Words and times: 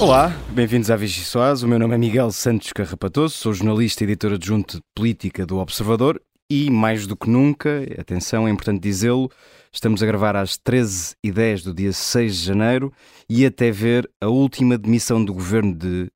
Olá, 0.00 0.28
bem-vindos 0.50 0.92
à 0.92 0.96
Vichy 0.96 1.24
Soaz. 1.24 1.64
O 1.64 1.68
meu 1.68 1.76
nome 1.76 1.92
é 1.92 1.98
Miguel 1.98 2.30
Santos 2.30 2.72
Carrapatoso, 2.72 3.34
sou 3.34 3.52
jornalista 3.52 4.04
e 4.04 4.06
editor 4.06 4.34
adjunto 4.34 4.76
de 4.76 4.82
política 4.94 5.44
do 5.44 5.58
Observador 5.58 6.22
e, 6.48 6.70
mais 6.70 7.04
do 7.04 7.16
que 7.16 7.28
nunca, 7.28 7.82
atenção, 7.98 8.46
é 8.46 8.50
importante 8.52 8.80
dizê-lo, 8.80 9.28
estamos 9.72 10.00
a 10.00 10.06
gravar 10.06 10.36
às 10.36 10.56
13h10 10.56 11.64
do 11.64 11.74
dia 11.74 11.92
6 11.92 12.36
de 12.36 12.44
janeiro 12.44 12.92
e 13.28 13.44
até 13.44 13.72
ver 13.72 14.08
a 14.20 14.28
última 14.28 14.78
demissão 14.78 15.22
do 15.24 15.34
governo 15.34 15.74
de 15.74 16.08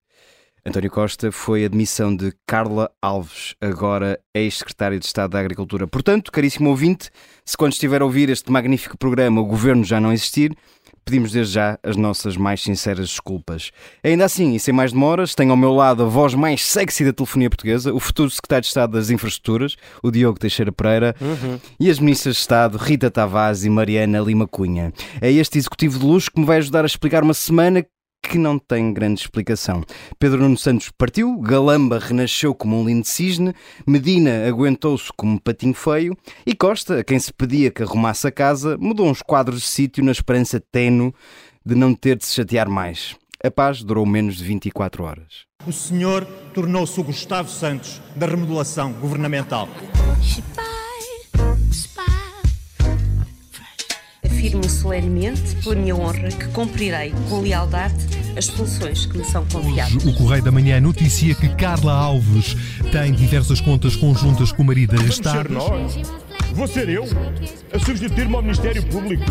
António 0.64 0.93
Costa 0.93 1.32
foi 1.32 1.64
a 1.64 1.68
demissão 1.68 2.14
de 2.14 2.32
Carla 2.46 2.89
Alves, 3.03 3.57
agora 3.61 4.17
ex-secretária 4.32 4.96
de 4.96 5.07
Estado 5.07 5.32
da 5.32 5.40
Agricultura. 5.40 5.89
Portanto, 5.89 6.30
caríssimo 6.30 6.71
ouvinte, 6.71 7.11
se 7.44 7.57
quando 7.57 7.72
estiver 7.72 8.00
a 8.00 8.04
ouvir 8.04 8.30
este 8.30 8.53
magnífico 8.53 8.96
programa 8.96 9.40
o 9.40 9.44
governo 9.44 9.82
já 9.82 10.00
não 10.00 10.12
existir, 10.12 10.57
pedimos 11.04 11.32
desde 11.32 11.54
já 11.54 11.79
as 11.82 11.96
nossas 11.96 12.36
mais 12.36 12.62
sinceras 12.62 13.08
desculpas. 13.08 13.70
Ainda 14.02 14.24
assim, 14.24 14.54
e 14.54 14.61
sem 14.61 14.72
mais 14.72 14.92
demoras, 14.92 15.34
tenho 15.34 15.50
ao 15.50 15.56
meu 15.56 15.72
lado 15.72 16.02
a 16.02 16.06
voz 16.06 16.34
mais 16.34 16.64
sexy 16.64 17.04
da 17.04 17.12
telefonia 17.12 17.50
portuguesa, 17.50 17.92
o 17.92 18.00
futuro 18.00 18.30
secretário 18.30 18.62
de 18.62 18.68
Estado 18.68 18.92
das 18.92 19.11
Infraestruturas, 19.11 19.76
o 20.02 20.11
Diogo 20.11 20.38
Teixeira 20.38 20.72
Pereira, 20.72 21.14
uhum. 21.20 21.58
e 21.78 21.90
as 21.90 21.98
ministras 21.98 22.36
de 22.36 22.40
Estado 22.40 22.78
Rita 22.78 23.11
Tavares 23.11 23.64
e 23.64 23.70
Mariana 23.70 24.20
Lima 24.20 24.46
Cunha. 24.46 24.92
É 25.20 25.30
este 25.30 25.58
executivo 25.58 25.98
de 25.98 26.04
luxo 26.04 26.30
que 26.30 26.40
me 26.40 26.46
vai 26.46 26.58
ajudar 26.58 26.84
a 26.84 26.86
explicar 26.86 27.22
uma 27.22 27.34
semana 27.34 27.84
que 28.22 28.39
não 28.39 28.58
tem 28.58 28.93
grande 28.93 29.21
explicação. 29.21 29.82
Pedro 30.18 30.40
Nuno 30.40 30.57
Santos 30.57 30.90
partiu, 30.96 31.39
Galamba 31.40 31.99
renasceu 31.99 32.55
como 32.55 32.81
um 32.81 32.86
lindo 32.86 33.06
cisne, 33.06 33.55
Medina 33.87 34.48
aguentou-se 34.48 35.11
como 35.17 35.33
um 35.33 35.39
patinho 35.39 35.75
feio 35.75 36.17
e 36.47 36.55
Costa, 36.55 37.00
a 37.00 37.05
quem 37.05 37.19
se 37.19 37.33
pedia 37.33 37.70
que 37.70 37.83
arrumasse 37.83 38.27
a 38.27 38.31
casa, 38.31 38.78
mudou 38.78 39.09
uns 39.09 39.20
quadros 39.20 39.61
de 39.61 39.67
sítio 39.67 40.05
na 40.05 40.12
esperança 40.12 40.62
tenue 40.73 41.12
de 41.65 41.75
não 41.75 41.95
ter 41.95 42.17
de 42.17 42.25
se 42.25 42.34
chatear 42.34 42.69
mais. 42.69 43.17
A 43.45 43.50
paz 43.50 43.83
durou 43.83 44.06
menos 44.06 44.37
de 44.37 44.45
24 44.45 45.03
horas. 45.03 45.47
O 45.67 45.73
senhor 45.73 46.25
tornou-se 46.55 46.98
o 47.00 47.05
Gustavo 47.05 47.48
Santos 47.48 48.00
da 48.15 48.27
remodelação 48.27 48.93
governamental. 48.93 49.69
Afirmo 54.43 54.69
solenemente, 54.69 55.55
pela 55.62 55.77
minha 55.77 55.95
honra, 55.95 56.29
que 56.29 56.48
cumprirei 56.48 57.15
com 57.29 57.41
lealdade 57.41 57.95
as 58.37 58.49
funções 58.49 59.07
que 59.07 59.17
me 59.17 59.25
são 59.25 59.47
confiadas. 59.47 60.05
O 60.05 60.12
Correio 60.15 60.43
da 60.43 60.51
Manhã 60.51 60.81
noticia 60.81 61.33
que 61.33 61.49
Carla 61.51 61.93
Alves 61.93 62.57
tem 62.91 63.12
diversas 63.12 63.61
contas 63.61 63.95
conjuntas 63.95 64.51
com 64.51 64.62
o 64.62 64.67
marido 64.67 64.99
arrestado. 64.99 65.49
Vou 66.55 66.67
ser 66.67 66.89
eu 66.89 67.05
a 67.73 67.79
substituir-me 67.79 68.34
ao 68.34 68.43
Ministério 68.43 68.83
Público 68.87 69.25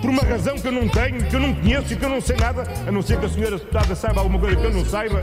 por 0.00 0.08
uma 0.08 0.22
razão 0.22 0.56
que 0.56 0.66
eu 0.66 0.72
não 0.72 0.88
tenho, 0.88 1.22
que 1.24 1.36
eu 1.36 1.40
não 1.40 1.54
conheço 1.54 1.92
e 1.92 1.96
que 1.96 2.04
eu 2.04 2.08
não 2.08 2.20
sei 2.22 2.36
nada, 2.36 2.64
a 2.86 2.90
não 2.90 3.02
ser 3.02 3.20
que 3.20 3.26
a 3.26 3.28
senhora 3.28 3.58
deputada 3.58 3.94
saiba 3.94 4.20
alguma 4.22 4.38
coisa 4.38 4.56
que 4.56 4.64
eu 4.64 4.72
não 4.72 4.84
saiba, 4.86 5.20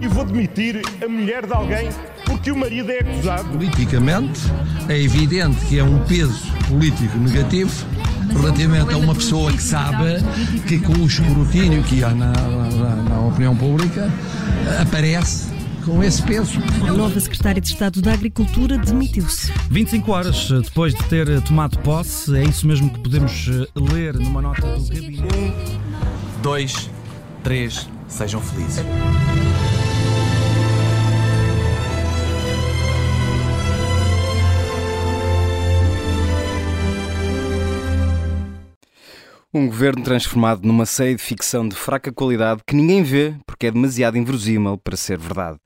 e 0.00 0.08
vou 0.08 0.24
demitir 0.24 0.80
a 1.04 1.08
mulher 1.08 1.44
de 1.44 1.52
alguém 1.52 1.90
porque 2.24 2.50
o 2.50 2.56
marido 2.56 2.90
é 2.90 3.00
acusado. 3.00 3.48
Politicamente, 3.50 4.40
é 4.88 4.98
evidente 4.98 5.66
que 5.66 5.78
é 5.78 5.84
um 5.84 5.98
peso 6.04 6.50
político 6.68 7.18
negativo 7.18 7.86
relativamente 8.32 8.92
a 8.94 8.96
uma 8.96 9.14
pessoa 9.14 9.52
que 9.52 9.62
sabe 9.62 10.22
que 10.66 10.78
com 10.78 10.92
o 10.92 11.06
escrutínio 11.06 11.82
que 11.82 12.02
há 12.04 12.10
na, 12.10 12.32
na, 12.32 12.96
na 12.96 13.20
opinião 13.20 13.56
pública 13.56 14.10
aparece 14.80 15.48
com 15.84 16.02
esse 16.02 16.22
peso. 16.22 16.60
A 16.86 16.92
nova 16.92 17.18
secretária 17.18 17.60
de 17.60 17.68
Estado 17.68 18.00
da 18.00 18.12
Agricultura 18.12 18.78
demitiu-se. 18.78 19.52
25 19.70 20.12
horas 20.12 20.48
depois 20.50 20.94
de 20.94 21.02
ter 21.04 21.40
tomado 21.42 21.78
posse, 21.78 22.36
é 22.36 22.44
isso 22.44 22.66
mesmo 22.66 22.90
que 22.90 23.00
podemos 23.00 23.48
eh, 23.48 23.66
ler 23.74 24.14
numa 24.14 24.42
nota 24.42 24.60
do 24.60 24.86
gabinete. 24.86 25.36
Um, 25.36 26.42
dois, 26.42 26.90
três, 27.42 27.88
sejam 28.08 28.40
felizes. 28.40 28.84
Um 39.52 39.66
governo 39.66 40.04
transformado 40.04 40.64
numa 40.64 40.86
série 40.86 41.16
de 41.16 41.22
ficção 41.24 41.68
de 41.68 41.74
fraca 41.74 42.12
qualidade 42.12 42.62
que 42.64 42.76
ninguém 42.76 43.02
vê 43.02 43.34
porque 43.44 43.66
é 43.66 43.70
demasiado 43.72 44.16
inverosímil 44.16 44.78
para 44.78 44.96
ser 44.96 45.18
verdade. 45.18 45.58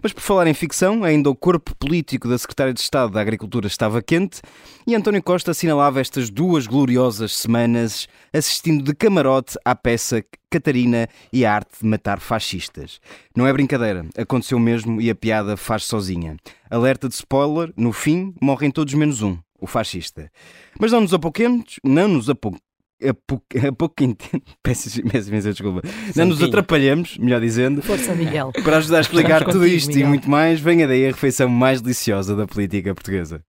Mas 0.00 0.12
por 0.12 0.20
falar 0.20 0.46
em 0.46 0.54
ficção, 0.54 1.02
ainda 1.02 1.28
o 1.28 1.34
corpo 1.34 1.74
político 1.74 2.28
da 2.28 2.38
Secretária 2.38 2.72
de 2.72 2.78
Estado 2.78 3.10
da 3.10 3.20
Agricultura 3.20 3.66
estava 3.66 4.00
quente 4.00 4.40
e 4.86 4.94
António 4.94 5.20
Costa 5.20 5.50
assinalava 5.50 6.00
estas 6.00 6.30
duas 6.30 6.68
gloriosas 6.68 7.34
semanas 7.34 8.06
assistindo 8.32 8.84
de 8.84 8.94
camarote 8.94 9.58
à 9.64 9.74
peça 9.74 10.24
Catarina 10.48 11.08
e 11.32 11.44
a 11.44 11.52
arte 11.52 11.80
de 11.80 11.86
matar 11.88 12.20
fascistas. 12.20 13.00
Não 13.36 13.44
é 13.44 13.52
brincadeira, 13.52 14.06
aconteceu 14.16 14.60
mesmo 14.60 15.00
e 15.00 15.10
a 15.10 15.16
piada 15.16 15.56
faz 15.56 15.82
sozinha. 15.82 16.36
Alerta 16.70 17.08
de 17.08 17.16
spoiler, 17.16 17.72
no 17.76 17.92
fim 17.92 18.36
morrem 18.40 18.70
todos 18.70 18.94
menos 18.94 19.20
um, 19.20 19.36
o 19.60 19.66
fascista. 19.66 20.30
Mas 20.78 20.92
não 20.92 21.00
nos 21.00 21.12
apoquemos, 21.12 21.80
não 21.82 22.06
nos 22.06 22.30
apoquemos 22.30 22.71
a 23.08 23.14
pouco, 23.14 23.46
a 23.56 23.72
pouco 23.76 23.94
peço 24.62 25.00
imensa 25.00 25.50
desculpa, 25.50 25.82
não 26.14 26.26
nos 26.26 26.42
atrapalhamos, 26.42 27.18
melhor 27.18 27.40
dizendo, 27.40 27.82
Força, 27.82 28.14
Miguel. 28.14 28.52
para 28.62 28.78
ajudar 28.78 28.98
a 28.98 29.00
explicar 29.00 29.44
tudo 29.44 29.66
isto 29.66 29.88
Miguel. 29.88 30.06
e 30.06 30.08
muito 30.08 30.30
mais, 30.30 30.60
venha 30.60 30.86
daí 30.86 31.04
a 31.04 31.08
refeição 31.08 31.48
mais 31.48 31.80
deliciosa 31.80 32.34
da 32.36 32.46
política 32.46 32.94
portuguesa. 32.94 33.42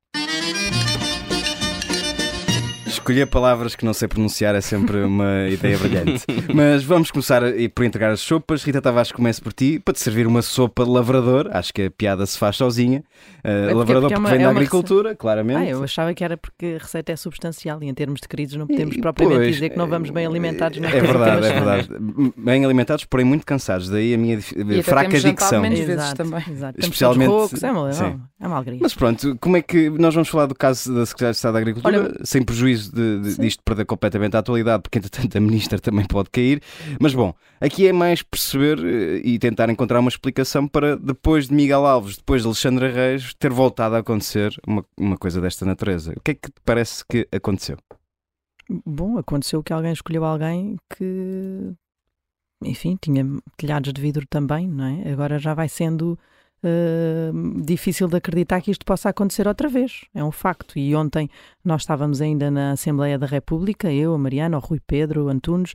Escolher 3.04 3.26
palavras 3.26 3.76
que 3.76 3.84
não 3.84 3.94
sei 3.94 4.08
pronunciar 4.08 4.56
é 4.56 4.62
sempre 4.62 5.04
uma 5.04 5.46
ideia 5.52 5.78
brilhante. 5.78 6.24
Mas 6.56 6.86
vamos 6.86 7.12
começar 7.12 7.42
por 7.76 7.84
entregar 7.84 8.12
as 8.12 8.22
sopas. 8.22 8.64
Rita 8.64 8.82
Tavares, 8.82 9.12
comece 9.12 9.42
por 9.42 9.52
ti, 9.52 9.78
para 9.78 9.94
te 9.94 10.00
servir 10.00 10.26
uma 10.26 10.42
sopa 10.42 10.86
de 10.86 10.90
lavrador. 10.90 11.50
Acho 11.52 11.74
que 11.74 11.82
a 11.82 11.92
piada 11.92 12.26
se 12.26 12.38
faz 12.38 12.56
sozinha. 12.56 13.04
Uh, 13.44 13.76
lavrador 13.76 14.04
porque, 14.04 14.04
porque, 14.04 14.14
é 14.14 14.18
uma, 14.18 14.30
vem 14.30 14.40
é 14.40 14.44
da 14.44 14.52
agricultura, 14.52 15.10
rece... 15.10 15.18
claramente. 15.20 15.58
Ah, 15.58 15.66
eu 15.66 15.84
achava 15.84 16.14
que 16.14 16.24
era 16.24 16.38
porque 16.38 16.78
a 16.80 16.82
receita 16.82 17.12
é 17.12 17.16
substancial 17.18 17.84
e 17.84 17.90
em 17.90 17.94
termos 17.94 18.22
de 18.22 18.28
queridos 18.30 18.56
não 18.56 18.66
podemos 18.66 18.96
e, 18.96 19.02
propriamente 19.02 19.40
pois, 19.40 19.54
dizer 19.54 19.70
que 19.72 19.78
não 19.78 19.88
vamos 19.88 20.10
bem 20.10 20.26
alimentados. 20.26 20.78
É 20.82 21.02
verdade, 21.02 21.46
é 21.46 21.52
verdade. 21.52 21.90
Bem 22.38 22.64
alimentados, 22.64 23.04
porém 23.04 23.26
muito 23.26 23.46
cansados. 23.46 23.90
Daí 23.90 24.14
a 24.14 24.18
minha 24.18 24.36
e 24.36 24.82
fraca 24.82 25.20
dicção. 25.20 25.62
menos 25.62 25.80
vezes 25.82 26.14
também. 26.14 26.42
Exato. 26.50 26.80
Especialmente. 26.80 27.28
Roucos, 27.28 27.62
é, 27.62 27.70
uma, 27.70 27.90
é 28.40 28.48
uma 28.48 28.56
alegria. 28.56 28.80
Mas 28.82 28.94
pronto, 28.94 29.38
como 29.42 29.58
é 29.58 29.62
que 29.62 29.90
nós 29.90 30.14
vamos 30.14 30.30
falar 30.30 30.46
do 30.46 30.56
caso 30.56 30.94
da 30.96 31.06
Secretaria 31.06 31.32
de 31.32 31.36
Estado 31.36 31.54
da 31.54 31.60
Agricultura, 31.60 32.00
Olha, 32.00 32.14
sem 32.24 32.42
prejuízo 32.42 32.93
de, 32.94 33.20
de, 33.20 33.38
disto 33.42 33.64
perder 33.64 33.86
completamente 33.86 34.36
a 34.36 34.40
atualidade, 34.40 34.84
porque 34.84 35.00
entretanto 35.00 35.38
a 35.38 35.42
ministra 35.42 35.80
também 35.80 36.06
pode 36.06 36.30
cair. 36.30 36.62
Mas 37.00 37.14
bom, 37.14 37.34
aqui 37.60 37.88
é 37.88 37.94
mais 37.94 38.22
perceber 38.22 38.80
eh, 38.80 39.22
e 39.24 39.40
tentar 39.40 39.70
encontrar 39.70 40.00
uma 40.00 40.10
explicação 40.10 40.68
para 40.68 40.96
depois 40.96 41.48
de 41.48 41.54
Miguel 41.54 41.86
Alves, 41.86 42.18
depois 42.18 42.42
de 42.42 42.48
Alexandre 42.48 42.92
Reis, 42.92 43.34
ter 43.34 43.52
voltado 43.52 43.96
a 43.96 44.00
acontecer 44.00 44.54
uma, 44.68 44.86
uma 44.98 45.18
coisa 45.18 45.42
desta 45.42 45.66
natureza. 45.66 46.14
O 46.16 46.22
que 46.22 46.32
é 46.32 46.34
que 46.36 46.50
te 46.50 46.62
parece 46.64 47.04
que 47.08 47.28
aconteceu? 47.32 47.78
Bom, 48.86 49.18
aconteceu 49.18 49.62
que 49.62 49.74
alguém 49.74 49.92
escolheu 49.92 50.24
alguém 50.24 50.78
que, 50.96 51.74
enfim, 52.64 52.98
tinha 53.02 53.26
telhados 53.58 53.92
de 53.92 54.02
vidro 54.02 54.26
também, 54.30 54.68
não 54.68 54.86
é? 54.86 55.12
Agora 55.12 55.38
já 55.38 55.54
vai 55.54 55.68
sendo 55.68 56.18
uh, 56.64 57.62
difícil 57.62 58.08
de 58.08 58.18
acreditar 58.18 58.62
que 58.62 58.72
isto 58.72 58.86
possa 58.86 59.10
acontecer 59.10 59.48
outra 59.48 59.68
vez. 59.68 60.06
É 60.14 60.24
um 60.24 60.32
facto. 60.32 60.78
E 60.80 60.96
ontem 60.96 61.30
nós 61.64 61.82
estávamos 61.82 62.22
ainda 62.22 62.50
na 62.50 62.72
Assembleia 62.72 63.18
da 63.18 63.26
República, 63.26 63.92
eu, 63.92 64.14
a 64.14 64.18
Mariana, 64.18 64.58
o 64.58 64.60
Rui 64.60 64.80
Pedro, 64.86 65.26
o 65.26 65.30
Antunes, 65.30 65.74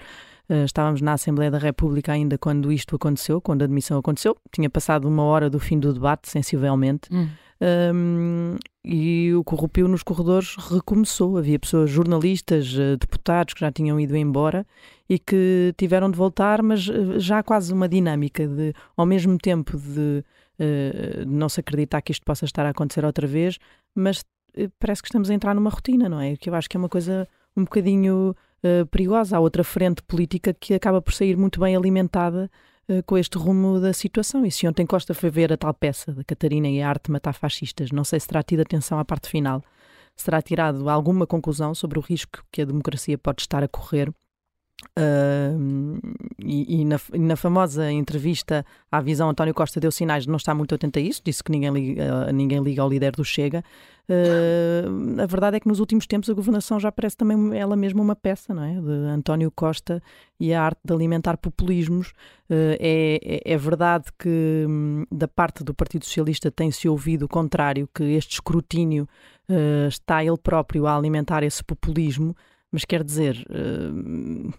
uh, 0.48 0.65
estávamos 0.65 1.00
na 1.00 1.12
Assembleia 1.12 1.50
da 1.50 1.59
República 1.59 2.12
ainda 2.12 2.38
quando 2.38 2.72
isto 2.72 2.97
aconteceu, 2.97 3.41
quando 3.41 3.62
a 3.62 3.65
admissão 3.66 3.98
aconteceu. 3.98 4.37
Tinha 4.50 4.71
passado 4.71 5.07
uma 5.07 5.22
hora 5.22 5.51
do 5.51 5.60
fim 5.60 5.78
do 5.78 5.92
debate, 5.92 6.28
sensivelmente. 6.28 7.09
Hum. 7.13 7.28
Um, 7.60 8.57
e 8.84 9.34
o 9.34 9.42
corrupio 9.42 9.89
nos 9.89 10.03
corredores 10.03 10.54
recomeçou. 10.57 11.36
Havia 11.36 11.59
pessoas, 11.59 11.91
jornalistas, 11.91 12.74
eh, 12.78 12.97
deputados 12.97 13.53
que 13.53 13.60
já 13.60 13.71
tinham 13.71 13.98
ido 14.01 14.16
embora 14.16 14.66
e 15.09 15.18
que 15.18 15.74
tiveram 15.77 16.10
de 16.10 16.16
voltar, 16.16 16.63
mas 16.63 16.80
já 17.18 17.42
quase 17.42 17.72
uma 17.72 17.89
dinâmica 17.89 18.47
de, 18.47 18.72
ao 18.97 19.04
mesmo 19.04 19.36
tempo 19.36 19.77
de 19.77 20.24
uh, 20.60 21.27
não 21.27 21.49
se 21.49 21.60
acreditar 21.60 22.03
que 22.03 22.13
isto 22.13 22.25
possa 22.25 22.45
estar 22.45 22.66
a 22.66 22.71
acontecer 22.71 23.05
outra 23.05 23.27
vez, 23.27 23.59
mas 23.95 24.21
uh, 24.21 24.71
parece 24.78 25.03
que 25.03 25.09
estamos 25.09 25.31
a 25.31 25.34
entrar 25.34 25.55
numa 25.55 25.71
rotina, 25.71 26.09
não 26.09 26.21
é? 26.21 26.37
Que 26.37 26.51
eu 26.51 26.55
acho 26.55 26.69
que 26.69 26.77
é 26.77 26.81
uma 26.81 26.89
coisa 26.89 27.27
um 27.57 27.65
bocadinho 27.65 28.34
uh, 28.63 28.87
perigosa. 28.87 29.37
Há 29.37 29.41
outra 29.41 29.65
frente 29.65 30.03
política 30.03 30.55
que 30.55 30.75
acaba 30.75 31.01
por 31.01 31.13
sair 31.13 31.37
muito 31.37 31.60
bem 31.60 31.77
alimentada 31.77 32.51
com 33.05 33.19
este 33.19 33.37
rumo 33.37 33.78
da 33.78 33.93
situação. 33.93 34.47
E 34.47 34.51
se 34.51 34.66
ontem 34.66 34.87
Costa 34.87 35.13
foi 35.13 35.28
ver 35.28 35.53
a 35.53 35.59
tal 35.59 35.75
peça 35.75 36.10
da 36.10 36.25
Catarina 36.25 36.66
e 36.69 36.81
a 36.81 36.89
arte 36.89 37.11
matar 37.11 37.34
fascistas, 37.34 37.93
não 37.93 38.03
sei 38.03 38.19
se 38.19 38.27
terá 38.27 38.43
tido 38.43 38.63
atenção 38.63 38.99
à 38.99 39.04
parte 39.04 39.28
final, 39.28 39.63
será 40.16 40.41
tirado 40.41 40.89
alguma 40.89 41.27
conclusão 41.27 41.75
sobre 41.75 41.99
o 41.99 42.03
risco 42.03 42.43
que 42.51 42.63
a 42.63 42.65
democracia 42.65 43.19
pode 43.19 43.43
estar 43.43 43.63
a 43.63 43.69
correr 43.69 44.11
Uh, 44.97 45.98
e, 46.39 46.80
e, 46.80 46.84
na, 46.84 47.01
e, 47.13 47.19
na, 47.19 47.36
famosa 47.36 47.91
entrevista 47.91 48.65
à 48.91 49.01
visão, 49.01 49.28
António 49.28 49.53
Costa 49.53 49.80
deu 49.80 49.91
sinais 49.91 50.22
de 50.22 50.28
não 50.28 50.36
estar 50.36 50.54
muito 50.54 50.72
atento 50.75 50.98
a 50.98 51.03
isso, 51.03 51.21
disse 51.25 51.42
que 51.42 51.51
ninguém 51.51 51.71
liga, 51.71 52.28
uh, 52.28 52.33
ninguém 52.33 52.63
liga 52.63 52.83
ao 52.83 52.89
líder 52.89 53.13
do 53.13 53.25
Chega. 53.25 53.65
Uh, 54.09 55.21
a 55.21 55.27
verdade 55.27 55.57
é 55.57 55.60
que 55.60 55.66
nos 55.66 55.80
últimos 55.80 56.07
tempos 56.07 56.30
a 56.30 56.33
governação 56.33 56.78
já 56.78 56.92
parece 56.92 57.16
também 57.16 57.59
ela 57.59 57.75
mesma 57.75 58.03
uma 58.03 58.15
peça, 58.15 58.54
não 58.54 58.63
é? 58.63 58.80
De 58.80 59.09
António 59.09 59.51
Costa 59.51 60.01
e 60.39 60.54
a 60.54 60.63
arte 60.63 60.80
de 60.84 60.92
alimentar 60.95 61.36
populismos. 61.39 62.13
É, 62.48 63.42
é, 63.45 63.53
é, 63.53 63.57
verdade 63.57 64.07
que 64.16 64.65
um, 64.66 65.04
da 65.13 65.28
parte 65.28 65.63
do 65.63 65.75
Partido 65.75 66.04
Socialista 66.04 66.51
tem-se 66.51 66.89
ouvido 66.89 67.25
o 67.25 67.28
contrário, 67.28 67.89
que 67.92 68.04
este 68.04 68.34
escrutínio 68.34 69.09
está 69.89 70.22
ele 70.22 70.36
próprio 70.36 70.86
a 70.86 70.97
alimentar 70.97 71.42
esse 71.42 71.65
populismo. 71.65 72.34
Mas 72.71 72.84
quer 72.84 73.03
dizer, 73.03 73.47
uh, 73.48 74.53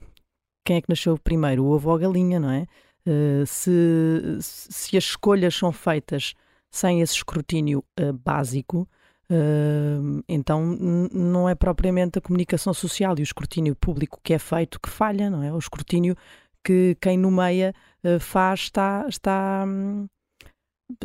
quem 0.69 0.77
é 0.77 0.81
que 0.83 0.89
nasceu 0.89 1.17
primeiro, 1.17 1.63
o 1.63 1.71
ovo 1.71 1.89
ou 1.89 1.95
a 1.95 1.97
galinha, 1.97 2.39
não 2.39 2.51
é? 2.51 2.67
Uh, 3.03 3.43
se, 3.43 4.37
se 4.39 4.95
as 4.95 5.03
escolhas 5.03 5.55
são 5.55 5.71
feitas 5.71 6.35
sem 6.69 7.01
esse 7.01 7.15
escrutínio 7.15 7.83
uh, 7.99 8.13
básico, 8.13 8.87
uh, 9.31 10.23
então 10.29 10.63
não 10.63 11.49
é 11.49 11.55
propriamente 11.55 12.19
a 12.19 12.21
comunicação 12.21 12.71
social 12.71 13.15
e 13.17 13.21
o 13.21 13.23
escrutínio 13.23 13.75
público 13.75 14.19
que 14.23 14.31
é 14.31 14.37
feito 14.37 14.79
que 14.79 14.91
falha, 14.91 15.27
não 15.27 15.41
é? 15.41 15.51
O 15.51 15.57
escrutínio 15.57 16.15
que 16.63 16.95
quem 17.01 17.17
nomeia 17.17 17.73
faz 18.19 18.59
está, 18.59 19.07
está, 19.09 19.63
um, 19.65 20.07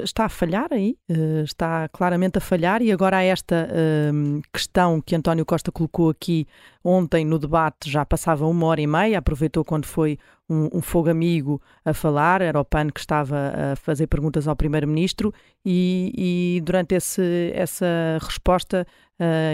está 0.03 0.25
a 0.25 0.29
falhar 0.29 0.69
aí, 0.71 0.97
está 1.45 1.89
claramente 1.89 2.39
a 2.39 2.41
falhar, 2.41 2.83
e 2.83 2.91
agora 2.91 3.19
há 3.19 3.23
esta 3.23 3.69
hum, 4.13 4.41
questão 4.53 5.01
que 5.01 5.15
António 5.15 5.45
Costa 5.45 5.71
colocou 5.71 6.11
aqui 6.11 6.47
ontem 6.83 7.25
no 7.25 7.39
debate, 7.39 7.91
já 7.91 8.05
passava 8.05 8.47
uma 8.47 8.67
hora 8.67 8.81
e 8.81 8.87
meia, 8.87 9.19
aproveitou 9.19 9.65
quando 9.65 9.87
foi 9.87 10.19
um, 10.49 10.69
um 10.79 10.81
fogo 10.81 11.09
amigo 11.09 11.61
a 11.85 11.95
falar, 11.95 12.43
era 12.43 12.61
o 12.61 12.65
PAN 12.65 12.91
que 12.91 13.01
estava 13.01 13.53
a 13.73 13.77
fazer 13.77 14.07
perguntas 14.07 14.47
ao 14.47 14.57
Primeiro-Ministro 14.57 15.33
e, 15.65 16.13
e, 16.57 16.61
durante 16.61 16.95
esse, 16.95 17.53
essa 17.55 17.87
resposta 18.21 18.87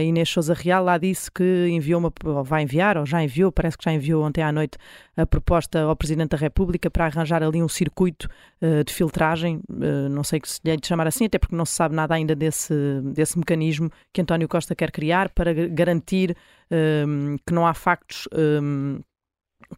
Inês 0.03 0.31
Souza 0.31 0.55
Real 0.55 0.83
lá 0.83 0.97
disse 0.97 1.31
que 1.31 1.69
enviou 1.69 2.01
uma, 2.01 2.13
ou 2.25 2.43
vai 2.43 2.63
enviar, 2.63 2.97
ou 2.97 3.05
já 3.05 3.23
enviou, 3.23 3.53
parece 3.53 3.77
que 3.77 3.85
já 3.85 3.93
enviou 3.93 4.25
ontem 4.25 4.43
à 4.43 4.51
noite 4.51 4.79
a 5.17 5.27
proposta 5.27 5.83
ao 5.83 5.95
Presidente 5.95 6.31
da 6.31 6.39
República 6.39 6.91
para 6.91 7.05
arranjar 7.05 7.43
ali 7.43 7.63
um 7.63 7.69
circuito 7.69 8.27
uh, 8.63 8.83
de 8.83 8.93
filtragem, 8.93 9.61
uh, 9.69 10.09
não 10.09 10.25
sei 10.25 10.41
se 10.45 10.61
lhe 10.65 10.71
é 10.71 10.77
de 10.77 10.87
chamar 10.87 11.07
assim, 11.07 11.27
até 11.27 11.39
porque 11.39 11.55
não 11.55 11.67
se 11.67 11.75
sabe 11.75 11.95
nada 11.95 12.15
ainda 12.15 12.35
desse, 12.35 12.75
desse 13.13 13.39
mecanismo 13.39 13.91
que 14.13 14.23
António 14.23 14.49
Costa 14.49 14.75
quer 14.75 14.91
criar 14.91 15.29
para 15.29 15.53
garantir 15.53 16.35
um, 17.07 17.37
que 17.47 17.53
não 17.53 17.67
há 17.67 17.75
factos 17.75 18.27
um, 18.33 19.01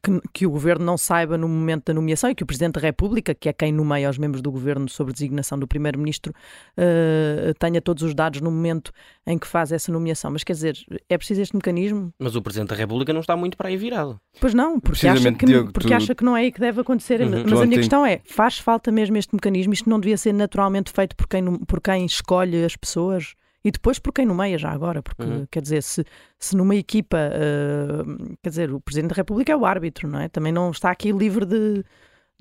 que, 0.03 0.21
que, 0.33 0.47
o 0.47 0.51
governo 0.51 0.85
não 0.85 0.97
saiba 0.97 1.37
no 1.37 1.49
momento 1.49 1.87
da 1.87 1.95
nomeação 1.95 2.31
e 2.31 2.35
que 2.35 2.43
o 2.43 2.47
Presidente 2.47 2.75
da 2.75 2.81
República, 2.81 3.35
que 3.35 3.49
é 3.49 3.53
quem 3.53 3.73
nomeia 3.73 4.09
os 4.09 4.19
membros 4.19 4.41
do 4.41 4.51
governo 4.51 4.89
sobre 4.89 5.13
designação 5.13 5.59
do 5.59 5.67
Primeiro-Ministro, 5.67 6.33
uh, 6.33 7.55
tenha 7.59 7.81
todos 7.81 8.03
os 8.03 8.15
dados 8.15 8.41
no 8.41 8.51
momento 8.51 8.93
em 9.27 9.39
que 9.39 9.47
faz 9.47 9.73
essa 9.73 9.93
nomeação. 9.93 10.31
Mas 10.31 10.45
quer 10.45 10.55
dizer, 10.55 10.77
é 11.09 11.19
preciso 11.19 11.43
este 11.43 11.57
mecanismo? 11.57 12.13
Mas 12.19 12.35
o 12.35 12.43
Presidente 12.43 12.71
da 12.71 12.77
República 12.77 13.13
não 13.13 13.21
está 13.21 13.37
muito 13.37 13.57
para 13.57 13.69
aí 13.69 13.77
virado. 13.77 14.19
Pois 14.41 14.55
não, 14.55 14.81
porque, 14.81 15.07
acha 15.07 15.33
que, 15.33 15.47
Diogo, 15.47 15.73
porque 15.73 15.89
tu... 15.89 15.95
acha 15.95 16.15
que 16.15 16.25
não 16.25 16.37
é 16.37 16.43
aí 16.43 16.53
que 16.53 16.61
deve 16.61 16.81
acontecer. 16.81 17.21
Uhum. 17.21 17.45
Mas 17.49 17.61
a 17.61 17.67
minha 17.67 17.79
questão 17.79 18.07
é: 18.07 18.21
faz 18.25 18.59
falta 18.59 18.91
mesmo 18.91 19.17
este 19.17 19.35
mecanismo? 19.35 19.73
Isto 19.73 19.91
não 19.91 20.01
devia 20.01 20.17
ser 20.17 20.33
naturalmente 20.33 20.91
feito 20.91 21.15
por 21.17 21.29
quem, 21.29 21.59
por 21.59 21.81
quem 21.81 22.07
escolhe 22.07 22.65
as 22.65 22.77
pessoas? 22.77 23.35
E 23.65 23.71
depois 23.71 23.99
por 23.99 24.13
quem 24.13 24.27
nomeia 24.27 24.59
já 24.59 24.71
agora, 24.71 25.03
porque 25.03 25.23
uhum. 25.23 25.47
quer 25.51 25.63
dizer, 25.63 25.83
se, 25.83 26.05
se 26.39 26.57
numa 26.57 26.75
equipa, 26.75 27.17
uh, 27.17 28.37
quer 28.43 28.49
dizer, 28.49 28.73
o 28.73 28.81
Presidente 28.81 29.11
da 29.11 29.17
República 29.17 29.53
é 29.53 29.57
o 29.57 29.65
árbitro, 29.65 30.09
não 30.09 30.19
é? 30.19 30.29
Também 30.29 30.53
não 30.53 30.71
está 30.71 30.91
aqui 30.91 31.13
livre 31.13 31.47
de, 31.47 31.85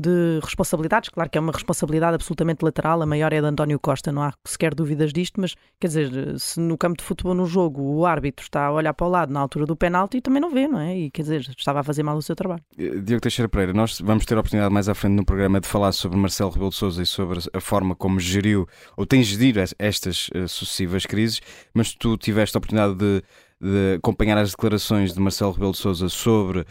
de 0.02 0.40
responsabilidades. 0.44 1.10
Claro 1.10 1.30
que 1.30 1.38
é 1.38 1.42
uma 1.42 1.52
responsabilidade 1.52 2.16
absolutamente 2.16 2.64
lateral, 2.64 3.02
a 3.02 3.06
maior 3.06 3.32
é 3.32 3.40
de 3.40 3.48
António 3.48 3.80
Costa, 3.80 4.12
não 4.12 4.24
há 4.24 4.34
sequer 4.46 4.74
dúvidas 4.74 5.14
disto, 5.14 5.40
mas 5.40 5.56
quer 5.80 5.88
dizer, 5.88 6.40
se 6.40 6.60
no 6.60 6.78
campo 6.78 6.98
de 6.98 7.04
futebol, 7.04 7.34
no 7.34 7.46
jogo, 7.46 7.82
o 7.82 8.06
árbitro 8.06 8.44
está 8.44 8.66
a 8.66 8.72
olhar 8.72 8.94
para 8.94 9.08
o 9.08 9.10
lado 9.10 9.32
na 9.32 9.40
altura 9.40 9.66
do 9.66 9.76
penalti, 9.76 10.22
também 10.22 10.42
não 10.42 10.52
vê, 10.52 10.68
não 10.68 10.80
é? 10.80 10.98
E 10.98 11.12
quer 11.12 11.22
dizer, 11.22 11.42
estava 11.58 11.82
a 11.82 11.84
fazer 11.84 12.04
mal 12.04 12.18
o 12.18 12.22
seu 12.22 12.36
trabalho. 12.36 12.64
Eh, 12.78 13.00
Diogo 13.00 13.22
Teixeira 13.22 13.48
Pereira, 13.48 13.74
nós 13.74 14.00
vamos 14.02 14.26
ter 14.26 14.36
a 14.36 14.40
oportunidade 14.40 14.74
mais 14.74 14.90
à 14.90 14.96
frente 14.96 15.14
no 15.14 15.26
programa 15.26 15.62
de 15.62 15.68
falar 15.68 15.92
sobre 15.92 16.18
Marcelo 16.18 16.50
Rebelo 16.50 16.72
de 16.72 16.76
Sousa 16.76 17.02
e 17.02 17.06
sobre 17.06 17.40
a 17.54 17.60
forma 17.62 17.96
como 17.96 18.20
geriu 18.20 18.68
ou 18.98 19.06
tem 19.06 19.24
gerido 19.24 19.60
estas 19.78 20.30
uh, 20.30 20.48
sucessivas 20.48 21.06
crises, 21.06 21.42
mas 21.74 21.94
tu 21.94 22.18
tiveste 22.18 22.58
a 22.58 22.60
oportunidade 22.60 22.96
de 22.96 23.24
de 23.62 23.98
acompanhar 23.98 24.40
as 24.40 24.50
declarações 24.50 25.14
de 25.14 25.20
Marcelo 25.20 25.52
Rebelo 25.52 25.72
de 25.72 25.78
Sousa 25.78 26.10
sobre, 26.10 26.62
uh, 26.62 26.66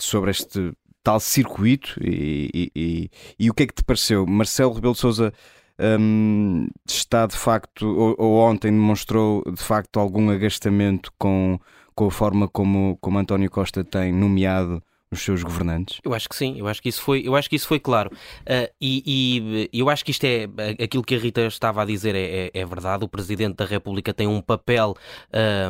sobre 0.00 0.32
este 0.32 0.72
tal 1.08 1.18
circuito 1.18 1.98
e, 2.02 2.70
e, 2.76 3.10
e, 3.38 3.48
o 3.48 3.54
que 3.54 3.62
é 3.62 3.66
que 3.66 3.72
te 3.72 3.82
pareceu? 3.82 4.26
Marcelo 4.26 4.74
Rebelo 4.74 4.92
de 4.92 5.00
Sousa 5.00 5.32
um, 5.98 6.68
está 6.86 7.24
de 7.24 7.34
facto, 7.34 7.86
ou, 7.86 8.14
ou, 8.18 8.38
ontem 8.40 8.70
demonstrou 8.70 9.42
de 9.50 9.62
facto 9.62 9.98
algum 9.98 10.28
agastamento 10.28 11.10
com, 11.18 11.58
com 11.94 12.08
a 12.08 12.10
forma 12.10 12.46
como, 12.46 12.98
como 13.00 13.18
António 13.18 13.50
Costa 13.50 13.82
tem 13.82 14.12
nomeado 14.12 14.82
os 15.10 15.22
seus 15.22 15.42
governantes? 15.42 16.00
Eu 16.04 16.14
acho 16.14 16.28
que 16.28 16.36
sim, 16.36 16.58
eu 16.58 16.66
acho 16.66 16.82
que 16.82 16.88
isso 16.88 17.00
foi, 17.00 17.22
eu 17.26 17.34
acho 17.34 17.48
que 17.48 17.56
isso 17.56 17.66
foi 17.66 17.78
claro. 17.78 18.10
Uh, 18.42 18.70
e, 18.80 19.68
e, 19.72 19.78
eu 19.78 19.88
acho 19.88 20.04
que 20.04 20.10
isto 20.10 20.24
é 20.24 20.48
aquilo 20.82 21.02
que 21.02 21.14
a 21.14 21.18
Rita 21.18 21.42
estava 21.46 21.82
a 21.82 21.84
dizer 21.84 22.14
é, 22.14 22.50
é, 22.54 22.60
é 22.60 22.66
verdade. 22.66 23.04
O 23.04 23.08
Presidente 23.08 23.56
da 23.56 23.64
República 23.64 24.12
tem 24.12 24.26
um 24.26 24.40
papel 24.40 24.94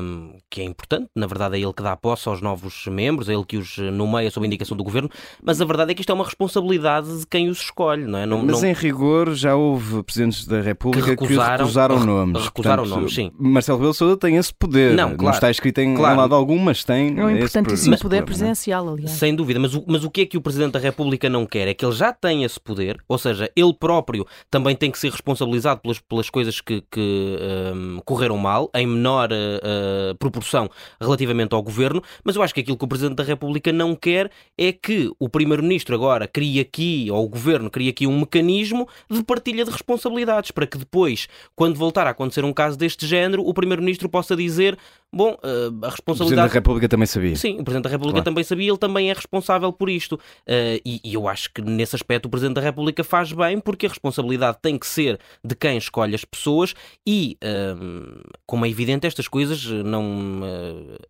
um, 0.03 0.39
que 0.51 0.61
é 0.61 0.65
importante, 0.65 1.09
na 1.15 1.27
verdade 1.27 1.57
é 1.57 1.61
ele 1.61 1.73
que 1.73 1.83
dá 1.83 1.97
posse 1.97 2.29
aos 2.29 2.41
novos 2.41 2.87
membros, 2.87 3.29
é 3.29 3.35
ele 3.35 3.45
que 3.45 3.57
os 3.57 3.79
nomeia 3.79 4.31
sob 4.31 4.47
indicação 4.47 4.77
do 4.77 4.83
governo, 4.83 5.11
mas 5.43 5.61
a 5.61 5.65
verdade 5.65 5.93
é 5.93 5.95
que 5.95 6.01
isto 6.01 6.11
é 6.11 6.15
uma 6.15 6.25
responsabilidade 6.25 7.21
de 7.21 7.27
quem 7.27 7.49
os 7.49 7.61
escolhe, 7.61 8.05
não 8.05 8.19
é? 8.19 8.27
Não, 8.27 8.45
mas 8.45 8.63
não... 8.63 8.69
em 8.69 8.73
rigor 8.73 9.35
já 9.35 9.55
houve 9.55 10.03
Presidentes 10.03 10.47
da 10.47 10.61
República 10.61 11.05
que 11.05 11.11
recusaram, 11.11 11.57
que 11.57 11.63
recusaram 11.63 12.05
nomes. 12.05 12.45
Recusaram 12.45 12.83
Portanto, 12.83 12.99
nomes, 12.99 13.15
sim. 13.15 13.31
Marcelo 13.39 13.79
Rebelo 13.79 13.95
Sousa 13.95 14.17
tem 14.17 14.37
esse 14.37 14.53
poder. 14.53 14.95
Não, 14.95 15.09
claro, 15.11 15.23
não 15.23 15.31
está 15.31 15.51
escrito 15.51 15.79
em 15.79 15.95
claro. 15.95 16.19
lado 16.19 16.35
algum, 16.35 16.59
mas 16.59 16.85
tem. 16.85 17.19
É 17.19 17.25
um 17.25 17.31
importantíssimo 17.31 17.97
poder, 17.99 18.21
poder 18.21 18.25
presidencial, 18.25 18.89
aliás 18.89 19.19
sem 19.28 19.28
dúvida. 19.35 19.59
Mas 19.59 19.75
o, 19.75 19.85
mas 19.87 20.05
o 20.05 20.11
que 20.11 20.23
é 20.23 20.27
que 20.27 20.37
o 20.37 20.41
Presidente 20.41 20.73
da 20.73 20.79
República 20.79 21.29
não 21.29 21.47
quer? 21.47 21.69
É 21.69 21.75
que 21.75 21.85
ele 21.85 21.95
já 21.95 22.13
tem 22.13 22.45
esse 22.45 22.59
poder, 22.59 22.99
ou 23.09 23.19
seja, 23.19 23.51
ele 23.55 23.73
próprio 23.73 24.27
também 24.51 24.75
tem 24.75 24.91
que 24.91 24.99
ser 24.99 25.11
responsabilizado 25.11 25.81
pelas, 25.81 25.99
pelas 25.99 26.31
coisas 26.31 26.61
que, 26.61 26.83
que 26.91 27.39
um, 27.75 28.01
correram 28.05 28.37
mal, 28.37 28.71
em 28.75 28.87
menor 28.87 29.31
uh, 29.33 30.15
proporção 30.17 30.69
relativamente 31.01 31.55
ao 31.55 31.63
governo. 31.63 32.03
Mas 32.25 32.37
eu 32.37 32.43
acho 32.43 32.55
que 32.55 32.61
aquilo 32.61 32.77
que 32.77 32.85
o 32.85 32.89
Presidente 32.89 33.17
da 33.17 33.25
República 33.25 33.73
não 33.73 33.95
quer 33.95 34.31
é 34.57 34.73
que 34.73 35.11
o 35.19 35.29
Primeiro-Ministro 35.29 35.95
agora 35.95 36.27
crie 36.27 36.61
aqui, 36.61 37.09
ou 37.11 37.25
o 37.25 37.29
governo 37.29 37.71
crie 37.71 37.89
aqui 37.89 38.07
um 38.07 38.21
mecanismo 38.21 38.89
de 39.11 39.23
partilha 39.23 39.65
de 39.65 39.71
responsabilidades, 39.71 40.51
para 40.51 40.67
que 40.67 40.79
depois, 40.79 41.29
quando 41.55 41.77
voltar 41.77 42.07
a 42.07 42.11
acontecer 42.11 42.45
um 42.45 42.53
caso 42.53 42.77
deste 42.77 43.07
género, 43.07 43.43
o 43.47 43.55
Primeiro-Ministro 43.55 44.09
possa 44.09 44.37
dizer 44.37 44.79
Bom, 45.11 45.33
uh, 45.33 45.87
a 45.87 45.89
responsabilidade. 45.89 45.89
O 45.89 46.17
Presidente 46.17 46.37
da 46.37 46.47
República 46.47 46.89
também 46.89 47.07
sabia. 47.07 47.35
Sim, 47.35 47.53
o 47.53 47.65
Presidente 47.65 47.85
da 47.85 47.91
República 47.91 48.17
claro. 48.17 48.25
também 48.25 48.45
sabia, 48.45 48.69
ele 48.69 48.77
também 48.77 49.11
é 49.11 49.15
responsável 49.19 49.73
por 49.73 49.89
isto. 49.89 50.15
Uh, 50.15 50.81
e, 50.85 51.01
e, 51.05 51.15
eu 51.15 51.29
acho 51.29 51.53
que 51.53 51.63
nesse 51.63 51.95
aspecto 51.95 52.27
o 52.27 52.29
Presidente 52.29 52.57
da 52.57 52.61
República 52.61 53.05
faz 53.05 53.33
bem, 53.33 53.61
porque 53.61 53.87
a 53.87 53.89
responsabilidade 53.89 54.59
tem 54.61 54.79
que 54.79 54.87
ser 54.87 55.21
de 55.45 55.55
quem 55.55 55.77
escolhe 55.77 56.15
as 56.15 56.25
pessoas 56.25 56.75
e, 57.07 57.37
uh, 57.45 58.23
como 58.47 58.67
é 58.67 58.69
evidente, 58.69 59.07
estas 59.07 59.29
coisas 59.29 59.65
não. 59.65 60.09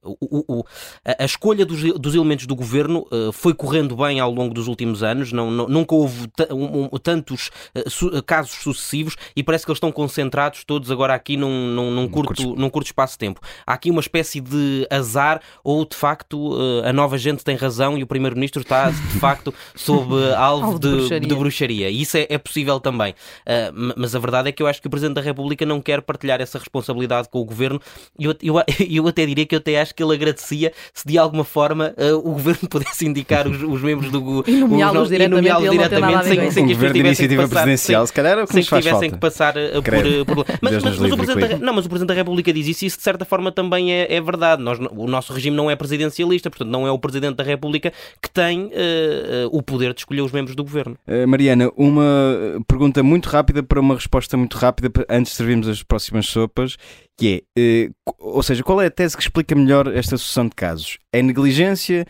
O, 0.02 0.58
o, 0.58 0.64
a, 1.04 1.22
a, 1.22 1.24
escolha 1.24 1.64
dos, 1.64 1.82
dos, 1.98 2.14
elementos 2.14 2.46
do 2.46 2.54
governo 2.54 3.06
foi 3.32 3.54
correndo 3.54 3.96
bem 3.96 4.20
ao 4.20 4.30
longo 4.30 4.52
dos 4.52 4.66
últimos 4.66 5.02
anos, 5.02 5.32
não, 5.32 5.50
não 5.50 5.78
nunca 5.78 5.94
houve 5.94 6.28
um, 6.50 6.84
um, 6.84 6.88
tantos 6.98 7.50
su 7.86 8.10
casos 8.24 8.52
sucessivos 8.62 9.16
e 9.36 9.42
parece 9.42 9.64
que 9.64 9.70
eles 9.70 9.76
estão 9.76 9.92
concentrados 9.92 10.64
todos 10.64 10.90
agora 10.90 11.14
aqui 11.14 11.36
num, 11.36 11.68
num, 11.68 11.90
num 11.90 12.08
curto, 12.08 12.56
num 12.56 12.70
curto 12.70 12.86
espaço 12.86 13.14
de 13.14 13.18
tempo. 13.18 13.40
Há 13.66 13.74
aqui 13.74 13.90
uma 13.90 14.00
espécie 14.00 14.40
de 14.40 14.86
azar 14.90 15.40
ou 15.62 15.84
de 15.84 15.96
facto 15.96 16.56
eh, 16.58 16.88
a 16.88 16.92
nova 16.92 17.16
gente 17.18 17.44
tem 17.44 17.56
razão 17.56 17.97
e 17.98 18.02
o 18.02 18.06
primeiro-ministro 18.06 18.62
está 18.62 18.90
de 18.90 19.18
facto 19.18 19.54
sob 19.74 20.14
alvo 20.36 20.78
de, 20.78 20.88
de, 20.88 20.96
bruxaria. 20.96 21.28
de, 21.28 21.34
bruxaria. 21.34 21.90
E 21.90 22.02
isso 22.02 22.16
é, 22.16 22.26
é 22.28 22.38
possível 22.38 22.80
também. 22.80 23.12
Uh, 23.12 23.94
mas 23.96 24.14
a 24.14 24.18
verdade 24.18 24.48
é 24.48 24.52
que 24.52 24.62
eu 24.62 24.66
acho 24.66 24.80
que 24.80 24.86
o 24.86 24.90
Presidente 24.90 25.14
da 25.14 25.20
República 25.20 25.64
não 25.64 25.80
quer 25.80 26.02
partilhar 26.02 26.40
essa 26.40 26.58
responsabilidade 26.58 27.28
com 27.28 27.40
o 27.40 27.44
Governo 27.44 27.80
e 28.18 28.24
eu, 28.24 28.34
eu, 28.42 28.54
eu, 28.90 29.08
até 29.08 29.24
diria 29.24 29.46
que 29.46 29.54
eu 29.54 29.58
até 29.58 29.80
acho 29.80 29.94
que 29.94 30.02
ele 30.02 30.14
agradecia 30.14 30.72
se 30.92 31.06
de 31.06 31.16
alguma 31.16 31.44
forma 31.44 31.94
uh, 31.96 32.16
o 32.16 32.32
Governo 32.32 32.66
pudesse 32.70 33.06
indicar 33.06 33.46
os, 33.46 33.62
os 33.62 33.80
membros 33.80 34.10
do 34.10 34.20
Governo 34.20 34.58
e 34.58 34.60
nomeá-los 34.60 35.08
diretamente, 35.08 35.48
nomeá 35.48 35.70
diretamente 35.70 36.24
sem, 36.24 36.50
sem, 36.50 36.66
que 36.66 36.72
isto 36.72 36.92
tivessem 36.92 37.28
que 37.28 37.36
passar, 37.36 37.48
presidencial, 37.48 38.00
sem, 38.02 38.06
se 38.06 38.12
calhar, 38.12 38.46
sem 38.46 38.62
que 38.62 38.68
tivessem 38.68 39.10
que 39.10 39.18
passar 39.18 39.54
uh, 39.56 39.82
por, 39.82 40.44
por... 40.44 40.46
Mas, 40.60 40.82
mas, 40.82 40.98
mas, 40.98 41.12
o 41.12 41.16
Presidente 41.16 41.48
da, 41.48 41.58
não, 41.58 41.72
mas 41.72 41.86
o 41.86 41.88
Presidente 41.88 42.08
da 42.08 42.14
República 42.14 42.52
diz 42.52 42.66
isso 42.66 42.84
e 42.84 42.86
isso 42.88 42.98
de 42.98 43.02
certa 43.02 43.24
forma 43.24 43.52
também 43.52 43.68
também 43.68 43.92
é, 43.92 44.14
é 44.14 44.20
verdade. 44.20 44.62
Nós, 44.62 44.78
o 44.78 45.06
nosso 45.06 45.32
regime 45.32 45.56
não 45.56 45.70
é 45.70 45.76
presidencialista, 45.76 46.50
portanto, 46.50 46.70
não 46.70 46.86
é 46.86 46.90
o 46.90 46.98
Presidente 46.98 47.36
da 47.36 47.44
República 47.44 47.87
que 48.22 48.30
tem 48.30 48.66
uh, 48.66 49.48
o 49.50 49.62
poder 49.62 49.94
de 49.94 50.00
escolher 50.00 50.22
os 50.22 50.32
membros 50.32 50.54
do 50.54 50.64
governo. 50.64 50.96
Uh, 51.06 51.26
Mariana, 51.26 51.70
uma 51.76 52.62
pergunta 52.66 53.02
muito 53.02 53.28
rápida 53.28 53.62
para 53.62 53.80
uma 53.80 53.94
resposta 53.94 54.36
muito 54.36 54.56
rápida 54.56 54.90
antes 55.08 55.32
de 55.32 55.36
servirmos 55.36 55.68
as 55.68 55.82
próximas 55.82 56.26
sopas, 56.26 56.76
que 57.16 57.44
é, 57.56 57.90
ou 58.18 58.42
seja, 58.42 58.62
qual 58.62 58.80
é 58.80 58.86
a 58.86 58.90
tese 58.90 59.16
que 59.16 59.22
explica 59.22 59.54
melhor 59.54 59.86
esta 59.88 60.16
sucessão 60.16 60.46
de 60.46 60.54
casos? 60.54 60.98
É 61.12 61.22
negligência? 61.22 62.06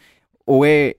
ou 0.48 0.64
é 0.64 0.94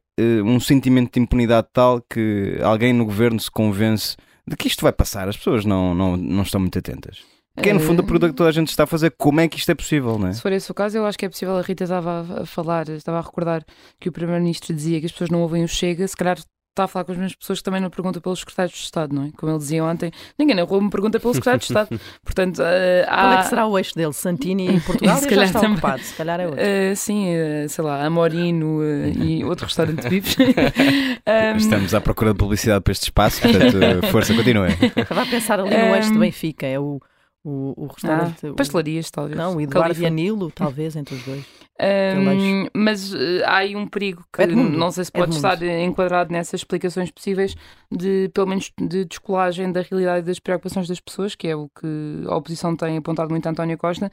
um 0.45 0.59
sentimento 0.59 1.13
de 1.13 1.19
impunidade 1.19 1.67
tal 1.74 2.01
que 2.01 2.59
alguém 2.62 2.93
no 2.93 3.05
governo 3.05 3.39
se 3.39 3.50
convence 3.50 4.15
de 4.48 4.55
que 4.55 4.67
isto 4.67 4.81
vai 4.81 4.93
passar? 4.93 5.27
As 5.27 5.36
pessoas 5.36 5.65
não, 5.65 5.95
não, 5.95 6.15
não 6.15 6.43
estão 6.43 6.62
muito 6.62 6.77
atentas. 6.77 7.24
Que 7.61 7.69
é 7.69 7.73
no 7.73 7.79
fundo 7.79 8.01
a 8.01 8.03
pergunta 8.03 8.29
que 8.29 8.35
toda 8.35 8.49
a 8.49 8.53
gente 8.53 8.69
está 8.69 8.83
a 8.83 8.87
fazer, 8.87 9.13
como 9.17 9.39
é 9.41 9.47
que 9.47 9.57
isto 9.57 9.69
é 9.71 9.75
possível, 9.75 10.17
não 10.17 10.27
é? 10.27 10.33
Se 10.33 10.41
for 10.41 10.51
esse 10.51 10.71
o 10.71 10.73
caso, 10.73 10.97
eu 10.97 11.05
acho 11.05 11.17
que 11.17 11.25
é 11.25 11.29
possível. 11.29 11.57
A 11.57 11.61
Rita 11.61 11.83
estava 11.83 12.41
a 12.41 12.45
falar, 12.45 12.87
estava 12.89 13.17
a 13.17 13.21
recordar 13.21 13.63
que 13.99 14.09
o 14.09 14.11
Primeiro-Ministro 14.11 14.73
dizia 14.73 14.99
que 14.99 15.05
as 15.05 15.11
pessoas 15.11 15.29
não 15.29 15.41
ouvem 15.41 15.63
o 15.63 15.67
Chega, 15.67 16.07
se 16.07 16.15
calhar 16.15 16.37
está 16.79 16.83
a 16.85 16.87
falar 16.87 17.05
com 17.05 17.11
as 17.11 17.17
mesmas 17.17 17.35
pessoas 17.35 17.59
que 17.59 17.63
também 17.63 17.81
não 17.81 17.89
perguntam 17.89 18.21
pelos 18.21 18.39
secretários 18.39 18.73
de 18.73 18.83
Estado, 18.83 19.13
não 19.13 19.25
é? 19.25 19.31
Como 19.35 19.51
ele 19.51 19.59
dizia 19.59 19.83
ontem, 19.83 20.11
ninguém 20.37 20.55
na 20.55 20.63
rua 20.63 20.81
me 20.81 20.89
pergunta 20.89 21.19
pelo 21.19 21.33
secretário 21.33 21.59
de 21.59 21.65
Estado. 21.65 22.01
Portanto, 22.23 22.59
uh, 22.59 23.05
há... 23.07 23.21
Qual 23.21 23.33
é 23.33 23.37
que 23.37 23.49
será 23.49 23.67
o 23.67 23.77
eixo 23.77 23.95
dele? 23.95 24.13
Santini 24.13 24.67
em 24.67 24.79
Portugal 24.81 25.17
se 25.17 25.27
calhar 25.27 25.45
já 25.45 25.45
está 25.45 25.59
também. 25.59 25.77
ocupado, 25.77 26.01
se 26.01 26.13
calhar 26.15 26.39
é 26.39 26.47
outro. 26.47 26.61
Uh, 26.61 26.95
sim, 26.95 27.27
uh, 27.35 27.69
sei 27.69 27.83
lá, 27.83 28.05
Amorino 28.05 28.79
e 28.83 29.43
outro 29.43 29.65
restaurante 29.65 30.01
de 30.01 30.09
bifes. 30.09 30.37
um... 30.39 31.57
Estamos 31.57 31.93
à 31.93 32.01
procura 32.01 32.31
de 32.31 32.37
publicidade 32.37 32.81
para 32.81 32.91
este 32.91 33.03
espaço, 33.03 33.41
portanto, 33.41 34.07
força, 34.11 34.33
continue. 34.33 34.69
Estava 34.95 35.23
a 35.23 35.25
pensar 35.25 35.59
ali 35.59 35.69
no 35.69 35.95
eixo 35.95 36.13
do 36.13 36.19
Benfica, 36.19 36.65
é 36.65 36.79
o 36.79 37.01
o, 37.43 37.74
o 37.75 37.88
restaurante. 37.88 38.48
Ah, 38.48 38.53
pastelarias, 38.53 39.10
talvez. 39.10 39.38
Não, 39.38 39.55
o 39.55 39.62
Eduardo 39.62 40.00
e 40.01 40.05
Anilo, 40.05 40.51
talvez, 40.51 40.96
entre 40.96 41.15
os 41.15 41.24
dois. 41.24 41.46
Um, 41.81 42.67
mas 42.74 43.13
uh, 43.13 43.17
há 43.46 43.60
aí 43.60 43.74
um 43.74 43.88
perigo 43.88 44.25
que 44.34 44.41
Edmundo. 44.41 44.77
não 44.77 44.91
sei 44.91 45.05
se 45.05 45.12
pode 45.13 45.31
Edmundo. 45.31 45.48
estar 45.48 45.65
enquadrado 45.81 46.29
nessas 46.29 46.60
explicações 46.60 47.10
possíveis 47.10 47.55
de, 47.89 48.29
pelo 48.34 48.48
menos, 48.48 48.69
de 48.77 49.05
descolagem 49.05 49.72
da 49.72 49.81
realidade 49.81 50.19
e 50.19 50.24
das 50.24 50.39
preocupações 50.39 50.89
das 50.89 51.00
pessoas, 51.00 51.36
que 51.36 51.48
é 51.48 51.55
o 51.55 51.69
que 51.69 52.27
a 52.27 52.36
oposição 52.36 52.75
tem 52.75 52.98
apontado 52.98 53.29
muito 53.29 53.48
a 53.48 53.51
António 53.51 53.77
Costa. 53.77 54.12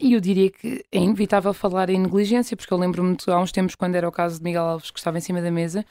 E 0.00 0.12
eu 0.12 0.20
diria 0.20 0.48
que 0.48 0.84
é 0.92 0.98
inevitável 0.98 1.52
falar 1.52 1.90
em 1.90 1.98
negligência, 1.98 2.56
porque 2.56 2.72
eu 2.72 2.78
lembro-me 2.78 3.16
há 3.26 3.38
uns 3.40 3.50
tempos, 3.50 3.74
quando 3.74 3.96
era 3.96 4.08
o 4.08 4.12
caso 4.12 4.38
de 4.38 4.44
Miguel 4.44 4.62
Alves, 4.62 4.92
que 4.92 4.98
estava 5.00 5.18
em 5.18 5.20
cima 5.20 5.42
da 5.42 5.50
mesa, 5.50 5.84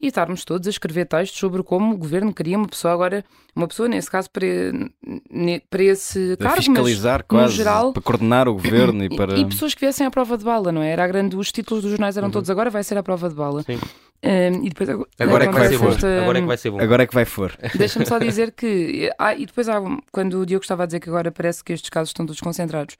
e 0.00 0.08
estarmos 0.08 0.44
todos 0.44 0.66
a 0.66 0.70
escrever 0.70 1.06
textos 1.06 1.38
sobre 1.38 1.62
como 1.62 1.94
o 1.94 1.96
governo 1.96 2.32
queria 2.32 2.58
uma 2.58 2.68
pessoa 2.68 2.92
agora, 2.92 3.24
uma 3.54 3.66
pessoa 3.66 3.88
nesse 3.88 4.10
caso 4.10 4.30
para, 4.30 4.46
para 5.70 5.82
esse 5.82 6.36
para 6.36 6.50
fiscalizar 6.50 7.20
mas, 7.20 7.26
quase, 7.26 7.54
geral, 7.54 7.92
para 7.92 8.02
coordenar 8.02 8.46
o 8.48 8.54
governo 8.60 9.04
e, 9.04 9.16
para... 9.16 9.36
E, 9.36 9.40
e, 9.40 9.46
pessoas 9.46 9.74
que 9.74 9.80
viessem 9.80 10.06
à 10.06 10.10
prova 10.10 10.36
de 10.36 10.44
bala, 10.44 10.70
não 10.70 10.82
é? 10.82 10.90
Era 10.90 11.06
grande, 11.06 11.36
os 11.36 11.50
títulos 11.50 11.82
dos 11.82 11.90
jornais 11.90 12.16
eram 12.16 12.28
uhum. 12.28 12.32
todos 12.32 12.50
agora 12.50 12.68
vai 12.68 12.84
ser 12.84 12.98
à 12.98 13.02
prova 13.02 13.28
de 13.28 13.34
bala. 13.34 13.62
Sim. 13.62 13.78
Um, 14.24 14.64
e 14.64 14.68
depois, 14.70 14.88
agora, 15.18 15.44
é 15.44 15.48
que 15.48 15.54
vai 15.54 15.72
for. 15.72 15.88
Esta... 15.92 16.22
agora 16.22 16.38
é 16.38 16.40
que 16.40 16.46
vai 16.46 16.56
ser 16.56 16.70
bom. 16.70 16.80
Agora 16.80 17.02
é 17.02 17.06
que 17.06 17.14
vai 17.14 17.24
for. 17.24 17.56
Deixa-me 17.76 18.06
só 18.06 18.18
dizer 18.18 18.52
que. 18.52 19.10
Ah, 19.18 19.34
e 19.34 19.46
depois, 19.46 19.68
há, 19.68 19.80
quando 20.10 20.40
o 20.40 20.46
Diogo 20.46 20.62
estava 20.62 20.82
a 20.82 20.86
dizer 20.86 21.00
que 21.00 21.08
agora 21.08 21.30
parece 21.30 21.62
que 21.62 21.72
estes 21.72 21.90
casos 21.90 22.10
estão 22.10 22.24
todos 22.24 22.40
concentrados, 22.40 22.96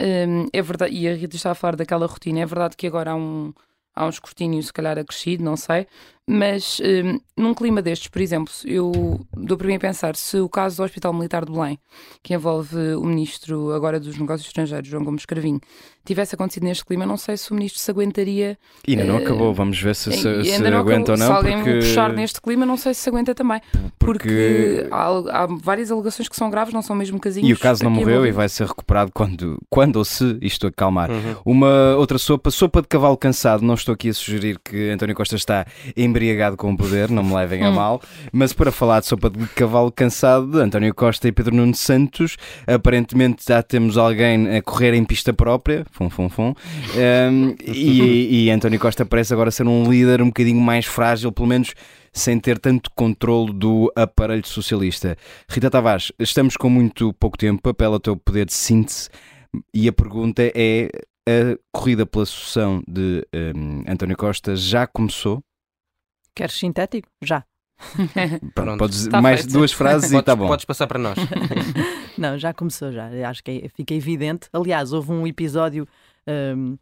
um, 0.00 0.46
é 0.52 0.62
verdade, 0.62 0.94
e 0.94 1.08
a 1.08 1.14
Rita 1.14 1.36
estava 1.36 1.52
a 1.52 1.54
falar 1.54 1.76
daquela 1.76 2.06
rotina, 2.06 2.40
é 2.40 2.46
verdade 2.46 2.76
que 2.76 2.86
agora 2.86 3.12
há 3.12 3.16
um, 3.16 3.52
há 3.94 4.06
um 4.06 4.08
escrutínio, 4.08 4.62
se 4.62 4.72
calhar 4.72 4.98
acrescido, 4.98 5.44
não 5.44 5.56
sei, 5.56 5.86
mas 6.26 6.80
um, 6.80 7.20
num 7.36 7.52
clima 7.52 7.82
destes, 7.82 8.08
por 8.08 8.22
exemplo, 8.22 8.52
eu 8.64 9.20
dou 9.36 9.58
para 9.58 9.66
mim 9.66 9.74
a 9.74 9.80
pensar 9.80 10.16
se 10.16 10.38
o 10.38 10.48
caso 10.48 10.78
do 10.78 10.82
Hospital 10.82 11.12
Militar 11.12 11.44
de 11.44 11.52
Belém, 11.52 11.78
que 12.22 12.32
envolve 12.32 12.76
o 12.94 13.04
ministro 13.04 13.72
agora 13.72 14.00
dos 14.00 14.16
Negócios 14.16 14.46
Estrangeiros, 14.46 14.88
João 14.88 15.04
Gomes 15.04 15.26
Cravinho, 15.26 15.60
tivesse 16.04 16.34
acontecido 16.34 16.64
neste 16.64 16.84
clima, 16.84 17.06
não 17.06 17.16
sei 17.16 17.36
se 17.36 17.50
o 17.50 17.54
ministro 17.54 17.80
se 17.80 17.90
aguentaria. 17.90 18.58
E 18.86 18.92
ainda 18.92 19.04
não 19.04 19.16
uh, 19.16 19.18
acabou, 19.18 19.54
vamos 19.54 19.80
ver 19.80 19.94
se, 19.96 20.12
se, 20.12 20.44
se 20.44 20.66
aguenta 20.66 21.12
ou 21.12 21.18
não. 21.18 21.26
Se 21.26 21.32
alguém 21.32 21.56
porque... 21.56 21.78
puxar 21.78 22.12
neste 22.12 22.40
clima, 22.40 22.66
não 22.66 22.76
sei 22.76 22.92
se 22.94 23.00
se 23.00 23.08
aguenta 23.08 23.34
também. 23.34 23.60
Porque, 23.98 24.28
porque 24.28 24.88
há, 24.90 25.42
há, 25.42 25.46
várias 25.46 25.90
alegações 25.90 26.28
que 26.28 26.36
são 26.36 26.50
graves, 26.50 26.74
não 26.74 26.82
são 26.82 26.94
mesmo 26.94 27.18
casinhos. 27.18 27.48
E 27.48 27.52
o 27.52 27.58
caso 27.58 27.82
não 27.82 27.90
morreu 27.90 28.26
e 28.26 28.30
vai 28.30 28.48
ser 28.48 28.66
recuperado 28.66 29.10
quando, 29.12 29.58
quando 29.70 29.96
ou 29.96 30.04
se 30.04 30.38
isto 30.42 30.66
acalmar. 30.66 31.10
Uhum. 31.10 31.36
Uma 31.44 31.96
outra 31.96 32.18
sopa, 32.18 32.50
sopa 32.50 32.82
de 32.82 32.88
cavalo 32.88 33.16
cansado. 33.16 33.62
Não 33.62 33.74
estou 33.74 33.94
aqui 33.94 34.10
a 34.10 34.14
sugerir 34.14 34.58
que 34.62 34.90
António 34.90 35.14
Costa 35.14 35.36
está 35.36 35.66
embriagado 36.14 36.56
com 36.56 36.72
o 36.72 36.76
poder, 36.76 37.10
não 37.10 37.24
me 37.24 37.34
levem 37.34 37.64
a 37.64 37.70
hum. 37.70 37.74
mal, 37.74 38.02
mas 38.32 38.52
para 38.52 38.70
falar 38.70 39.00
de 39.00 39.06
sopa 39.06 39.28
de 39.28 39.44
cavalo 39.48 39.90
cansado 39.90 40.46
de 40.46 40.58
António 40.60 40.94
Costa 40.94 41.26
e 41.26 41.32
Pedro 41.32 41.56
Nuno 41.56 41.74
Santos, 41.74 42.36
aparentemente 42.66 43.44
já 43.48 43.60
temos 43.62 43.98
alguém 43.98 44.56
a 44.56 44.62
correr 44.62 44.94
em 44.94 45.04
pista 45.04 45.32
própria, 45.32 45.84
fum, 45.90 46.08
fum, 46.08 46.28
fum, 46.28 46.54
um, 46.96 47.54
e, 47.66 48.44
e 48.44 48.50
António 48.50 48.78
Costa 48.78 49.04
parece 49.04 49.32
agora 49.32 49.50
ser 49.50 49.66
um 49.66 49.90
líder 49.90 50.22
um 50.22 50.26
bocadinho 50.26 50.60
mais 50.60 50.86
frágil, 50.86 51.32
pelo 51.32 51.48
menos 51.48 51.74
sem 52.12 52.38
ter 52.38 52.60
tanto 52.60 52.90
controle 52.94 53.52
do 53.52 53.92
aparelho 53.96 54.46
socialista. 54.46 55.16
Rita 55.50 55.68
Tavares, 55.68 56.12
estamos 56.20 56.56
com 56.56 56.70
muito 56.70 57.12
pouco 57.14 57.36
tempo, 57.36 57.68
apela 57.68 57.96
ao 57.96 58.00
teu 58.00 58.16
poder 58.16 58.46
de 58.46 58.54
síntese 58.54 59.08
e 59.74 59.88
a 59.88 59.92
pergunta 59.92 60.42
é: 60.54 60.88
a 61.28 61.58
corrida 61.72 62.06
pela 62.06 62.24
sucessão 62.24 62.82
de 62.86 63.26
um, 63.56 63.82
António 63.88 64.16
Costa 64.16 64.54
já 64.54 64.86
começou? 64.86 65.42
Queres 66.34 66.58
sintético? 66.58 67.08
Já. 67.22 67.44
Pronto, 68.54 68.78
podes 68.78 69.06
tá 69.08 69.20
mais 69.20 69.40
feito. 69.40 69.52
duas 69.52 69.72
frases 69.72 70.02
podes, 70.02 70.12
e 70.12 70.18
está 70.18 70.36
bom. 70.36 70.46
Podes 70.46 70.64
passar 70.64 70.86
para 70.86 70.98
nós. 70.98 71.18
Não, 72.16 72.38
já 72.38 72.52
começou 72.52 72.92
já. 72.92 73.08
Acho 73.28 73.42
que 73.42 73.62
é, 73.64 73.68
fica 73.68 73.94
evidente. 73.94 74.48
Aliás, 74.52 74.92
houve 74.92 75.12
um 75.12 75.26
episódio 75.26 75.86
um, 76.56 76.76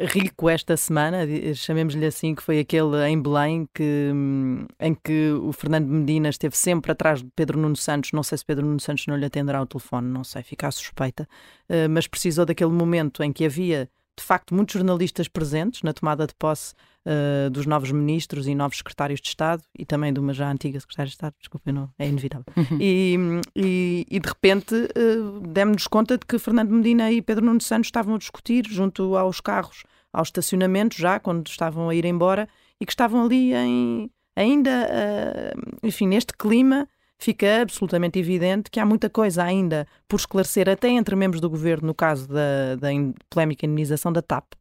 rico 0.00 0.48
esta 0.48 0.76
semana, 0.76 1.20
chamemos-lhe 1.54 2.06
assim, 2.06 2.34
que 2.34 2.42
foi 2.42 2.58
aquele 2.60 2.96
em 3.08 3.20
Belém 3.20 3.68
que, 3.74 4.10
hum, 4.12 4.66
em 4.78 4.94
que 4.94 5.32
o 5.32 5.52
Fernando 5.52 5.88
Medina 5.88 6.28
esteve 6.28 6.56
sempre 6.56 6.92
atrás 6.92 7.22
de 7.22 7.28
Pedro 7.34 7.58
Nuno 7.58 7.76
Santos. 7.76 8.12
Não 8.12 8.22
sei 8.22 8.38
se 8.38 8.44
Pedro 8.44 8.66
Nuno 8.66 8.80
Santos 8.80 9.06
não 9.06 9.16
lhe 9.16 9.24
atenderá 9.24 9.60
o 9.62 9.66
telefone, 9.66 10.08
não 10.08 10.24
sei, 10.24 10.42
fica 10.42 10.68
a 10.68 10.70
suspeita. 10.70 11.28
Uh, 11.68 11.88
mas 11.90 12.06
precisou 12.06 12.44
daquele 12.44 12.72
momento 12.72 13.22
em 13.22 13.32
que 13.32 13.44
havia 13.44 13.88
de 14.18 14.24
facto 14.24 14.54
muitos 14.54 14.74
jornalistas 14.74 15.28
presentes 15.28 15.82
na 15.82 15.92
tomada 15.92 16.26
de 16.26 16.34
posse 16.34 16.74
uh, 17.06 17.50
dos 17.50 17.66
novos 17.66 17.90
ministros 17.90 18.46
e 18.46 18.54
novos 18.54 18.78
secretários 18.78 19.20
de 19.20 19.28
Estado 19.28 19.62
e 19.78 19.84
também 19.84 20.12
de 20.12 20.20
uma 20.20 20.32
já 20.32 20.50
antiga 20.50 20.78
secretária 20.78 21.08
de 21.08 21.14
Estado, 21.14 21.34
desculpem, 21.38 21.72
não, 21.72 21.90
é 21.98 22.08
inevitável. 22.08 22.46
Uhum. 22.56 22.78
E, 22.80 23.16
e, 23.56 24.06
e, 24.10 24.20
de 24.20 24.28
repente 24.28 24.74
uh, 24.74 25.40
demos-nos 25.40 25.86
conta 25.86 26.18
de 26.18 26.26
que 26.26 26.38
Fernando 26.38 26.70
Medina 26.70 27.10
e 27.10 27.22
Pedro 27.22 27.44
Nuno 27.44 27.60
Santos 27.60 27.88
estavam 27.88 28.14
a 28.14 28.18
discutir 28.18 28.66
junto 28.68 29.16
aos 29.16 29.40
carros, 29.40 29.84
ao 30.12 30.22
estacionamento 30.22 30.96
já, 30.96 31.18
quando 31.18 31.46
estavam 31.46 31.88
a 31.88 31.94
ir 31.94 32.04
embora 32.04 32.48
e 32.80 32.84
que 32.84 32.92
estavam 32.92 33.24
ali 33.24 33.54
em, 33.54 34.10
ainda, 34.36 34.88
uh, 34.88 35.86
enfim, 35.86 36.06
neste 36.06 36.32
clima 36.34 36.88
fica 37.22 37.62
absolutamente 37.62 38.18
evidente 38.18 38.68
que 38.68 38.80
há 38.80 38.84
muita 38.84 39.08
coisa 39.08 39.44
ainda 39.44 39.86
por 40.08 40.16
esclarecer, 40.16 40.68
até 40.68 40.88
entre 40.88 41.14
membros 41.14 41.40
do 41.40 41.48
governo, 41.48 41.86
no 41.86 41.94
caso 41.94 42.26
da, 42.26 42.74
da 42.80 42.88
polémica 43.30 43.64
indenização 43.64 44.12
da 44.12 44.20
TAP, 44.20 44.54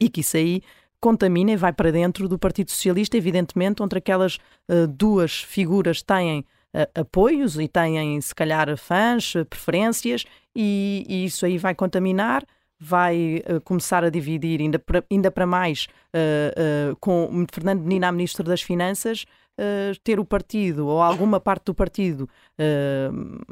e 0.00 0.08
que 0.08 0.20
isso 0.20 0.36
aí 0.36 0.62
contamina 0.98 1.52
e 1.52 1.56
vai 1.56 1.72
para 1.72 1.92
dentro 1.92 2.26
do 2.26 2.38
Partido 2.38 2.70
Socialista, 2.70 3.16
evidentemente, 3.16 3.82
onde 3.82 3.96
aquelas 3.96 4.36
uh, 4.36 4.86
duas 4.88 5.42
figuras 5.42 6.02
têm 6.02 6.40
uh, 6.40 7.00
apoios 7.00 7.58
e 7.58 7.68
têm, 7.68 8.18
se 8.22 8.34
calhar, 8.34 8.74
fãs, 8.78 9.34
uh, 9.34 9.44
preferências, 9.44 10.24
e, 10.56 11.04
e, 11.06 11.26
isso 11.26 11.44
aí 11.44 11.58
vai 11.58 11.74
contaminar, 11.74 12.42
vai 12.80 13.42
começar 13.64 14.02
a 14.02 14.08
dividir 14.08 14.60
ainda 14.60 14.78
para, 14.78 15.04
ainda 15.10 15.30
para 15.32 15.44
mais 15.44 15.88
com 17.00 17.44
Fernando 17.52 17.84
Nina, 17.84 18.10
Ministro 18.12 18.44
das 18.44 18.62
Finanças, 18.62 19.24
ter 20.02 20.20
o 20.20 20.24
partido 20.24 20.86
ou 20.86 21.02
alguma 21.02 21.40
parte 21.40 21.66
do 21.66 21.74
partido 21.74 22.28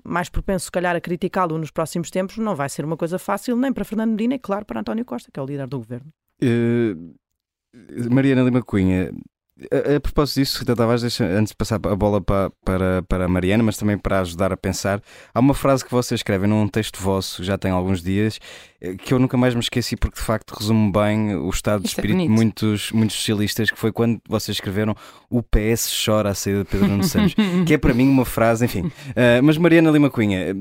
mais 0.05 0.29
propenso, 0.29 0.67
se 0.67 0.71
calhar, 0.71 0.95
a 0.95 1.01
criticá-lo 1.01 1.59
nos 1.59 1.71
próximos 1.71 2.11
tempos, 2.11 2.39
não 2.39 2.55
vai 2.55 2.69
ser 2.69 2.85
uma 2.85 2.97
coisa 2.97 3.19
fácil 3.19 3.57
nem 3.57 3.73
para 3.73 3.85
Fernando 3.85 4.11
Medina 4.11 4.35
e, 4.35 4.39
claro, 4.39 4.65
para 4.65 4.81
António 4.81 5.05
Costa, 5.05 5.31
que 5.33 5.39
é 5.39 5.43
o 5.43 5.47
líder 5.47 5.67
do 5.67 5.79
governo. 5.79 6.13
Mariana 8.11 8.43
Lima 8.43 8.63
Cunha, 8.63 9.13
a, 9.71 9.97
a, 9.97 10.01
propósito 10.01 10.41
disso, 10.41 10.59
Rita 10.61 10.77
Tavares, 10.77 11.01
deixa, 11.01 11.25
antes 11.25 11.51
de 11.51 11.57
passar 11.57 11.77
a 11.77 11.97
bola 11.97 12.21
para, 12.21 12.51
para, 12.63 13.03
para 13.03 13.25
a 13.25 13.29
Mariana, 13.29 13.63
mas 13.63 13.79
também 13.79 13.97
para 13.97 14.21
ajudar 14.21 14.53
a 14.53 14.57
pensar, 14.57 15.03
há 15.33 15.41
uma 15.41 15.55
frase 15.55 15.85
que 15.85 15.91
vocês 15.91 16.19
escrevem 16.19 16.49
num 16.49 16.69
texto 16.69 17.01
vosso, 17.01 17.43
já 17.43 17.57
tem 17.57 17.71
alguns 17.71 18.03
dias, 18.03 18.39
que 18.99 19.15
eu 19.15 19.19
nunca 19.19 19.37
mais 19.37 19.55
me 19.55 19.61
esqueci 19.61 19.97
porque 19.97 20.19
de 20.19 20.25
facto 20.25 20.53
resume 20.53 20.93
bem 20.93 21.35
o 21.35 21.49
estado 21.49 21.83
de 21.83 21.89
é 21.89 21.91
espírito 21.91 22.21
é 22.21 22.23
de 22.23 22.29
muitos, 22.29 22.93
muitos 22.93 23.17
socialistas, 23.17 23.71
que 23.71 23.79
foi 23.79 23.91
quando 23.93 24.21
vocês 24.29 24.57
escreveram 24.57 24.95
o 25.31 25.43
PS 25.43 26.05
chora 26.05 26.31
a 26.31 26.35
saída 26.35 26.61
de 26.61 26.65
Pedro 26.67 26.89
Nuno 26.89 27.05
Santos, 27.05 27.35
que 27.67 27.75
é 27.75 27.79
para 27.79 27.95
mim 27.95 28.09
uma 28.09 28.25
frase, 28.25 28.65
enfim. 28.65 28.83
Uh, 28.83 29.43
mas 29.43 29.57
Mariana 29.57 29.91
Lima 29.91 30.11
Cunha, 30.11 30.51
eh, 30.51 30.55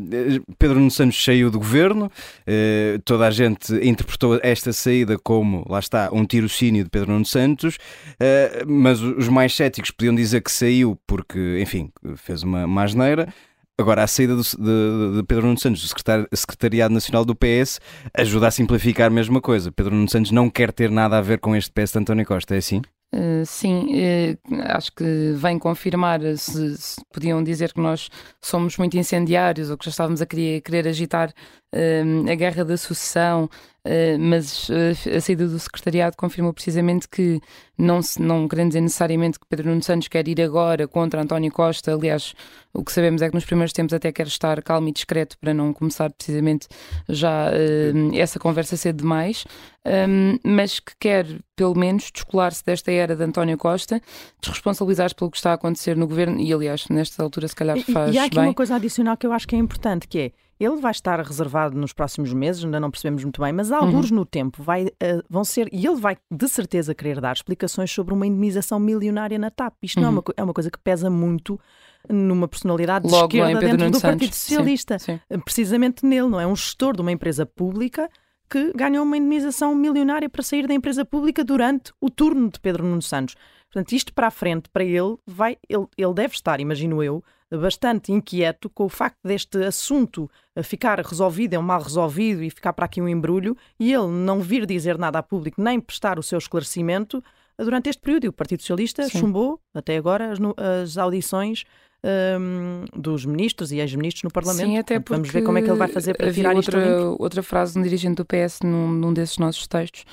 Pedro 0.57 0.79
Nuno 0.79 0.91
Santos 0.91 1.21
saiu 1.23 1.51
do 1.51 1.59
governo, 1.59 2.05
uh, 2.05 2.99
toda 3.03 3.27
a 3.27 3.31
gente 3.31 3.73
interpretou 3.85 4.39
esta 4.41 4.71
saída 4.71 5.17
como, 5.17 5.65
lá 5.69 5.79
está, 5.79 6.09
um 6.11 6.25
tirocínio 6.25 6.83
de 6.83 6.89
Pedro 6.89 7.11
Nuno 7.11 7.25
Santos, 7.25 7.75
uh, 7.75 8.65
mas 8.67 9.01
os 9.01 9.27
mais 9.27 9.53
céticos 9.55 9.91
podiam 9.91 10.15
dizer 10.15 10.41
que 10.41 10.51
saiu 10.51 10.97
porque, 11.05 11.59
enfim, 11.61 11.91
fez 12.15 12.43
uma, 12.43 12.65
uma 12.65 12.83
asneira. 12.83 13.27
Agora, 13.77 14.03
a 14.03 14.07
saída 14.07 14.35
do, 14.35 14.41
de, 14.41 15.17
de, 15.17 15.23
Pedro 15.27 15.47
Nuno 15.47 15.59
Santos 15.59 15.81
do 15.81 15.87
secretar, 15.87 16.25
Secretariado 16.33 16.93
Nacional 16.93 17.25
do 17.25 17.35
PS 17.35 17.81
ajuda 18.13 18.47
a 18.47 18.51
simplificar 18.51 19.07
a 19.07 19.09
mesma 19.09 19.41
coisa. 19.41 19.69
Pedro 19.71 19.93
Nuno 19.93 20.09
Santos 20.09 20.31
não 20.31 20.49
quer 20.49 20.71
ter 20.71 20.89
nada 20.89 21.17
a 21.17 21.21
ver 21.21 21.39
com 21.39 21.53
este 21.55 21.71
PS 21.71 21.91
de 21.91 21.99
António 21.99 22.25
Costa, 22.25 22.55
é 22.55 22.59
assim? 22.59 22.81
Uh, 23.13 23.45
sim, 23.45 23.91
uh, 23.93 24.37
acho 24.75 24.93
que 24.93 25.33
vem 25.35 25.59
confirmar. 25.59 26.21
Se, 26.37 26.77
se, 26.77 27.01
podiam 27.13 27.43
dizer 27.43 27.73
que 27.73 27.81
nós 27.81 28.09
somos 28.41 28.77
muito 28.77 28.97
incendiários 28.97 29.69
ou 29.69 29.77
que 29.77 29.85
já 29.85 29.91
estávamos 29.91 30.21
a 30.21 30.25
querer, 30.25 30.61
querer 30.61 30.87
agitar 30.87 31.29
uh, 31.73 32.31
a 32.31 32.35
guerra 32.35 32.63
da 32.63 32.77
sucessão 32.77 33.49
uh, 33.85 34.19
mas 34.19 34.69
uh, 34.69 35.15
a 35.15 35.21
saída 35.21 35.47
do 35.47 35.59
secretariado 35.59 36.17
confirmou 36.17 36.53
precisamente 36.53 37.07
que, 37.07 37.39
não, 37.77 38.01
se, 38.01 38.21
não 38.21 38.47
querendo 38.47 38.69
dizer 38.69 38.81
necessariamente 38.81 39.39
que 39.39 39.45
Pedro 39.47 39.69
Nuno 39.69 39.83
Santos 39.83 40.07
quer 40.07 40.27
ir 40.27 40.41
agora 40.41 40.87
contra 40.87 41.21
António 41.21 41.51
Costa, 41.51 41.93
aliás, 41.93 42.33
o 42.73 42.83
que 42.83 42.91
sabemos 42.91 43.21
é 43.21 43.29
que 43.29 43.35
nos 43.35 43.45
primeiros 43.45 43.71
tempos 43.71 43.93
até 43.93 44.11
quer 44.11 44.27
estar 44.27 44.61
calmo 44.61 44.89
e 44.89 44.91
discreto 44.91 45.37
para 45.39 45.53
não 45.53 45.71
começar 45.71 46.11
precisamente 46.11 46.67
já 47.07 47.49
uh, 47.49 48.15
essa 48.15 48.39
conversa 48.39 48.75
ser 48.75 48.93
demais, 48.93 49.45
um, 49.85 50.37
mas 50.43 50.79
que 50.79 50.93
quer, 50.99 51.27
pelo 51.55 51.75
menos, 51.75 52.09
descolar-se 52.11 52.65
desta 52.65 52.91
era 52.91 53.15
de 53.15 53.23
António 53.23 53.57
Costa, 53.57 54.01
desresponsabilizar-se 54.41 55.15
pelo 55.15 55.29
que 55.29 55.37
está 55.37 55.51
a 55.51 55.53
acontecer 55.53 55.95
no 55.95 56.07
governo 56.07 56.39
e, 56.39 56.51
aliás, 56.51 56.87
nesta 56.89 57.21
altura, 57.21 57.47
se 57.47 57.55
calhar 57.55 57.79
faz. 57.79 58.11
E, 58.11 58.15
e 58.15 58.19
há 58.19 58.25
aqui 58.25 58.35
bem. 58.35 58.45
uma 58.45 58.53
coisa 58.53 58.75
adicional 58.75 59.15
que 59.15 59.27
eu 59.27 59.31
acho 59.31 59.47
que 59.47 59.55
é 59.55 59.59
importante, 59.59 60.07
que 60.07 60.19
é 60.19 60.31
ele 60.59 60.77
vai 60.77 60.91
estar 60.91 61.19
reservado 61.19 61.77
nos 61.77 61.91
próximos 61.91 62.31
meses, 62.33 62.63
ainda 62.63 62.79
não 62.79 62.89
percebemos 62.89 63.23
muito 63.23 63.41
bem, 63.41 63.51
mas 63.51 63.71
alguns 63.71 64.09
uhum. 64.09 64.17
no 64.17 64.25
tempo 64.25 64.63
vai, 64.63 64.85
uh, 64.85 65.23
vão 65.29 65.43
ser, 65.43 65.67
e 65.71 65.85
ele 65.85 65.99
vai 65.99 66.17
de 66.31 66.47
certeza 66.47 66.95
querer 66.95 67.19
dar 67.19 67.33
explicações 67.33 67.91
sobre 67.91 68.13
uma 68.13 68.25
indemnização 68.25 68.79
milionária 68.79 69.37
na 69.37 69.51
TAP. 69.51 69.75
Isto 69.83 69.97
uhum. 69.97 70.03
não 70.03 70.09
é 70.09 70.11
uma, 70.11 70.23
é 70.37 70.43
uma 70.43 70.53
coisa 70.53 70.71
que 70.71 70.79
pesa 70.79 71.09
muito 71.09 71.59
numa 72.09 72.47
personalidade 72.47 73.07
Logo, 73.07 73.27
de 73.27 73.37
esquerda 73.37 73.59
dentro 73.59 73.89
do 73.91 73.99
Santos. 73.99 74.01
Partido 74.01 74.33
Socialista. 74.33 74.99
Sim, 74.99 75.13
sim. 75.13 75.19
Eh, 75.29 75.37
precisamente 75.37 76.05
nele, 76.05 76.27
não 76.29 76.39
é? 76.39 76.47
Um 76.47 76.55
gestor 76.55 76.95
de 76.95 77.01
uma 77.01 77.11
empresa 77.11 77.45
pública 77.45 78.09
que 78.49 78.71
ganhou 78.73 79.03
uma 79.03 79.17
indemnização 79.17 79.73
milionária 79.73 80.29
para 80.29 80.43
sair 80.43 80.67
da 80.67 80.73
empresa 80.73 81.03
pública 81.03 81.43
durante 81.43 81.91
o 81.99 82.09
turno 82.09 82.49
de 82.49 82.59
Pedro 82.59 82.85
Nuno 82.85 83.01
Santos. 83.01 83.35
Portanto, 83.71 83.91
isto 83.93 84.13
para 84.13 84.27
a 84.27 84.31
frente, 84.31 84.69
para 84.69 84.83
ele, 84.83 85.17
vai, 85.25 85.57
ele, 85.67 85.87
ele 85.97 86.13
deve 86.13 86.35
estar, 86.35 86.59
imagino 86.59 87.03
eu, 87.03 87.23
bastante 87.51 88.11
inquieto 88.11 88.69
com 88.69 88.85
o 88.85 88.89
facto 88.89 89.19
deste 89.23 89.63
assunto 89.63 90.29
ficar 90.63 90.99
resolvido, 90.99 91.53
é 91.53 91.59
um 91.59 91.63
mal 91.63 91.81
resolvido 91.81 92.43
e 92.43 92.49
ficar 92.49 92.73
para 92.73 92.85
aqui 92.85 93.01
um 93.01 93.07
embrulho 93.07 93.55
e 93.79 93.93
ele 93.93 94.07
não 94.07 94.41
vir 94.41 94.65
dizer 94.65 94.97
nada 94.97 95.19
a 95.19 95.23
público 95.23 95.61
nem 95.61 95.79
prestar 95.79 96.17
o 96.17 96.23
seu 96.23 96.37
esclarecimento 96.37 97.23
durante 97.57 97.89
este 97.89 98.01
período. 98.01 98.25
E 98.25 98.29
o 98.29 98.33
Partido 98.33 98.61
Socialista 98.61 99.03
Sim. 99.03 99.19
chumbou 99.19 99.59
até 99.73 99.95
agora 99.97 100.31
as, 100.31 100.39
as 100.81 100.97
audições 100.97 101.65
um, 102.39 102.85
dos 102.95 103.25
ministros 103.25 103.71
e 103.71 103.79
ex-ministros 103.79 104.23
no 104.23 104.31
Parlamento. 104.31 104.65
Sim, 104.65 104.77
até 104.77 104.95
Portanto, 104.99 105.17
Vamos 105.17 105.29
ver 105.29 105.43
como 105.43 105.57
é 105.57 105.61
que 105.61 105.69
ele 105.69 105.77
vai 105.77 105.87
fazer 105.87 106.15
para 106.15 106.31
tirar 106.31 106.55
outra, 106.55 106.79
isto 106.79 107.15
outra 107.19 107.43
frase 107.43 107.73
de 107.73 107.79
um 107.79 107.83
dirigente 107.83 108.15
do 108.15 108.25
PS 108.25 108.59
num, 108.63 108.89
num 108.89 109.13
desses 109.13 109.37
nossos 109.37 109.67
textos 109.67 110.03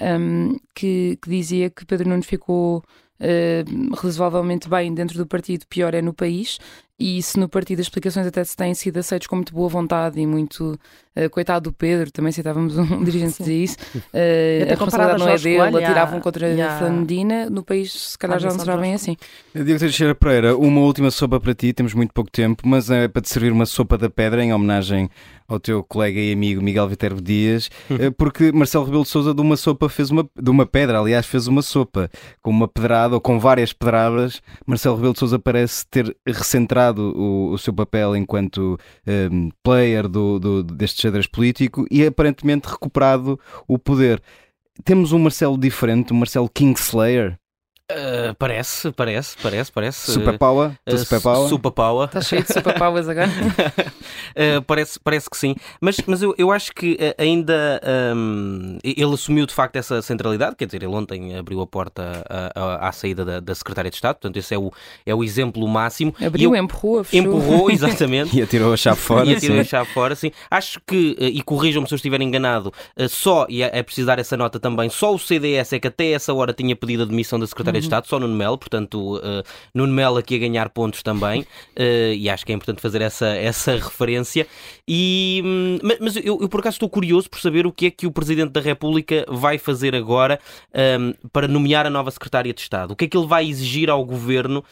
um, 0.00 0.56
que, 0.74 1.18
que, 1.20 1.28
dizia 1.28 1.68
que 1.68 1.84
Pedro 1.84 2.08
Nunes 2.08 2.26
ficou 2.26 2.82
Uh, 3.20 3.94
razoavelmente 3.96 4.68
bem 4.68 4.94
dentro 4.94 5.18
do 5.18 5.26
partido, 5.26 5.66
pior 5.68 5.94
é 5.94 6.00
no 6.00 6.14
país. 6.14 6.58
E 6.98 7.22
se 7.22 7.38
no 7.38 7.48
partido 7.48 7.80
as 7.80 7.86
explicações 7.86 8.26
até 8.26 8.44
se 8.44 8.56
têm 8.56 8.74
sido 8.74 8.98
aceitas 8.98 9.26
com 9.26 9.36
muito 9.36 9.54
boa 9.54 9.68
vontade 9.68 10.20
e 10.20 10.26
muito 10.26 10.78
uh, 11.16 11.30
coitado 11.30 11.70
do 11.70 11.72
Pedro, 11.72 12.10
também 12.10 12.32
citávamos 12.32 12.76
um 12.76 13.04
dirigente 13.04 13.38
dizia 13.38 13.64
isso, 13.64 13.76
uh, 13.96 14.64
a 14.66 14.70
responsabilidade 14.70 15.18
não 15.18 15.28
é 15.28 15.38
dele, 15.38 15.84
atiravam 15.84 16.20
contra 16.20 16.66
a 16.66 16.78
Flandina, 16.78 17.48
no 17.48 17.62
país 17.62 17.92
se 17.92 18.18
calhar 18.18 18.38
já 18.38 18.50
não 18.50 18.58
será 18.58 18.76
bem 18.76 18.94
assim. 18.94 19.16
Diego 19.54 19.78
Teixeira 19.78 20.14
Pereira, 20.14 20.56
uma 20.56 20.80
última 20.80 21.10
sopa 21.10 21.40
para 21.40 21.54
ti, 21.54 21.72
temos 21.72 21.94
muito 21.94 22.12
pouco 22.12 22.30
tempo, 22.30 22.66
mas 22.66 22.90
é 22.90 23.08
para 23.08 23.22
te 23.22 23.28
servir 23.28 23.52
uma 23.52 23.66
sopa 23.66 23.96
da 23.96 24.10
pedra 24.10 24.44
em 24.44 24.52
homenagem 24.52 25.10
ao 25.50 25.58
teu 25.58 25.82
colega 25.82 26.20
e 26.20 26.32
amigo 26.32 26.62
Miguel 26.62 26.88
Viterbo 26.88 27.20
Dias, 27.20 27.68
eh, 27.90 28.10
porque 28.16 28.52
Marcelo 28.52 28.84
Rebelo 28.84 29.02
de 29.02 29.08
Sousa 29.08 29.34
de 29.34 29.40
uma 29.40 29.56
sopa 29.56 29.88
fez 29.88 30.08
uma, 30.10 30.28
de 30.40 30.48
uma 30.48 30.64
pedra, 30.64 31.00
aliás, 31.00 31.26
fez 31.26 31.48
uma 31.48 31.60
sopa. 31.60 32.08
Com 32.40 32.50
uma 32.50 32.68
pedrada 32.68 33.16
ou 33.16 33.20
com 33.20 33.40
várias 33.40 33.72
pedradas. 33.72 34.40
Marcelo 34.64 34.94
Rebelo 34.94 35.12
de 35.12 35.18
Sousa 35.18 35.38
parece 35.40 35.84
ter 35.88 36.16
recentrado 36.24 37.12
o, 37.16 37.50
o 37.50 37.58
seu 37.58 37.74
papel 37.74 38.14
enquanto 38.14 38.78
um, 39.32 39.50
player 39.62 40.06
do, 40.06 40.38
do, 40.38 40.62
deste 40.62 40.99
xadrez 41.00 41.26
político 41.26 41.86
e 41.90 42.06
aparentemente 42.06 42.68
recuperado 42.68 43.40
o 43.66 43.78
poder. 43.78 44.22
Temos 44.84 45.12
um 45.12 45.18
Marcelo 45.18 45.58
diferente, 45.58 46.12
um 46.12 46.18
Marcelo 46.18 46.48
Kingslayer. 46.48 47.39
Uh, 47.90 48.34
parece, 48.38 48.92
parece, 48.92 49.36
parece, 49.42 49.72
parece. 49.72 50.12
Super 50.12 50.38
Power? 50.38 50.70
Uh, 50.86 50.98
super 50.98 51.20
Power? 51.20 51.48
Super 51.48 51.70
Power. 51.70 52.06
Está 52.06 52.20
cheio 52.20 52.42
de 52.42 52.52
Super 52.52 52.78
Powers 52.78 53.08
agora? 53.08 53.28
uh, 53.28 54.62
parece, 54.66 55.00
parece 55.00 55.28
que 55.28 55.36
sim. 55.36 55.54
Mas, 55.80 55.96
mas 56.06 56.22
eu, 56.22 56.34
eu 56.38 56.52
acho 56.52 56.72
que 56.72 56.98
ainda 57.18 57.80
um, 58.14 58.78
ele 58.84 59.14
assumiu 59.14 59.46
de 59.46 59.54
facto 59.54 59.76
essa 59.76 60.00
centralidade, 60.02 60.56
quer 60.56 60.66
dizer, 60.66 60.82
ele 60.82 60.94
ontem 60.94 61.36
abriu 61.36 61.60
a 61.60 61.66
porta 61.66 62.24
à, 62.54 62.88
à 62.88 62.92
saída 62.92 63.24
da, 63.24 63.40
da 63.40 63.54
Secretária 63.54 63.90
de 63.90 63.96
Estado, 63.96 64.16
portanto, 64.16 64.36
esse 64.36 64.54
é 64.54 64.58
o, 64.58 64.70
é 65.04 65.14
o 65.14 65.24
exemplo 65.24 65.66
máximo. 65.66 66.14
Abriu, 66.24 66.54
eu, 66.54 66.62
empurrou, 66.62 67.02
fechou. 67.04 67.26
Empurrou, 67.26 67.70
exatamente. 67.72 68.36
e 68.36 68.42
atirou 68.42 68.72
a 68.72 68.76
chave 68.76 69.00
fora. 69.00 69.26
E 69.26 69.34
atirou 69.34 69.56
sim. 69.56 69.60
a 69.60 69.64
chave 69.64 69.90
fora, 69.90 70.14
sim. 70.14 70.30
Acho 70.50 70.80
que, 70.86 71.16
e 71.18 71.42
corrijam-me 71.42 71.88
se 71.88 71.94
eu 71.94 71.96
estiver 71.96 72.20
enganado, 72.20 72.72
só, 73.08 73.46
e 73.48 73.62
é, 73.62 73.70
é 73.72 73.82
preciso 73.82 74.06
dar 74.06 74.18
essa 74.18 74.36
nota 74.36 74.60
também, 74.60 74.88
só 74.88 75.14
o 75.14 75.18
CDS 75.18 75.72
é 75.72 75.80
que 75.80 75.88
até 75.88 76.12
essa 76.12 76.32
hora 76.32 76.52
tinha 76.52 76.76
pedido 76.76 77.02
a 77.02 77.06
demissão 77.06 77.38
da 77.38 77.46
De 77.80 77.86
Estado, 77.86 78.06
só 78.06 78.18
Nuno 78.18 78.34
Melo, 78.34 78.58
portanto, 78.58 79.16
uh, 79.16 79.42
Nuno 79.74 79.92
Melo 79.92 80.18
aqui 80.18 80.36
a 80.36 80.38
ganhar 80.38 80.68
pontos 80.70 81.02
também, 81.02 81.42
uh, 81.42 82.12
e 82.16 82.28
acho 82.28 82.44
que 82.44 82.52
é 82.52 82.54
importante 82.54 82.80
fazer 82.80 83.02
essa, 83.02 83.26
essa 83.26 83.72
referência. 83.72 84.46
E, 84.86 85.42
hum, 85.44 85.78
mas 86.00 86.16
eu, 86.16 86.38
eu, 86.40 86.48
por 86.48 86.60
acaso 86.60 86.74
estou 86.74 86.88
curioso 86.88 87.28
por 87.28 87.40
saber 87.40 87.66
o 87.66 87.72
que 87.72 87.86
é 87.86 87.90
que 87.90 88.06
o 88.06 88.10
Presidente 88.12 88.50
da 88.50 88.60
República 88.60 89.24
vai 89.28 89.58
fazer 89.58 89.94
agora 89.94 90.38
um, 90.98 91.14
para 91.32 91.46
nomear 91.46 91.86
a 91.86 91.90
nova 91.90 92.10
Secretária 92.10 92.52
de 92.52 92.60
Estado. 92.60 92.92
O 92.92 92.96
que 92.96 93.04
é 93.04 93.08
que 93.08 93.16
ele 93.16 93.26
vai 93.26 93.48
exigir 93.48 93.90
ao 93.90 94.04
Governo 94.04 94.64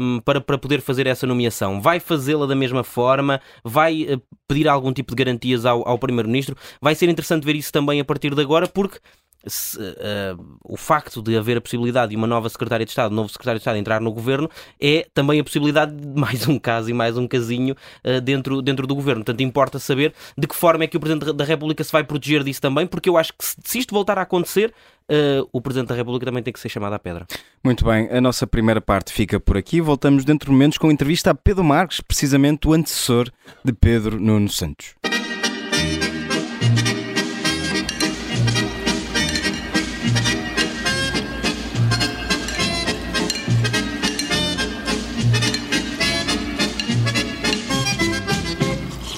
um, 0.00 0.20
para, 0.20 0.40
para 0.40 0.58
poder 0.58 0.80
fazer 0.80 1.06
essa 1.06 1.26
nomeação? 1.26 1.80
Vai 1.80 2.00
fazê-la 2.00 2.46
da 2.46 2.54
mesma 2.54 2.82
forma? 2.82 3.40
Vai 3.62 4.02
uh, 4.02 4.22
pedir 4.48 4.68
algum 4.68 4.92
tipo 4.92 5.14
de 5.14 5.22
garantias 5.22 5.64
ao, 5.64 5.86
ao 5.86 5.98
Primeiro-Ministro? 5.98 6.56
Vai 6.80 6.94
ser 6.94 7.08
interessante 7.08 7.44
ver 7.44 7.56
isso 7.56 7.72
também 7.72 8.00
a 8.00 8.04
partir 8.04 8.34
de 8.34 8.40
agora, 8.40 8.66
porque 8.66 8.98
se, 9.46 9.78
uh, 9.78 10.58
o 10.64 10.76
facto 10.76 11.22
de 11.22 11.36
haver 11.36 11.56
a 11.58 11.60
possibilidade 11.60 12.10
de 12.10 12.16
uma 12.16 12.26
nova 12.34 12.48
secretária 12.48 12.84
de 12.84 12.90
Estado, 12.90 13.14
novo 13.14 13.28
secretário 13.28 13.58
de 13.58 13.62
Estado 13.62 13.78
entrar 13.78 14.00
no 14.00 14.12
governo, 14.12 14.50
é 14.80 15.06
também 15.14 15.40
a 15.40 15.44
possibilidade 15.44 15.94
de 15.94 16.06
mais 16.18 16.46
um 16.48 16.58
caso 16.58 16.90
e 16.90 16.92
mais 16.92 17.16
um 17.16 17.26
casinho 17.26 17.74
uh, 18.04 18.20
dentro, 18.20 18.60
dentro 18.60 18.86
do 18.86 18.94
governo. 18.94 19.24
Portanto, 19.24 19.40
importa 19.42 19.78
saber 19.78 20.12
de 20.36 20.46
que 20.46 20.54
forma 20.54 20.84
é 20.84 20.86
que 20.86 20.96
o 20.96 21.00
Presidente 21.00 21.32
da 21.32 21.44
República 21.44 21.82
se 21.82 21.92
vai 21.92 22.04
proteger 22.04 22.42
disso 22.42 22.60
também, 22.60 22.86
porque 22.86 23.08
eu 23.08 23.16
acho 23.16 23.32
que 23.32 23.44
se, 23.44 23.56
se 23.64 23.78
isto 23.78 23.94
voltar 23.94 24.18
a 24.18 24.22
acontecer, 24.22 24.72
uh, 25.08 25.48
o 25.52 25.60
Presidente 25.60 25.88
da 25.88 25.94
República 25.94 26.26
também 26.26 26.42
tem 26.42 26.52
que 26.52 26.60
ser 26.60 26.68
chamado 26.68 26.94
à 26.94 26.98
pedra. 26.98 27.26
Muito 27.62 27.84
bem, 27.84 28.08
a 28.10 28.20
nossa 28.20 28.46
primeira 28.46 28.80
parte 28.80 29.12
fica 29.12 29.38
por 29.38 29.56
aqui. 29.56 29.80
Voltamos 29.80 30.24
dentro 30.24 30.46
de 30.46 30.52
momentos 30.52 30.78
com 30.78 30.88
a 30.88 30.92
entrevista 30.92 31.30
a 31.30 31.34
Pedro 31.34 31.64
Marques, 31.64 32.00
precisamente 32.00 32.68
o 32.68 32.72
antecessor 32.72 33.30
de 33.64 33.72
Pedro 33.72 34.20
Nuno 34.20 34.48
Santos. 34.48 34.94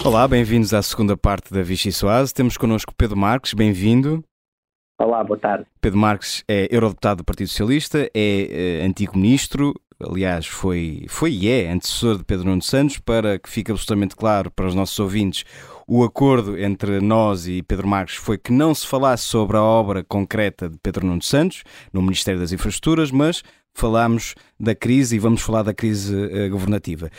Olá, 0.06 0.28
bem-vindos 0.28 0.72
à 0.72 0.80
segunda 0.82 1.16
parte 1.16 1.52
da 1.52 1.64
Vichy 1.64 1.90
Soase. 1.90 2.32
Temos 2.32 2.56
connosco 2.56 2.94
Pedro 2.96 3.16
Marques, 3.16 3.54
bem-vindo. 3.54 4.22
Olá, 5.00 5.24
boa 5.24 5.36
tarde. 5.36 5.66
Pedro 5.80 5.98
Marques 5.98 6.44
é 6.46 6.68
eurodeputado 6.70 7.18
do 7.18 7.24
Partido 7.24 7.48
Socialista, 7.48 8.08
é, 8.14 8.82
é 8.82 8.86
antigo 8.86 9.18
ministro, 9.18 9.74
aliás, 10.00 10.46
foi, 10.46 11.06
foi 11.08 11.32
e 11.32 11.48
é 11.48 11.72
antecessor 11.72 12.18
de 12.18 12.24
Pedro 12.24 12.46
Nuno 12.46 12.62
Santos, 12.62 12.98
para 12.98 13.36
que 13.36 13.48
fique 13.48 13.72
absolutamente 13.72 14.14
claro 14.14 14.48
para 14.48 14.68
os 14.68 14.76
nossos 14.76 14.96
ouvintes, 15.00 15.44
o 15.88 16.04
acordo 16.04 16.56
entre 16.56 17.00
nós 17.00 17.48
e 17.48 17.60
Pedro 17.64 17.88
Marques 17.88 18.14
foi 18.14 18.38
que 18.38 18.52
não 18.52 18.72
se 18.72 18.86
falasse 18.86 19.24
sobre 19.24 19.56
a 19.56 19.62
obra 19.62 20.04
concreta 20.04 20.68
de 20.68 20.78
Pedro 20.80 21.04
Nuno 21.04 21.22
Santos, 21.22 21.64
no 21.92 22.00
Ministério 22.00 22.38
das 22.38 22.52
Infraestruturas, 22.52 23.10
mas 23.10 23.42
falámos 23.74 24.36
da 24.58 24.72
crise 24.72 25.16
e 25.16 25.18
vamos 25.18 25.42
falar 25.42 25.64
da 25.64 25.74
crise 25.74 26.14
uh, 26.14 26.48
governativa. 26.48 27.10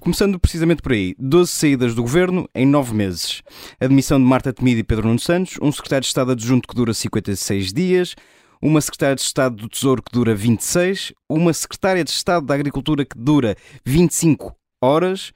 Começando 0.00 0.38
precisamente 0.38 0.82
por 0.82 0.92
aí, 0.92 1.14
12 1.18 1.50
saídas 1.50 1.94
do 1.94 2.02
governo 2.02 2.48
em 2.54 2.66
9 2.66 2.94
meses. 2.94 3.42
A 3.80 3.86
demissão 3.86 4.18
de 4.18 4.24
Marta 4.24 4.52
Temido 4.52 4.80
e 4.80 4.84
Pedro 4.84 5.06
Nuno 5.06 5.18
Santos, 5.18 5.58
um 5.60 5.70
secretário 5.70 6.02
de 6.02 6.08
Estado 6.08 6.32
adjunto 6.32 6.68
que 6.68 6.74
dura 6.74 6.94
56 6.94 7.72
dias, 7.72 8.14
uma 8.60 8.80
secretária 8.80 9.14
de 9.14 9.20
Estado 9.20 9.56
do 9.56 9.68
Tesouro 9.68 10.02
que 10.02 10.12
dura 10.12 10.34
26, 10.34 11.12
uma 11.28 11.52
secretária 11.52 12.04
de 12.04 12.10
Estado 12.10 12.46
da 12.46 12.54
Agricultura 12.54 13.04
que 13.04 13.18
dura 13.18 13.54
25 13.84 14.54
horas, 14.82 15.32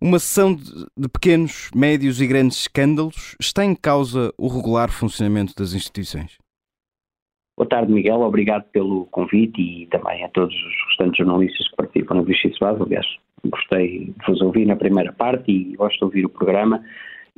uma 0.00 0.18
sessão 0.18 0.54
de 0.54 1.08
pequenos, 1.08 1.70
médios 1.74 2.20
e 2.20 2.26
grandes 2.26 2.58
escândalos. 2.58 3.34
Está 3.40 3.64
em 3.64 3.74
causa 3.74 4.32
o 4.36 4.48
regular 4.48 4.90
funcionamento 4.90 5.54
das 5.56 5.72
instituições? 5.72 6.36
Boa 7.56 7.68
tarde, 7.68 7.90
Miguel. 7.90 8.20
Obrigado 8.20 8.64
pelo 8.70 9.06
convite 9.06 9.60
e 9.60 9.86
também 9.86 10.22
a 10.22 10.28
todos 10.28 10.54
os 10.54 10.88
restantes 10.88 11.16
jornalistas 11.16 11.68
que 11.70 11.76
participam 11.76 12.16
no 12.16 12.24
Vichy. 12.24 12.52
Aliás, 12.60 13.06
gostei 13.44 14.06
de 14.06 14.26
vos 14.26 14.40
ouvir 14.40 14.66
na 14.66 14.76
primeira 14.76 15.12
parte 15.12 15.50
e 15.50 15.76
gosto 15.76 15.98
de 15.98 16.04
ouvir 16.04 16.26
o 16.26 16.30
programa 16.30 16.82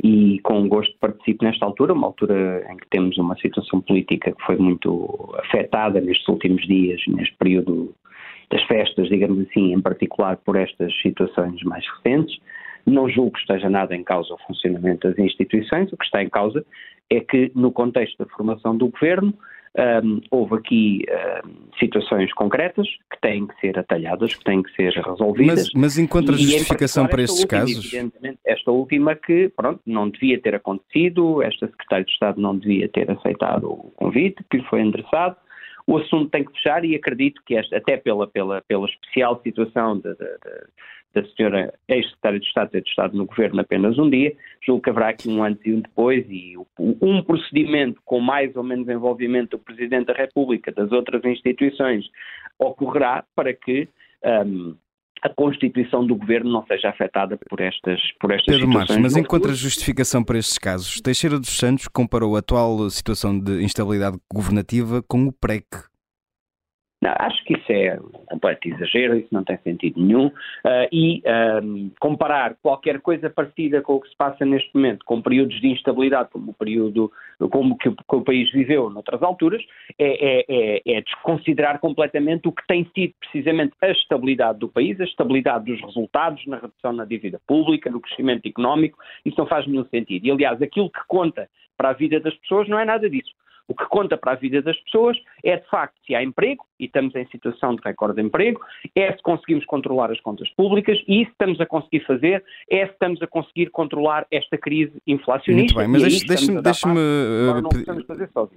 e 0.03 0.39
com 0.45 0.69
gosto 0.69 0.95
participo 1.01 1.45
nesta 1.45 1.65
altura, 1.65 1.93
uma 1.93 2.07
altura 2.07 2.65
em 2.71 2.77
que 2.77 2.89
temos 2.89 3.19
uma 3.19 3.37
situação 3.37 3.81
política 3.81 4.33
que 4.33 4.45
foi 4.45 4.57
muito 4.57 5.35
afetada 5.39 6.01
nestes 6.01 6.27
últimos 6.29 6.65
dias, 6.67 7.01
neste 7.09 7.35
período 7.37 7.95
das 8.51 8.63
festas, 8.65 9.09
digamos 9.09 9.47
assim, 9.49 9.73
em 9.73 9.81
particular 9.81 10.37
por 10.39 10.57
estas 10.57 10.97
situações 11.03 11.63
mais 11.65 11.85
recentes. 11.97 12.39
Não 12.87 13.09
julgo 13.09 13.33
que 13.33 13.41
esteja 13.41 13.69
nada 13.69 13.95
em 13.95 14.05
causa 14.05 14.33
o 14.33 14.39
funcionamento 14.47 15.09
das 15.09 15.19
instituições, 15.19 15.93
o 15.93 15.97
que 15.97 16.05
está 16.05 16.23
em 16.23 16.29
causa 16.29 16.65
é 17.11 17.21
que, 17.21 17.51
no 17.55 17.73
contexto 17.73 18.19
da 18.19 18.31
formação 18.31 18.77
do 18.77 18.89
governo, 18.89 19.35
um, 19.79 20.21
houve 20.31 20.57
aqui 20.57 21.05
um, 21.47 21.79
situações 21.79 22.33
concretas 22.35 22.89
que 23.11 23.21
têm 23.21 23.47
que 23.47 23.59
ser 23.61 23.79
atalhadas, 23.79 24.35
que 24.35 24.45
têm 24.45 24.63
que 24.63 24.73
ser 24.75 24.93
resolvidas. 24.95 25.71
Mas, 25.73 25.83
mas 25.83 25.99
encontra 25.99 26.37
justificação 26.37 27.07
para 27.07 27.23
estes 27.23 27.43
última, 27.43 27.61
casos? 27.61 27.85
Evidentemente, 27.87 28.39
esta 28.45 28.71
última 28.71 29.15
que, 29.15 29.49
pronto, 29.51 29.81
não 29.87 30.11
devia 30.11 30.41
ter 30.41 30.55
acontecido, 30.55 31.43
esta 31.43 31.67
Secretária 31.69 32.05
de 32.05 32.11
Estado 32.11 32.41
não 32.41 32.57
devia 32.57 32.89
ter 32.89 33.11
aceitado 33.11 33.71
o 33.71 33.93
convite 33.97 34.43
que 34.51 34.59
lhe 34.59 34.65
foi 34.65 34.81
endereçado. 34.81 35.37
O 35.87 35.97
assunto 35.97 36.31
tem 36.31 36.45
que 36.45 36.53
fechar 36.53 36.85
e 36.85 36.95
acredito 36.95 37.41
que, 37.47 37.57
esta, 37.57 37.77
até 37.77 37.97
pela, 37.97 38.27
pela, 38.27 38.61
pela 38.63 38.87
especial 38.87 39.41
situação 39.43 39.97
de, 39.97 40.11
de, 40.11 40.17
de 40.17 40.67
da 41.15 41.25
senhora 41.35 41.73
ex-secretária 41.89 42.41
de 42.41 42.47
Estado 42.47 42.71
ter 42.71 42.85
estado 42.87 43.17
no 43.17 43.27
governo 43.27 43.61
apenas 43.61 43.99
um 43.99 44.09
dia, 44.09 44.33
julgo 44.65 44.83
que 44.83 44.91
haverá 44.91 45.09
aqui 45.09 45.29
um 45.29 45.43
antes 45.43 45.65
e 45.65 45.73
um 45.73 45.81
depois 45.81 46.27
e 46.29 46.55
um 46.79 47.23
procedimento 47.23 48.01
com 48.05 48.21
mais 48.21 48.55
ou 48.57 48.63
menos 48.63 48.89
envolvimento 48.89 49.57
do 49.57 49.63
Presidente 49.63 50.07
da 50.07 50.13
República, 50.13 50.71
das 50.71 50.93
outras 50.93 51.25
instituições, 51.25 52.05
ocorrerá 52.59 53.25
para 53.35 53.55
que 53.55 53.89
um, 54.47 54.77
a 55.23 55.29
constituição 55.29 56.07
do 56.07 56.15
governo 56.15 56.51
não 56.51 56.65
seja 56.67 56.91
afetada 56.91 57.39
por 57.49 57.61
estas, 57.61 58.01
por 58.21 58.31
estas 58.31 58.47
Pedro 58.47 58.67
situações. 58.67 58.99
Marques, 58.99 59.15
mas 59.15 59.17
encontra 59.17 59.53
justificação 59.55 60.23
para 60.23 60.39
estes 60.39 60.59
casos. 60.59 61.01
Teixeira 61.01 61.39
dos 61.39 61.57
Santos 61.57 61.89
comparou 61.89 62.37
a 62.37 62.39
atual 62.39 62.89
situação 62.91 63.39
de 63.39 63.63
instabilidade 63.63 64.19
governativa 64.33 65.03
com 65.03 65.27
o 65.27 65.33
PREC, 65.33 65.67
não, 67.01 67.15
acho 67.17 67.45
que 67.45 67.55
isso 67.55 67.71
é 67.71 67.97
um 68.01 68.27
completo 68.27 68.69
exagero, 68.69 69.17
isso 69.17 69.29
não 69.31 69.45
tem 69.45 69.57
sentido 69.59 70.01
nenhum. 70.01 70.27
Uh, 70.27 70.89
e 70.91 71.23
um, 71.63 71.91
comparar 72.01 72.57
qualquer 72.61 73.01
coisa 73.01 73.31
parecida 73.31 73.81
com 73.81 73.95
o 73.95 74.01
que 74.01 74.09
se 74.09 74.17
passa 74.17 74.45
neste 74.45 74.71
momento, 74.75 75.05
com 75.05 75.23
períodos 75.23 75.61
de 75.61 75.69
instabilidade, 75.69 76.31
como 76.31 76.51
o 76.51 76.55
período 76.55 77.13
como 77.51 77.79
que, 77.79 77.89
que 77.91 78.17
o 78.17 78.23
país 78.23 78.51
viveu 78.51 78.91
noutras 78.91 79.23
alturas, 79.23 79.63
é, 79.97 80.41
é, 80.41 80.45
é, 80.49 80.83
é, 80.85 81.01
desconsiderar 81.03 81.79
completamente 81.79 82.49
o 82.49 82.53
que 82.53 82.67
tem 82.67 82.85
sido 82.93 83.15
precisamente 83.21 83.75
a 83.81 83.91
estabilidade 83.91 84.59
do 84.59 84.69
país, 84.69 85.01
a 85.01 85.05
estabilidade 85.05 85.67
dos 85.67 85.81
resultados 85.81 86.45
na 86.47 86.57
redução 86.59 86.93
na 86.93 87.05
dívida 87.05 87.41
pública, 87.47 87.91
no 87.91 88.01
crescimento 88.01 88.47
económico. 88.47 88.99
Isso 89.25 89.39
não 89.39 89.47
faz 89.47 89.67
nenhum 89.69 89.85
sentido. 89.85 90.27
E, 90.27 90.31
aliás, 90.33 90.61
aquilo 90.61 90.91
que 90.91 91.01
conta 91.07 91.49
para 91.77 91.91
a 91.91 91.93
vida 91.93 92.19
das 92.19 92.35
pessoas 92.39 92.69
não 92.69 92.79
é 92.79 92.85
nada 92.85 93.09
disso. 93.09 93.31
O 93.69 93.75
que 93.75 93.85
conta 93.85 94.17
para 94.17 94.33
a 94.33 94.35
vida 94.35 94.61
das 94.63 94.79
pessoas 94.81 95.17
é, 95.45 95.57
de 95.57 95.67
facto, 95.69 95.95
se 96.07 96.15
há 96.15 96.23
emprego, 96.23 96.65
e 96.79 96.87
estamos 96.87 97.15
em 97.15 97.27
situação 97.29 97.75
de 97.75 97.83
recorde 97.85 98.17
de 98.17 98.23
emprego, 98.23 98.61
é 98.95 99.13
se 99.13 99.23
conseguimos 99.23 99.65
controlar 99.67 100.11
as 100.11 100.21
contas 100.21 100.49
públicas, 100.51 100.99
e 101.07 101.23
isso 101.23 101.31
estamos 101.31 101.61
a 101.61 101.67
conseguir 101.67 102.05
fazer, 102.07 102.45
é 102.71 102.87
se 102.87 102.93
estamos 102.93 103.21
a 103.23 103.27
conseguir 103.27 103.71
controlar 103.71 104.27
esta 104.31 104.57
crise 104.57 104.93
inflacionista. 105.07 105.75
Muito 105.75 105.77
bem, 105.77 105.89
mas 105.89 106.23
deixe-me 106.25 106.63
deixe 106.63 106.89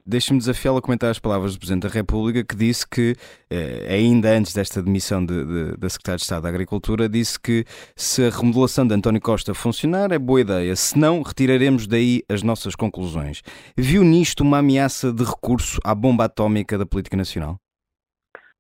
deixe 0.06 0.34
desafiá-lo 0.38 0.78
a 0.78 0.82
comentar 0.82 1.10
as 1.10 1.20
palavras 1.20 1.54
do 1.54 1.60
Presidente 1.60 1.84
da 1.84 1.90
República, 1.90 2.44
que 2.44 2.56
disse 2.56 2.88
que, 2.88 3.16
eh, 3.50 3.88
ainda 3.90 4.30
antes 4.30 4.54
desta 4.54 4.82
demissão 4.82 5.26
de, 5.26 5.46
de, 5.46 5.78
da 5.78 5.90
Secretária 5.90 6.18
de 6.18 6.24
Estado 6.24 6.44
da 6.44 6.50
Agricultura, 6.50 7.08
disse 7.08 7.40
que 7.40 7.64
se 7.96 8.26
a 8.26 8.30
remodelação 8.30 8.88
de 8.88 8.94
António 8.94 9.22
Costa 9.22 9.54
funcionar, 9.54 10.12
é 10.12 10.20
boa 10.20 10.42
ideia, 10.42 10.76
se 10.76 10.98
não, 10.98 11.22
retiraremos 11.22 11.88
daí 11.88 12.24
as 12.30 12.44
nossas 12.44 12.76
conclusões. 12.76 13.42
Viu 13.78 14.04
nisto 14.04 14.42
uma 14.42 14.60
ameaça 14.60 15.12
de 15.12 15.24
recurso 15.24 15.80
à 15.84 15.94
bomba 15.94 16.26
atómica 16.26 16.78
da 16.78 16.86
política 16.86 17.18
nacional? 17.18 17.61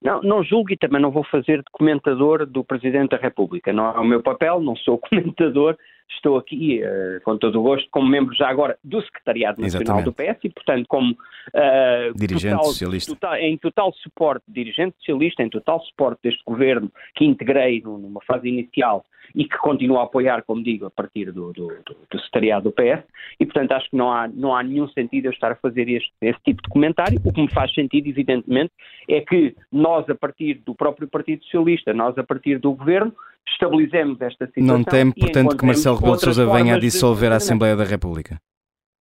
Não, 0.02 0.22
não 0.22 0.44
julgo 0.44 0.74
e 0.74 0.78
também 0.78 1.02
não 1.02 1.12
vou 1.12 1.24
fazer 1.24 1.60
de 1.60 1.72
comentador 1.72 2.46
do 2.46 2.64
Presidente 2.64 3.12
da 3.12 3.18
República. 3.18 3.72
Não 3.72 3.86
é 3.86 4.00
o 4.00 4.06
meu 4.06 4.22
papel, 4.22 4.60
não 4.60 4.76
sou 4.76 4.98
comentador, 5.10 5.78
estou 6.16 6.38
aqui 6.38 6.82
uh, 6.84 7.22
com 7.24 7.38
todo 7.38 7.60
o 7.60 7.64
gosto 7.64 7.88
como 7.92 8.08
membro 8.08 8.36
já 8.36 8.50
agora 8.50 8.78
do 8.84 9.02
Secretariado 9.02 9.62
Nacional 9.62 10.00
Exatamente. 10.00 10.06
do 10.06 10.14
PS 10.14 10.40
e, 10.44 10.50
portanto, 10.50 10.86
como 10.88 11.12
uh, 11.12 12.14
dirigente 12.16 12.56
total, 12.56 12.66
socialista. 12.66 13.14
Total, 13.14 13.36
em 13.38 13.58
total 13.58 13.94
suporte, 13.94 14.44
dirigente 14.48 14.96
socialista, 15.00 15.44
em 15.44 15.50
total 15.50 15.82
suporte 15.82 16.20
deste 16.24 16.44
governo 16.46 16.92
que 17.16 17.26
integrei 17.26 17.82
numa 17.82 18.22
fase 18.22 18.48
inicial 18.48 19.06
e 19.34 19.46
que 19.46 19.58
continuo 19.58 20.00
a 20.00 20.04
apoiar, 20.04 20.44
como 20.44 20.64
digo, 20.64 20.86
a 20.86 20.92
partir 20.92 21.32
do, 21.32 21.54
do, 21.54 21.68
do, 21.68 21.96
do 22.10 22.20
secretariado 22.20 22.70
do 22.70 22.72
PS, 22.72 23.04
e 23.40 23.46
portanto 23.46 23.72
acho 23.72 23.90
que 23.90 23.96
não 23.96 24.12
há, 24.12 24.28
não 24.28 24.56
há 24.56 24.62
nenhum 24.62 24.88
sentido 24.90 25.28
eu 25.28 25.32
estar 25.32 25.52
a 25.52 25.56
fazer 25.56 25.90
este, 25.90 26.12
esse 26.22 26.40
tipo 26.44 26.62
de 26.62 26.70
comentário. 26.70 27.20
O 27.24 27.32
que 27.32 27.42
me 27.42 27.52
faz 27.52 27.74
sentido, 27.74 28.08
evidentemente, 28.08 28.72
é 29.10 29.22
que 29.22 29.56
nós, 29.72 30.10
a 30.10 30.16
partir 30.16 30.56
do 30.66 30.76
próprio 30.76 31.08
Partido 31.08 31.44
Socialista, 31.46 31.94
nós, 31.94 32.18
a 32.18 32.24
partir 32.24 32.60
do 32.60 32.74
governo, 32.74 33.14
estabilizemos 33.48 34.20
esta 34.22 34.46
situação. 34.48 34.78
Não 34.78 34.84
tem, 34.84 35.12
portanto, 35.12 35.58
que 35.58 35.66
Marcelo 35.66 35.98
Rebelo 35.98 36.16
de 36.16 36.22
Sousa 36.22 36.46
venha 36.46 36.76
a 36.76 36.80
dissolver 36.80 37.32
a 37.32 37.36
Assembleia 37.36 37.76
da 37.76 37.84
República. 37.84 38.40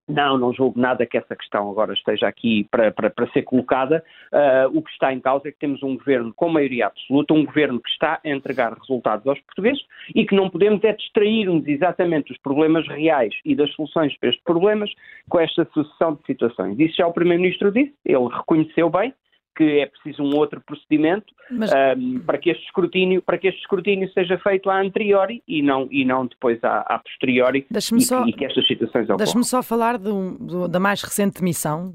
Não, 0.08 0.38
não 0.38 0.54
julgo 0.54 0.80
nada 0.80 1.04
que 1.04 1.18
essa 1.18 1.36
questão 1.36 1.70
agora 1.70 1.92
esteja 1.92 2.26
aqui 2.26 2.66
para, 2.70 2.90
para, 2.90 3.10
para 3.10 3.30
ser 3.30 3.42
colocada. 3.42 4.02
Uh, 4.32 4.78
o 4.78 4.82
que 4.82 4.90
está 4.90 5.12
em 5.12 5.20
causa 5.20 5.48
é 5.48 5.52
que 5.52 5.58
temos 5.58 5.82
um 5.82 5.98
governo 5.98 6.32
com 6.34 6.48
maioria 6.48 6.86
absoluta, 6.86 7.34
um 7.34 7.44
governo 7.44 7.78
que 7.78 7.90
está 7.90 8.18
a 8.24 8.28
entregar 8.28 8.72
resultados 8.72 9.26
aos 9.26 9.38
portugueses 9.40 9.82
e 10.14 10.24
que 10.24 10.34
não 10.34 10.48
podemos 10.48 10.82
é 10.82 10.94
distrair-nos 10.94 11.66
exatamente 11.68 12.28
dos 12.28 12.38
problemas 12.38 12.88
reais 12.88 13.34
e 13.44 13.54
das 13.54 13.70
soluções 13.74 14.16
para 14.18 14.30
estes 14.30 14.42
problemas 14.44 14.90
com 15.28 15.40
esta 15.40 15.68
sucessão 15.74 16.14
de 16.14 16.24
situações. 16.24 16.78
Isso 16.78 16.96
já 16.96 17.06
o 17.06 17.12
Primeiro-Ministro 17.12 17.70
disse, 17.70 17.92
ele 18.06 18.28
reconheceu 18.32 18.88
bem, 18.88 19.12
que 19.58 19.80
é 19.80 19.86
preciso 19.86 20.22
um 20.22 20.36
outro 20.36 20.60
procedimento 20.60 21.34
Mas... 21.50 21.72
um, 21.98 22.20
para, 22.20 22.38
que 22.38 22.48
este 22.48 22.64
escrutínio, 22.64 23.20
para 23.20 23.36
que 23.36 23.48
este 23.48 23.60
escrutínio 23.60 24.08
seja 24.12 24.38
feito 24.38 24.70
a 24.70 24.80
anteriori 24.80 25.42
e 25.48 25.60
não, 25.60 25.88
e 25.90 26.04
não 26.04 26.26
depois 26.26 26.62
a, 26.62 26.82
a 26.82 27.00
posteriori 27.00 27.66
e, 27.68 28.00
só, 28.00 28.24
e, 28.24 28.32
que 28.32 28.44
estas 28.44 28.64
situações 28.68 29.04
ocorram. 29.04 29.16
Deixe-me 29.16 29.44
só 29.44 29.60
falar 29.60 29.98
do, 29.98 30.38
do, 30.38 30.68
da 30.68 30.78
mais 30.78 31.02
recente 31.02 31.40
demissão. 31.40 31.92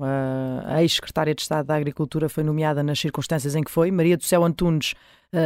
a 0.65 0.82
ex-secretária 0.82 1.34
de 1.34 1.41
Estado 1.41 1.65
da 1.65 1.76
Agricultura 1.76 2.28
foi 2.28 2.43
nomeada 2.43 2.84
nas 2.84 2.99
circunstâncias 2.99 3.56
em 3.56 3.63
que 3.63 3.71
foi. 3.71 3.89
Maria 3.91 4.17
do 4.17 4.23
Céu 4.23 4.43
Antunes, 4.43 4.93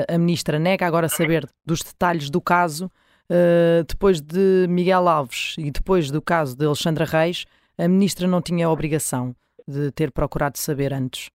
a 0.10 0.18
ministra, 0.18 0.58
nega 0.58 0.88
agora 0.88 1.08
saber 1.08 1.48
dos 1.64 1.84
detalhes 1.84 2.32
do 2.32 2.42
caso. 2.42 2.90
Uh, 3.30 3.84
depois 3.86 4.22
de 4.22 4.66
Miguel 4.70 5.06
Alves 5.06 5.54
e 5.58 5.70
depois 5.70 6.10
do 6.10 6.22
caso 6.22 6.58
de 6.58 6.66
Alexandra 6.66 7.04
Reis, 7.04 7.46
a 7.78 7.86
ministra 7.86 8.26
não 8.26 8.42
tinha 8.42 8.68
a 8.68 8.72
obrigação 8.72 9.36
de 9.68 9.92
ter 9.92 10.12
procurado 10.12 10.58
saber 10.58 10.94
antes. 10.94 11.30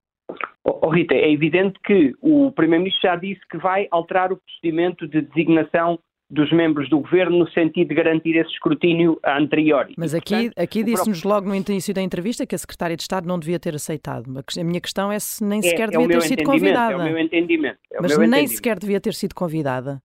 Oh, 0.65 0.89
Rita, 0.91 1.15
é 1.15 1.33
evidente 1.33 1.79
que 1.85 2.15
o 2.21 2.53
Primeiro-Ministro 2.53 3.09
já 3.09 3.17
disse 3.17 3.41
que 3.51 3.59
vai 3.59 3.89
alterar 3.91 4.33
o 4.33 4.37
procedimento 4.37 5.09
de 5.09 5.23
designação 5.23 5.99
dos 6.31 6.51
membros 6.51 6.89
do 6.89 7.01
governo 7.01 7.41
no 7.41 7.51
sentido 7.51 7.89
de 7.89 7.95
garantir 7.95 8.37
esse 8.37 8.51
escrutínio 8.53 9.21
anterior. 9.23 9.87
Mas 9.99 10.15
aqui, 10.15 10.51
aqui 10.57 10.83
disse-nos 10.83 11.25
logo 11.25 11.47
no 11.47 11.55
início 11.55 11.93
da 11.93 12.01
entrevista 12.01 12.47
que 12.47 12.55
a 12.55 12.59
Secretária 12.59 12.97
de 12.97 13.03
Estado 13.03 13.29
não 13.29 13.39
devia 13.39 13.61
ter 13.61 13.75
aceitado. 13.75 14.25
A 14.31 14.65
minha 14.65 14.81
questão 14.81 15.13
é 15.13 15.19
se 15.19 15.45
nem 15.45 15.59
é, 15.59 15.63
sequer 15.63 15.89
é, 15.89 15.91
devia 15.91 16.09
ter 16.09 16.23
sido 16.23 16.43
convidada. 16.43 16.95
É 16.95 16.97
o 16.97 17.05
meu 17.05 17.19
entendimento. 17.19 17.79
É 17.93 17.99
o 17.99 18.03
Mas 18.03 18.13
meu 18.13 18.21
nem 18.21 18.29
entendimento. 18.29 18.57
sequer 18.57 18.79
devia 18.79 19.01
ter 19.01 19.13
sido 19.13 19.35
convidada. 19.35 20.01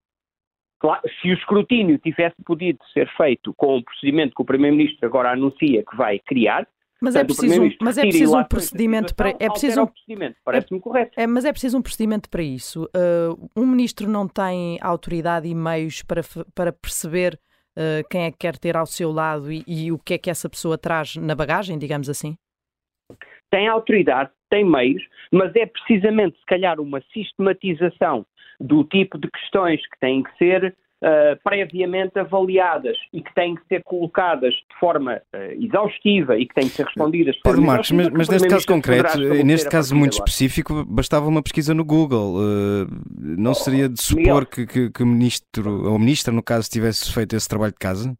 Claro, 0.79 1.01
se 1.21 1.29
o 1.29 1.33
escrutínio 1.33 1.97
tivesse 1.97 2.35
podido 2.45 2.79
ser 2.93 3.07
feito 3.15 3.53
com 3.55 3.77
o 3.77 3.83
procedimento 3.83 4.35
que 4.35 4.41
o 4.41 4.45
Primeiro-Ministro 4.45 5.07
agora 5.07 5.31
anuncia 5.31 5.83
que 5.89 5.95
vai 5.95 6.19
criar, 6.19 6.67
mas 7.01 7.15
é 7.15 7.23
preciso, 7.23 7.63
um, 7.63 7.69
mas 7.81 7.97
é 7.97 8.01
preciso 8.01 8.37
um 8.37 8.43
procedimento 8.43 9.15
para 9.15 9.29
é 9.29 9.49
preciso 9.49 9.83
um 9.83 9.87
procedimento, 9.87 10.37
parece-me 10.43 10.79
correto. 10.79 11.19
É, 11.19 11.27
mas 11.27 11.45
é 11.45 11.51
preciso 11.51 11.77
um 11.77 11.81
procedimento 11.81 12.29
para 12.29 12.41
isso. 12.41 12.85
Uh, 12.85 13.49
um 13.55 13.65
ministro 13.65 14.09
não 14.09 14.27
tem 14.27 14.79
autoridade 14.81 15.47
e 15.47 15.53
meios 15.53 16.01
para, 16.01 16.21
para 16.55 16.73
perceber 16.73 17.39
uh, 17.77 18.07
quem 18.09 18.23
é 18.23 18.31
que 18.31 18.37
quer 18.39 18.57
ter 18.57 18.75
ao 18.75 18.85
seu 18.85 19.11
lado 19.11 19.51
e, 19.51 19.63
e, 19.67 19.91
o 19.91 19.99
que 19.99 20.15
é 20.15 20.17
que 20.17 20.29
essa 20.29 20.49
pessoa 20.49 20.77
traz 20.77 21.15
na 21.15 21.35
bagagem, 21.35 21.77
digamos 21.77 22.09
assim? 22.09 22.35
Tem 23.51 23.67
autoridade, 23.67 24.31
tem 24.49 24.65
meios, 24.65 25.03
mas 25.31 25.55
é 25.55 25.65
precisamente, 25.65 26.37
se 26.39 26.45
calhar, 26.45 26.79
uma 26.79 27.01
sistematização 27.13 28.25
do 28.59 28.83
tipo 28.83 29.17
de 29.19 29.29
questões 29.29 29.81
que 29.81 29.99
têm 29.99 30.23
que 30.23 30.35
ser 30.37 30.75
uh, 31.03 31.37
previamente 31.43 32.19
avaliadas 32.19 32.97
e 33.13 33.21
que 33.21 33.33
têm 33.33 33.55
que 33.55 33.65
ser 33.67 33.83
colocadas 33.83 34.53
de 34.53 34.79
forma 34.79 35.21
uh, 35.33 35.63
exaustiva 35.63 36.37
e 36.37 36.45
que 36.45 36.53
têm 36.53 36.67
que 36.67 36.75
ser 36.75 36.85
respondidas 36.85 37.35
de 37.35 37.41
forma 37.41 37.57
Pedro 37.57 37.67
Marcos, 37.67 37.91
mas, 37.91 38.09
mas 38.09 38.29
neste 38.29 38.47
caso 38.47 38.67
concreto, 38.67 39.19
neste 39.43 39.69
caso 39.69 39.95
muito 39.95 40.15
agora. 40.15 40.29
específico, 40.29 40.85
bastava 40.85 41.27
uma 41.27 41.43
pesquisa 41.43 41.73
no 41.73 41.85
Google. 41.85 42.35
Uh, 42.35 42.87
não 43.19 43.51
oh, 43.51 43.55
seria 43.55 43.89
de 43.89 44.01
supor 44.01 44.45
que, 44.45 44.65
que, 44.65 44.89
que 44.89 45.03
o 45.03 45.07
ministro, 45.07 45.91
ou 45.91 45.99
ministra, 45.99 46.33
no 46.33 46.43
caso, 46.43 46.69
tivesse 46.69 47.13
feito 47.13 47.35
esse 47.35 47.47
trabalho 47.47 47.73
de 47.73 47.79
casa? 47.79 48.15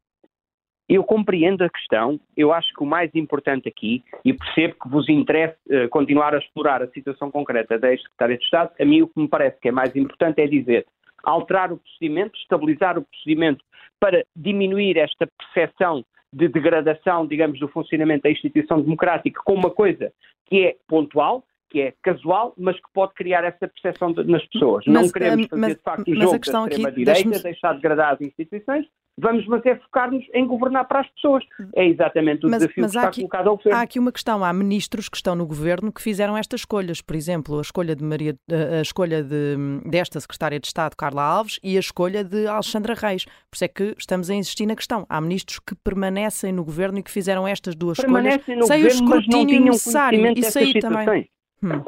Eu 0.89 1.03
compreendo 1.03 1.65
a 1.65 1.69
questão, 1.69 2.17
eu 2.35 2.53
acho 2.53 2.73
que 2.73 2.81
o 2.81 2.85
mais 2.85 3.13
importante 3.13 3.67
aqui, 3.67 4.05
e 4.23 4.31
percebo 4.31 4.75
que 4.81 4.89
vos 4.89 5.09
interessa 5.09 5.57
uh, 5.69 5.89
continuar 5.89 6.33
a 6.33 6.37
explorar 6.37 6.81
a 6.81 6.87
situação 6.87 7.29
concreta 7.29 7.77
da 7.77 7.91
ex-secretária 7.91 8.37
de 8.37 8.43
Estado, 8.45 8.71
a 8.79 8.85
mim 8.85 9.01
o 9.01 9.07
que 9.07 9.19
me 9.19 9.27
parece 9.27 9.59
que 9.59 9.67
é 9.67 9.71
mais 9.71 9.93
importante 9.97 10.39
é 10.39 10.47
dizer 10.47 10.85
alterar 11.23 11.71
o 11.71 11.77
procedimento, 11.77 12.37
estabilizar 12.37 12.97
o 12.97 13.03
procedimento 13.03 13.63
para 13.99 14.23
diminuir 14.35 14.97
esta 14.97 15.27
percepção 15.37 16.03
de 16.31 16.47
degradação, 16.47 17.25
digamos, 17.25 17.59
do 17.59 17.67
funcionamento 17.67 18.23
da 18.23 18.31
instituição 18.31 18.81
democrática 18.81 19.41
com 19.43 19.53
uma 19.53 19.71
coisa 19.71 20.11
que 20.45 20.65
é 20.65 20.75
pontual, 20.87 21.43
que 21.69 21.81
é 21.81 21.93
casual, 22.01 22.53
mas 22.57 22.75
que 22.75 22.87
pode 22.93 23.13
criar 23.13 23.43
essa 23.43 23.67
percepção 23.67 24.13
de, 24.13 24.23
nas 24.23 24.45
pessoas. 24.47 24.85
Mas, 24.87 25.03
Não 25.03 25.11
queremos 25.11 25.47
fazer, 25.47 25.61
mas, 25.61 25.75
de 25.75 25.81
facto, 25.81 26.11
o 26.11 26.15
jogo 26.15 26.31
da 26.31 26.37
extrema-direita, 26.37 27.39
deixar 27.39 27.73
degradar 27.73 28.13
as 28.13 28.21
instituições, 28.21 28.85
vamos 29.19 29.45
mas 29.47 29.65
é 29.65 29.75
focar-nos 29.75 30.23
em 30.33 30.45
governar 30.45 30.87
para 30.87 31.01
as 31.01 31.09
pessoas. 31.11 31.43
É 31.75 31.85
exatamente 31.85 32.45
o 32.45 32.49
mas, 32.49 32.59
desafio 32.59 32.83
mas 32.83 32.91
que 32.91 32.97
está 32.97 33.07
aqui, 33.07 33.21
colocado 33.21 33.47
ao 33.47 33.57
governo. 33.57 33.79
Há 33.79 33.81
aqui 33.81 33.99
uma 33.99 34.11
questão, 34.11 34.43
há 34.43 34.53
ministros 34.53 35.09
que 35.09 35.17
estão 35.17 35.35
no 35.35 35.45
governo 35.45 35.91
que 35.91 36.01
fizeram 36.01 36.37
estas 36.37 36.61
escolhas, 36.61 37.01
por 37.01 37.15
exemplo, 37.15 37.57
a 37.57 37.61
escolha 37.61 37.95
de 37.95 38.03
Maria, 38.03 38.35
a 38.77 38.81
escolha 38.81 39.23
de, 39.23 39.57
desta 39.85 40.19
secretária 40.19 40.59
de 40.59 40.67
Estado, 40.67 40.95
Carla 40.95 41.23
Alves, 41.23 41.59
e 41.63 41.77
a 41.77 41.79
escolha 41.79 42.23
de 42.23 42.47
Alexandra 42.47 42.93
Reis. 42.93 43.25
Por 43.25 43.55
isso 43.55 43.65
é 43.65 43.67
que 43.67 43.95
estamos 43.97 44.29
a 44.29 44.35
insistir 44.35 44.65
na 44.65 44.75
questão. 44.75 45.05
Há 45.09 45.19
ministros 45.19 45.59
que 45.59 45.75
permanecem 45.75 46.51
no 46.51 46.63
governo 46.63 46.99
e 46.99 47.03
que 47.03 47.11
fizeram 47.11 47.47
estas 47.47 47.75
duas 47.75 47.97
permanecem 47.97 48.59
escolhas 48.59 48.67
sem 48.67 48.83
o 48.83 48.87
escrutínio 48.87 49.61
necessário. 49.61 50.33
Isso 50.37 50.59
aí 50.59 50.79
também. 50.79 51.29
Hum 51.63 51.81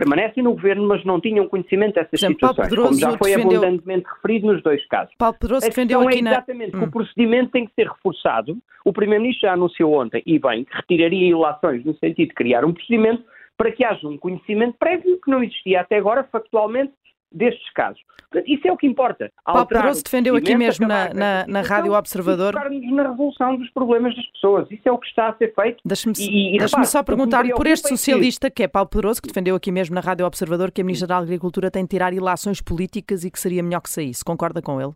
permanecem 0.00 0.42
no 0.42 0.52
governo, 0.52 0.88
mas 0.88 1.04
não 1.04 1.20
tinham 1.20 1.46
conhecimento 1.46 1.94
dessas 1.94 2.14
exemplo, 2.14 2.48
situações, 2.48 2.74
como 2.74 2.98
já 2.98 3.18
foi 3.18 3.30
defendeu... 3.30 3.58
abundantemente 3.58 4.06
referido 4.08 4.46
nos 4.46 4.62
dois 4.62 4.86
casos. 4.88 5.14
Paulo 5.18 5.36
Pedroso 5.38 5.66
defendeu 5.66 6.00
aqui 6.00 6.16
é 6.16 6.20
exatamente 6.20 6.72
na... 6.72 6.78
que 6.78 6.84
hum. 6.84 6.88
o 6.88 6.90
procedimento 6.90 7.50
tem 7.50 7.66
que 7.66 7.74
ser 7.74 7.86
reforçado. 7.86 8.56
O 8.84 8.92
Primeiro-Ministro 8.92 9.48
já 9.48 9.52
anunciou 9.52 10.00
ontem, 10.00 10.22
e 10.24 10.38
bem, 10.38 10.64
que 10.64 10.74
retiraria 10.74 11.28
ilações 11.28 11.84
no 11.84 11.94
sentido 11.96 12.28
de 12.28 12.34
criar 12.34 12.64
um 12.64 12.72
procedimento 12.72 13.22
para 13.58 13.72
que 13.72 13.84
haja 13.84 14.08
um 14.08 14.16
conhecimento 14.16 14.76
prévio 14.78 15.20
que 15.22 15.30
não 15.30 15.42
existia 15.42 15.82
até 15.82 15.98
agora, 15.98 16.24
factualmente, 16.24 16.94
destes 17.32 17.72
casos. 17.72 18.00
Isso 18.46 18.66
é 18.68 18.72
o 18.72 18.76
que 18.76 18.86
importa. 18.86 19.30
Paulo 19.44 19.66
Pedroso 19.66 20.04
defendeu 20.04 20.36
aqui 20.36 20.54
mesmo 20.54 20.86
na, 20.86 21.12
na, 21.12 21.46
na 21.48 21.62
Rádio 21.62 21.92
Observador. 21.92 22.54
na 22.54 23.10
resolução 23.10 23.56
dos 23.56 23.68
problemas 23.70 24.14
das 24.14 24.26
pessoas. 24.26 24.70
Isso 24.70 24.88
é 24.88 24.92
o 24.92 24.98
que 24.98 25.08
está 25.08 25.28
a 25.28 25.34
ser 25.34 25.52
feito. 25.54 25.80
Deixe-me 25.84 26.14
deixe 26.58 26.84
só 26.84 27.02
perguntar-lhe 27.02 27.52
por 27.52 27.66
este 27.66 27.88
socialista, 27.88 28.50
que 28.50 28.62
é 28.62 28.68
Paulo 28.68 28.88
Pedroso, 28.88 29.20
que 29.20 29.28
defendeu 29.28 29.56
aqui 29.56 29.72
mesmo 29.72 29.94
na 29.94 30.00
Rádio 30.00 30.26
Observador, 30.26 30.70
que 30.70 30.80
a 30.80 30.84
Ministra 30.84 31.08
da 31.08 31.18
Agricultura 31.18 31.70
tem 31.70 31.82
de 31.82 31.88
tirar 31.88 32.12
ilações 32.12 32.60
políticas 32.60 33.24
e 33.24 33.30
que 33.30 33.40
seria 33.40 33.62
melhor 33.62 33.80
que 33.80 33.90
saísse. 33.90 34.24
Concorda 34.24 34.62
com 34.62 34.80
ele? 34.80 34.92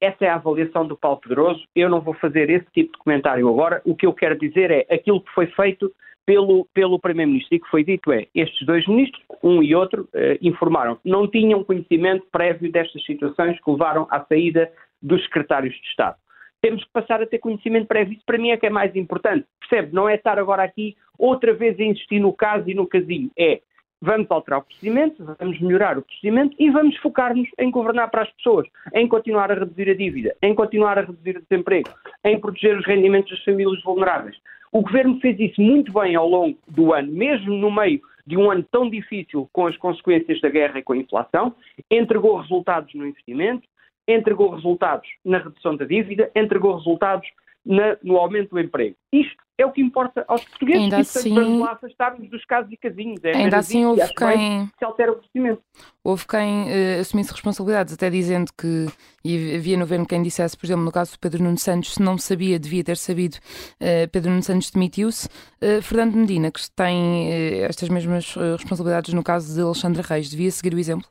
Essa 0.00 0.24
é 0.24 0.28
a 0.28 0.34
avaliação 0.34 0.86
do 0.86 0.96
Paulo 0.96 1.20
Pedroso. 1.20 1.62
Eu 1.74 1.88
não 1.88 2.00
vou 2.00 2.14
fazer 2.14 2.50
esse 2.50 2.66
tipo 2.72 2.92
de 2.92 2.98
comentário 2.98 3.48
agora. 3.48 3.80
O 3.84 3.94
que 3.94 4.06
eu 4.06 4.12
quero 4.12 4.38
dizer 4.38 4.70
é 4.70 4.86
aquilo 4.94 5.20
que 5.20 5.30
foi 5.32 5.46
feito 5.48 5.90
pelo, 6.26 6.66
pelo 6.72 6.98
Primeiro-Ministro. 6.98 7.54
E 7.54 7.60
que 7.60 7.68
foi 7.68 7.84
dito 7.84 8.12
é, 8.12 8.26
estes 8.34 8.66
dois 8.66 8.86
ministros, 8.86 9.22
um 9.42 9.62
e 9.62 9.74
outro, 9.74 10.08
eh, 10.14 10.38
informaram. 10.42 10.96
Que 10.96 11.08
não 11.08 11.28
tinham 11.28 11.64
conhecimento 11.64 12.26
prévio 12.32 12.70
destas 12.70 13.04
situações 13.04 13.58
que 13.60 13.70
levaram 13.70 14.06
à 14.10 14.24
saída 14.24 14.70
dos 15.02 15.22
secretários 15.24 15.74
de 15.74 15.86
Estado. 15.88 16.16
Temos 16.62 16.82
que 16.82 16.90
passar 16.92 17.20
a 17.20 17.26
ter 17.26 17.38
conhecimento 17.38 17.86
prévio, 17.86 18.14
isso 18.14 18.24
para 18.24 18.38
mim 18.38 18.50
é 18.50 18.56
que 18.56 18.66
é 18.66 18.70
mais 18.70 18.96
importante, 18.96 19.46
percebe? 19.60 19.92
Não 19.92 20.08
é 20.08 20.14
estar 20.14 20.38
agora 20.38 20.62
aqui 20.62 20.96
outra 21.18 21.52
vez 21.52 21.78
a 21.78 21.82
insistir 21.82 22.18
no 22.18 22.32
caso 22.32 22.70
e 22.70 22.74
no 22.74 22.86
casinho, 22.86 23.30
é 23.38 23.60
vamos 24.04 24.30
alterar 24.30 24.60
o 24.60 24.62
procedimento, 24.62 25.24
vamos 25.38 25.58
melhorar 25.60 25.96
o 25.96 26.02
procedimento 26.02 26.54
e 26.58 26.70
vamos 26.70 26.94
focar-nos 26.98 27.48
em 27.58 27.70
governar 27.70 28.10
para 28.10 28.22
as 28.22 28.30
pessoas, 28.32 28.66
em 28.92 29.08
continuar 29.08 29.50
a 29.50 29.54
reduzir 29.54 29.88
a 29.88 29.94
dívida, 29.94 30.36
em 30.42 30.54
continuar 30.54 30.98
a 30.98 31.02
reduzir 31.02 31.38
o 31.38 31.42
desemprego, 31.42 31.88
em 32.22 32.38
proteger 32.38 32.78
os 32.78 32.86
rendimentos 32.86 33.30
das 33.30 33.42
famílias 33.42 33.82
vulneráveis. 33.82 34.36
O 34.70 34.82
governo 34.82 35.18
fez 35.20 35.38
isso 35.40 35.60
muito 35.60 35.92
bem 35.92 36.14
ao 36.14 36.28
longo 36.28 36.58
do 36.68 36.92
ano, 36.92 37.10
mesmo 37.10 37.54
no 37.54 37.70
meio 37.70 38.00
de 38.26 38.36
um 38.36 38.50
ano 38.50 38.64
tão 38.70 38.90
difícil 38.90 39.48
com 39.52 39.66
as 39.66 39.76
consequências 39.78 40.40
da 40.40 40.50
guerra 40.50 40.78
e 40.78 40.82
com 40.82 40.92
a 40.92 40.98
inflação, 40.98 41.54
entregou 41.90 42.36
resultados 42.36 42.92
no 42.94 43.06
investimento, 43.06 43.66
entregou 44.06 44.50
resultados 44.50 45.08
na 45.24 45.38
redução 45.38 45.76
da 45.76 45.86
dívida, 45.86 46.30
entregou 46.34 46.76
resultados 46.76 47.26
na, 47.64 47.96
no 48.02 48.18
aumento 48.18 48.50
do 48.50 48.60
emprego. 48.60 48.96
Isto 49.12 49.43
é 49.56 49.64
o 49.64 49.70
que 49.70 49.80
importa 49.80 50.24
aos 50.26 50.44
portugueses. 50.44 50.82
Ainda 50.82 50.96
assim, 50.98 51.34
vamos 51.34 51.60
lá 51.60 51.72
afastarmos 51.72 52.28
dos 52.28 52.44
casos 52.44 52.72
e 52.72 52.76
casinhos. 52.76 53.22
É 53.22 53.36
ainda 53.36 53.58
assim 53.58 53.84
houve 53.84 54.02
quem... 54.14 54.66
Se 54.78 54.84
altera 54.84 55.12
o 55.12 55.16
procedimento. 55.16 55.62
Houve 56.02 56.26
quem 56.26 56.64
uh, 56.64 57.00
assumisse 57.00 57.32
responsabilidades, 57.32 57.94
até 57.94 58.10
dizendo 58.10 58.50
que, 58.58 58.86
e 59.24 59.56
havia 59.56 59.76
no 59.76 59.84
governo 59.84 60.06
quem 60.06 60.22
dissesse, 60.22 60.56
por 60.56 60.66
exemplo, 60.66 60.84
no 60.84 60.92
caso 60.92 61.12
do 61.12 61.20
Pedro 61.20 61.42
Nuno 61.42 61.58
Santos, 61.58 61.94
se 61.94 62.02
não 62.02 62.18
sabia, 62.18 62.58
devia 62.58 62.82
ter 62.82 62.96
sabido, 62.96 63.36
uh, 63.36 64.10
Pedro 64.10 64.30
Nuno 64.30 64.42
Santos 64.42 64.70
demitiu-se. 64.70 65.28
Uh, 65.62 65.80
Fernando 65.82 66.16
Medina, 66.16 66.50
que 66.50 66.60
tem 66.74 67.32
estas 67.64 67.88
mesmas 67.88 68.34
responsabilidades 68.34 69.14
no 69.14 69.22
caso 69.22 69.54
de 69.54 69.60
Alexandre 69.60 70.02
Reis, 70.02 70.30
devia 70.30 70.50
seguir 70.50 70.74
o 70.74 70.78
exemplo? 70.78 71.06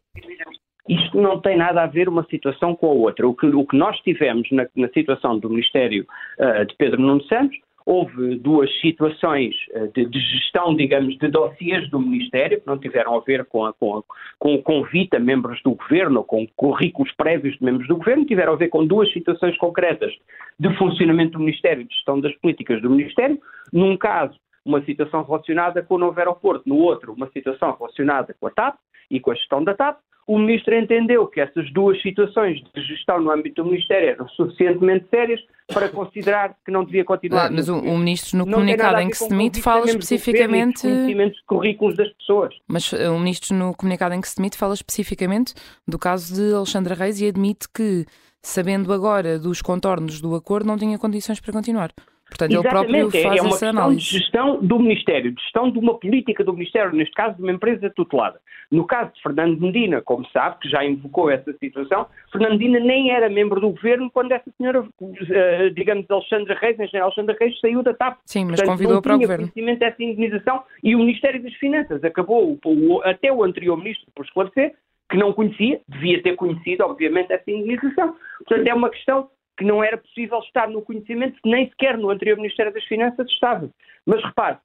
Isto 0.88 1.22
não 1.22 1.40
tem 1.40 1.58
nada 1.58 1.84
a 1.84 1.88
ver 1.88 2.10
uma 2.10 2.26
situação 2.30 2.76
com 2.76 2.88
a 2.88 2.94
outra. 2.94 3.26
O 3.28 3.34
que, 3.34 3.46
o 3.46 3.66
que 3.66 3.78
nós 3.78 3.98
tivemos 4.02 4.50
na, 4.52 4.68
na 4.76 4.90
situação 4.90 5.40
do 5.40 5.50
Ministério 5.50 6.06
uh, 6.40 6.66
de 6.66 6.76
Pedro 6.76 7.02
Nuno 7.02 7.24
Santos, 7.24 7.58
houve 7.86 8.36
duas 8.36 8.70
situações 8.80 9.56
uh, 9.72 9.92
de, 9.94 10.06
de, 10.06 10.20
gestão, 10.20 10.76
digamos, 10.76 11.18
de 11.18 11.28
dossiês 11.28 11.90
do 11.90 12.00
Ministério, 12.00 12.60
que 12.60 12.68
não 12.68 12.78
tiveram 12.78 13.16
a 13.16 13.20
ver 13.20 13.46
com, 13.46 13.66
a, 13.66 13.74
com, 13.74 13.98
a, 13.98 14.04
com 14.40 14.56
o 14.56 14.62
convite 14.62 15.16
a 15.16 15.20
membros 15.20 15.62
do 15.64 15.76
Governo, 15.76 16.24
com 16.24 16.48
currículos 16.56 17.12
prévios 17.14 17.58
de 17.58 17.64
membros 17.64 17.88
do 17.88 17.98
Governo, 17.98 18.26
tiveram 18.26 18.54
a 18.54 18.58
ver 18.58 18.70
com 18.70 18.86
duas 18.86 19.12
situações 19.12 19.58
concretas 19.58 20.14
de 20.60 20.76
funcionamento 20.78 21.34
do 21.34 21.40
Ministério, 21.40 21.84
de 21.84 21.94
gestão 21.94 22.20
das 22.20 22.34
políticas 22.38 22.82
do 22.82 22.90
Ministério. 22.90 23.40
Num 23.72 23.98
caso, 23.98 24.40
uma 24.66 24.82
situação 24.84 25.24
relacionada 25.24 25.82
com 25.82 25.96
o 25.96 26.00
novo 26.00 26.18
aeroporto, 26.18 26.68
no 26.68 26.78
outro, 26.78 27.14
uma 27.14 27.30
situação 27.32 27.76
relacionada 27.78 28.36
com 28.40 28.48
a 28.48 28.52
TAP 28.52 28.76
e 29.12 29.20
com 29.20 29.32
a 29.32 29.36
gestão 29.36 29.64
da 29.64 29.74
TAP 29.74 29.98
o 30.26 30.40
Ministro 30.40 30.76
entendeu 30.76 31.28
que 31.28 31.42
essas 31.42 31.72
duas 31.74 32.02
situações 32.02 32.62
de 32.74 32.82
gestão 32.82 33.22
no 33.22 33.32
âmbito 33.32 33.64
do 33.64 33.70
Ministério 33.70 34.10
eram 34.10 34.28
suficientemente 34.30 35.06
sérias 35.10 35.42
para 35.68 35.90
considerar 35.90 36.56
que 36.66 36.72
não 36.72 36.84
devia 36.84 37.04
continuar. 37.04 37.48
Ah, 37.48 37.50
mas 37.52 37.70
o, 37.70 37.78
o, 37.78 37.98
Ministro, 37.98 38.38
no 38.38 38.46
comunicado 38.46 39.00
em 39.00 39.10
que 39.10 39.18
se 39.18 39.30
demite, 39.30 39.62
fala 39.62 39.86
especificamente. 39.86 40.82
Conhecimentos 40.82 41.38
de 41.38 41.46
currículos 41.46 41.98
das 41.98 42.10
pessoas. 42.14 42.54
Mas 42.68 42.92
eh, 42.94 43.10
o 43.10 43.20
Ministro, 43.20 43.56
no 43.56 43.76
comunicado 43.76 44.16
em 44.16 44.22
que 44.22 44.28
se 44.28 44.38
demite, 44.38 44.58
fala 44.58 44.74
especificamente 44.74 45.54
do 45.88 46.00
caso 46.00 46.34
de 46.36 46.54
Alexandra 46.54 46.96
Reis 46.96 47.20
e 47.22 47.28
admite 47.28 47.68
que, 47.74 48.06
sabendo 48.42 48.92
agora 48.94 49.40
dos 49.40 49.62
contornos 49.62 50.22
do 50.22 50.36
acordo, 50.36 50.68
não 50.68 50.78
tinha 50.78 50.98
condições 50.98 51.40
para 51.40 51.54
continuar. 51.54 51.92
Portanto, 52.34 52.52
Exatamente, 52.52 52.96
ele 52.96 53.02
próprio 53.02 53.24
faz 53.24 53.38
é 53.38 53.42
uma 53.42 53.56
essa 53.56 53.70
análise. 53.70 54.00
de 54.02 54.18
gestão 54.18 54.60
do 54.60 54.80
Ministério, 54.80 55.32
de 55.32 55.42
gestão 55.42 55.70
de 55.70 55.78
uma 55.78 56.00
política 56.00 56.44
do 56.44 56.54
Ministério, 56.54 56.92
neste 56.92 57.14
caso 57.14 57.36
de 57.38 57.44
uma 57.44 57.52
empresa 57.52 57.92
tutelada. 57.96 58.40
No 58.72 58.86
caso 58.88 59.14
de 59.14 59.22
Fernando 59.22 59.62
Medina, 59.62 60.02
como 60.02 60.26
sabe, 60.30 60.58
que 60.60 60.68
já 60.68 60.84
invocou 60.84 61.30
essa 61.30 61.54
situação, 61.54 62.08
Fernando 62.32 62.54
Medina 62.54 62.80
nem 62.80 63.12
era 63.12 63.30
membro 63.30 63.62
do 63.62 63.70
governo 63.70 64.10
quando 64.12 64.32
essa 64.32 64.50
senhora, 64.58 64.84
eh, 65.30 65.70
digamos, 65.70 66.10
Alexandra 66.10 66.58
Reis, 66.60 66.80
a 66.80 66.84
engenheira 66.86 67.06
Alexandra 67.06 67.38
Reis, 67.40 67.60
saiu 67.60 67.84
da 67.84 67.94
TAP. 67.94 68.18
Sim, 68.26 68.46
mas 68.46 68.56
Portanto, 68.56 68.68
convidou 68.78 69.02
para 69.02 69.16
o 69.16 69.20
governo. 69.20 69.48
conhecimento 69.48 69.80
dessa 69.80 70.04
indenização 70.04 70.64
e 70.84 70.96
o 70.96 71.00
Ministério 71.00 71.44
das 71.44 71.54
Finanças 71.56 72.04
acabou, 72.04 72.60
até 73.04 73.32
o 73.32 73.44
anterior 73.44 73.78
ministro, 73.78 74.08
por 74.16 74.26
esclarecer, 74.26 74.74
que 75.10 75.18
não 75.18 75.34
conhecia, 75.34 75.80
devia 75.88 76.24
ter 76.24 76.36
conhecido, 76.36 76.84
obviamente, 76.84 77.32
essa 77.32 77.52
indenização. 77.52 78.16
Portanto, 78.40 78.68
é 78.68 78.74
uma 78.74 78.90
questão 78.90 79.30
que 79.58 79.64
não 79.64 79.84
era 79.84 79.98
possível 79.98 80.40
estar 80.40 80.68
no 80.68 80.82
conhecimento, 80.82 81.38
nem 81.46 81.70
sequer 81.70 81.98
no 81.98 82.10
anterior 82.10 82.38
Ministério 82.38 82.74
das 82.74 82.84
Finanças 82.86 83.28
estava. 83.30 83.70
Mas 84.06 84.24
repare, 84.24 84.58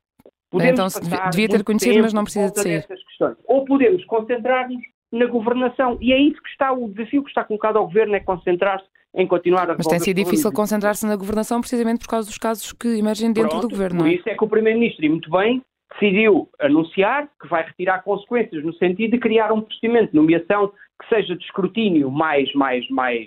podemos 0.50 0.96
então, 0.96 1.30
devia 1.30 1.48
ter 1.48 1.64
conhecido, 1.64 2.02
mas 2.02 2.12
não 2.12 2.24
precisa 2.24 2.50
de 2.50 2.60
sair. 2.60 2.86
Questões. 2.86 3.36
Ou 3.46 3.64
podemos 3.64 4.04
concentrar-nos 4.06 4.82
na 5.12 5.26
governação. 5.26 5.98
E 6.00 6.12
é 6.12 6.18
isso 6.18 6.40
que 6.42 6.48
está, 6.50 6.72
o 6.72 6.88
desafio 6.88 7.22
que 7.22 7.30
está 7.30 7.44
colocado 7.44 7.76
ao 7.76 7.86
Governo 7.86 8.14
é 8.14 8.20
concentrar-se 8.20 8.86
em 9.14 9.26
continuar 9.26 9.70
a 9.70 9.74
Mas 9.76 9.86
tem 9.86 9.98
sido 9.98 10.16
difícil 10.16 10.52
concentrar-se 10.52 11.06
na 11.06 11.16
governação 11.16 11.60
precisamente 11.60 12.00
por 12.00 12.08
causa 12.08 12.28
dos 12.28 12.38
casos 12.38 12.72
que 12.72 12.98
emergem 12.98 13.32
dentro 13.32 13.50
Pronto, 13.50 13.68
do 13.68 13.70
Governo. 13.70 14.00
Por 14.00 14.08
é? 14.08 14.14
isso 14.14 14.28
é 14.28 14.34
que 14.34 14.44
o 14.44 14.48
Primeiro-Ministro, 14.48 15.04
e 15.04 15.08
muito 15.08 15.30
bem, 15.30 15.62
decidiu 15.92 16.48
anunciar 16.60 17.28
que 17.40 17.48
vai 17.48 17.64
retirar 17.64 18.02
consequências 18.02 18.62
no 18.62 18.72
sentido 18.74 19.12
de 19.12 19.18
criar 19.18 19.50
um 19.50 19.62
procedimento 19.62 20.10
de 20.10 20.16
nomeação 20.16 20.72
que 21.00 21.08
seja 21.08 21.34
de 21.34 21.44
escrutínio 21.44 22.10
mais, 22.10 22.52
mais, 22.54 22.88
mais 22.90 23.26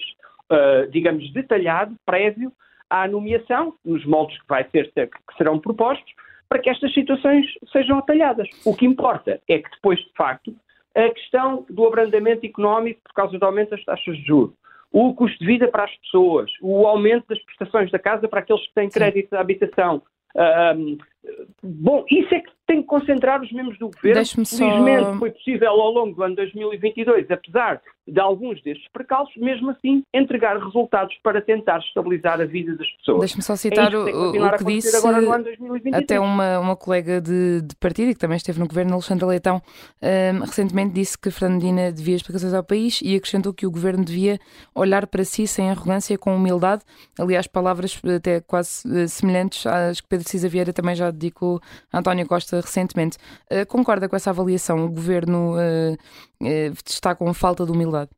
uh, 0.52 0.90
digamos, 0.92 1.32
detalhado, 1.34 1.96
prévio 2.06 2.52
à 2.90 3.08
nomeação, 3.08 3.74
nos 3.86 4.06
moldes 4.06 4.38
que, 4.40 4.48
vai 4.48 4.68
ser, 4.70 4.92
que 4.92 5.38
serão 5.38 5.58
propostos, 5.60 6.14
para 6.50 6.60
que 6.60 6.70
estas 6.70 6.94
situações 6.94 7.46
sejam 7.72 7.98
atalhadas. 7.98 8.48
O 8.66 8.76
que 8.76 8.86
importa 8.86 9.40
é 9.48 9.60
que 9.60 9.70
depois, 9.72 10.00
de 10.00 10.12
facto, 10.16 10.54
a 10.94 11.10
questão 11.10 11.66
do 11.70 11.88
abrandamento 11.88 12.46
económico 12.46 13.00
por 13.04 13.14
causa 13.14 13.40
do 13.40 13.46
aumento 13.46 13.70
das 13.70 13.84
taxas 13.86 14.18
de 14.18 14.26
juros, 14.26 14.54
o 14.92 15.14
custo 15.14 15.40
de 15.40 15.46
vida 15.46 15.70
para 15.70 15.86
as 15.86 15.96
pessoas, 16.00 16.52
o 16.62 16.86
aumento 16.86 17.26
das 17.30 17.42
prestações 17.44 17.90
da 17.90 17.98
casa 17.98 18.28
para 18.28 18.42
aqueles 18.42 18.68
que 18.68 18.74
têm 18.74 18.90
crédito 18.90 19.30
de 19.30 19.38
habitação, 19.38 20.02
um, 20.76 20.98
bom, 21.64 22.06
isso 22.10 22.34
é 22.34 22.40
que 22.40 22.52
tem 22.72 22.82
que 22.82 22.88
concentrar 22.88 23.42
os 23.42 23.52
membros 23.52 23.78
do 23.78 23.90
governo. 23.90 24.26
Felizmente 24.26 25.04
só... 25.04 25.18
foi 25.20 25.32
possível 25.32 25.70
ao 25.70 25.92
longo 25.92 26.16
do 26.16 26.24
ano 26.24 26.36
2022, 26.36 27.30
apesar 27.30 27.82
de 28.08 28.20
alguns 28.20 28.62
destes 28.64 28.88
precalços, 28.92 29.36
mesmo 29.38 29.70
assim 29.72 30.04
entregar 30.14 30.58
resultados 30.58 31.16
para 31.22 31.42
tentar 31.42 31.80
estabilizar 31.80 32.42
a 32.42 32.46
vida 32.46 32.76
das 32.76 32.90
pessoas. 32.98 33.20
Deixe-me 33.20 33.44
só 33.44 33.56
citar 33.56 33.94
é 33.94 33.98
o, 33.98 34.30
o, 34.30 34.58
que 34.58 34.64
disse 34.64 34.98
até 35.94 36.20
uma, 36.20 36.60
uma 36.60 36.76
colega 36.76 37.22
de, 37.22 37.62
de, 37.62 37.76
partido 37.76 38.10
e 38.10 38.14
que 38.14 38.20
também 38.20 38.38
esteve 38.38 38.60
no 38.60 38.68
governo, 38.68 38.94
Alexandra 38.94 39.28
Leitão, 39.28 39.62
um, 40.02 40.40
recentemente 40.40 40.94
disse 40.94 41.18
que 41.18 41.30
Fernandina 41.30 41.92
devia 41.92 42.16
explicações 42.16 42.54
ao 42.54 42.64
país 42.64 43.02
e 43.04 43.16
acrescentou 43.16 43.54
que 43.54 43.68
o 43.68 43.72
governo 43.72 44.04
devia 44.04 44.40
olhar 44.74 45.06
para 45.08 45.24
si 45.24 45.46
sem 45.46 45.70
arrogância, 45.70 46.18
com 46.18 46.36
humildade. 46.36 46.84
Aliás, 47.20 47.48
palavras 47.48 48.00
até 48.16 48.42
quase 48.42 48.88
uh, 48.88 49.08
semelhantes 49.08 49.66
às 49.68 50.02
que 50.02 50.08
Pedro 50.08 50.28
Cisa 50.28 50.50
Vieira 50.50 50.74
também 50.74 50.96
já 50.96 51.11
dedicou 51.12 51.60
a 51.92 52.00
António 52.00 52.28
Costa 52.28 52.58
recentemente. 52.58 53.18
Uh, 53.52 53.66
concorda 53.68 54.08
com 54.08 54.16
essa 54.16 54.30
avaliação? 54.30 54.86
O 54.86 54.90
governo 54.90 55.56
uh, 55.56 55.98
está 56.86 57.16
com 57.16 57.34
falta 57.34 57.66
de 57.66 57.72
humildade? 57.72 58.10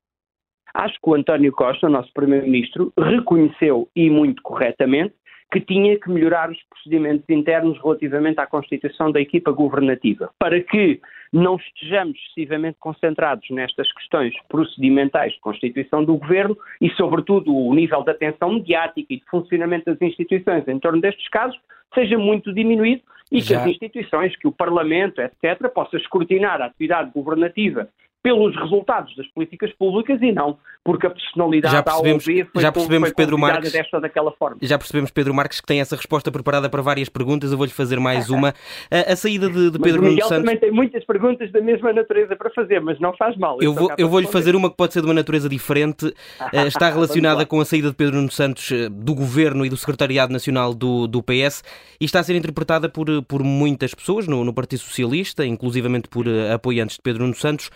Acho 0.73 0.95
que 0.95 1.09
o 1.09 1.13
António 1.13 1.51
Costa, 1.51 1.87
nosso 1.87 2.11
Primeiro-Ministro, 2.13 2.91
reconheceu 2.97 3.87
e 3.95 4.09
muito 4.09 4.41
corretamente 4.41 5.13
que 5.53 5.61
tinha 5.61 5.99
que 5.99 6.09
melhorar 6.09 6.49
os 6.49 6.57
procedimentos 6.63 7.29
internos 7.29 7.79
relativamente 7.79 8.39
à 8.39 8.47
constituição 8.47 9.11
da 9.11 9.21
equipa 9.21 9.51
governativa, 9.51 10.31
para 10.39 10.59
que 10.59 10.99
não 11.31 11.57
estejamos 11.57 12.17
excessivamente 12.17 12.77
concentrados 12.79 13.47
nestas 13.51 13.91
questões 13.93 14.33
procedimentais 14.49 15.33
de 15.33 15.39
constituição 15.41 16.03
do 16.03 16.17
governo 16.17 16.57
e, 16.81 16.89
sobretudo, 16.91 17.55
o 17.55 17.73
nível 17.75 18.03
de 18.03 18.09
atenção 18.09 18.53
mediática 18.53 19.13
e 19.13 19.17
de 19.17 19.25
funcionamento 19.29 19.85
das 19.85 20.01
instituições 20.01 20.67
em 20.67 20.79
torno 20.79 20.99
destes 20.99 21.27
casos 21.29 21.59
seja 21.93 22.17
muito 22.17 22.53
diminuído 22.53 23.01
e 23.31 23.41
Já. 23.41 23.47
que 23.47 23.55
as 23.55 23.67
instituições, 23.67 24.35
que 24.37 24.47
o 24.47 24.51
Parlamento, 24.51 25.19
etc., 25.19 25.67
possa 25.73 25.97
escrutinar 25.97 26.61
a 26.61 26.65
atividade 26.65 27.11
governativa 27.11 27.89
pelos 28.23 28.55
resultados 28.55 29.15
das 29.15 29.27
políticas 29.27 29.71
públicas 29.73 30.19
e 30.21 30.31
não 30.31 30.57
porque 30.83 31.07
a 31.07 31.09
personalidade 31.09 31.73
já 31.73 31.81
percebemos, 31.81 32.27
A 32.27 32.31
ou 32.31 32.35
B 32.35 32.45
foi, 32.51 32.61
já 32.61 32.71
percebemos 32.71 33.09
foi 33.09 33.15
Pedro 33.15 33.37
Marques, 33.37 33.71
desta 33.71 34.01
daquela 34.01 34.31
forma. 34.33 34.57
Já 34.61 34.77
percebemos, 34.77 35.11
Pedro 35.11 35.33
Marques, 35.33 35.61
que 35.61 35.67
tem 35.67 35.79
essa 35.79 35.95
resposta 35.95 36.29
preparada 36.29 36.69
para 36.69 36.81
várias 36.81 37.07
perguntas. 37.07 37.51
Eu 37.51 37.57
vou-lhe 37.57 37.71
fazer 37.71 37.99
mais 37.99 38.29
uma. 38.29 38.53
A, 38.91 39.13
a 39.13 39.15
saída 39.15 39.49
de, 39.49 39.71
de 39.71 39.79
Pedro 39.79 40.01
Nuno 40.01 40.21
Santos... 40.21 40.37
também 40.39 40.57
tem 40.57 40.71
muitas 40.71 41.05
perguntas 41.05 41.49
da 41.53 41.61
mesma 41.61 41.93
natureza 41.93 42.35
para 42.35 42.49
fazer, 42.49 42.81
mas 42.81 42.99
não 42.99 43.15
faz 43.15 43.37
mal. 43.37 43.61
Eu, 43.61 43.73
vou, 43.73 43.93
eu 43.97 44.09
vou-lhe 44.09 44.27
fazer 44.27 44.55
uma 44.57 44.69
que 44.69 44.75
pode 44.75 44.91
ser 44.91 44.99
de 44.99 45.07
uma 45.07 45.13
natureza 45.13 45.47
diferente. 45.47 46.13
Eh, 46.51 46.67
está 46.67 46.89
relacionada 46.89 47.45
com 47.45 47.59
a 47.59 47.65
saída 47.65 47.89
de 47.89 47.95
Pedro 47.95 48.17
Nuno 48.17 48.29
Santos 48.29 48.71
eh, 48.71 48.89
do 48.89 49.15
Governo 49.15 49.65
e 49.65 49.69
do 49.69 49.77
Secretariado 49.77 50.31
Nacional 50.31 50.73
do, 50.73 51.07
do 51.07 51.23
PS 51.23 51.63
e 51.99 52.05
está 52.05 52.19
a 52.19 52.23
ser 52.23 52.35
interpretada 52.35 52.89
por, 52.89 53.07
por 53.23 53.43
muitas 53.43 53.93
pessoas 53.95 54.27
no, 54.27 54.43
no 54.43 54.53
Partido 54.53 54.79
Socialista, 54.79 55.45
inclusivamente 55.45 56.07
por 56.09 56.25
apoiantes 56.53 56.97
de 56.97 57.01
Pedro 57.01 57.23
Nuno 57.23 57.35
Santos, 57.35 57.71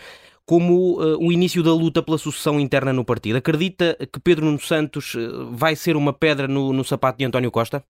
como 0.48 0.98
uh, 0.98 1.18
o 1.18 1.30
início 1.30 1.62
da 1.62 1.74
luta 1.74 2.02
pela 2.02 2.16
sucessão 2.16 2.58
interna 2.58 2.90
no 2.90 3.04
partido. 3.04 3.36
Acredita 3.36 3.94
que 4.10 4.18
Pedro 4.18 4.46
Nuno 4.46 4.58
Santos 4.58 5.14
uh, 5.14 5.50
vai 5.52 5.76
ser 5.76 5.94
uma 5.94 6.10
pedra 6.10 6.48
no, 6.48 6.72
no 6.72 6.82
sapato 6.82 7.18
de 7.18 7.26
António 7.26 7.50
Costa? 7.50 7.84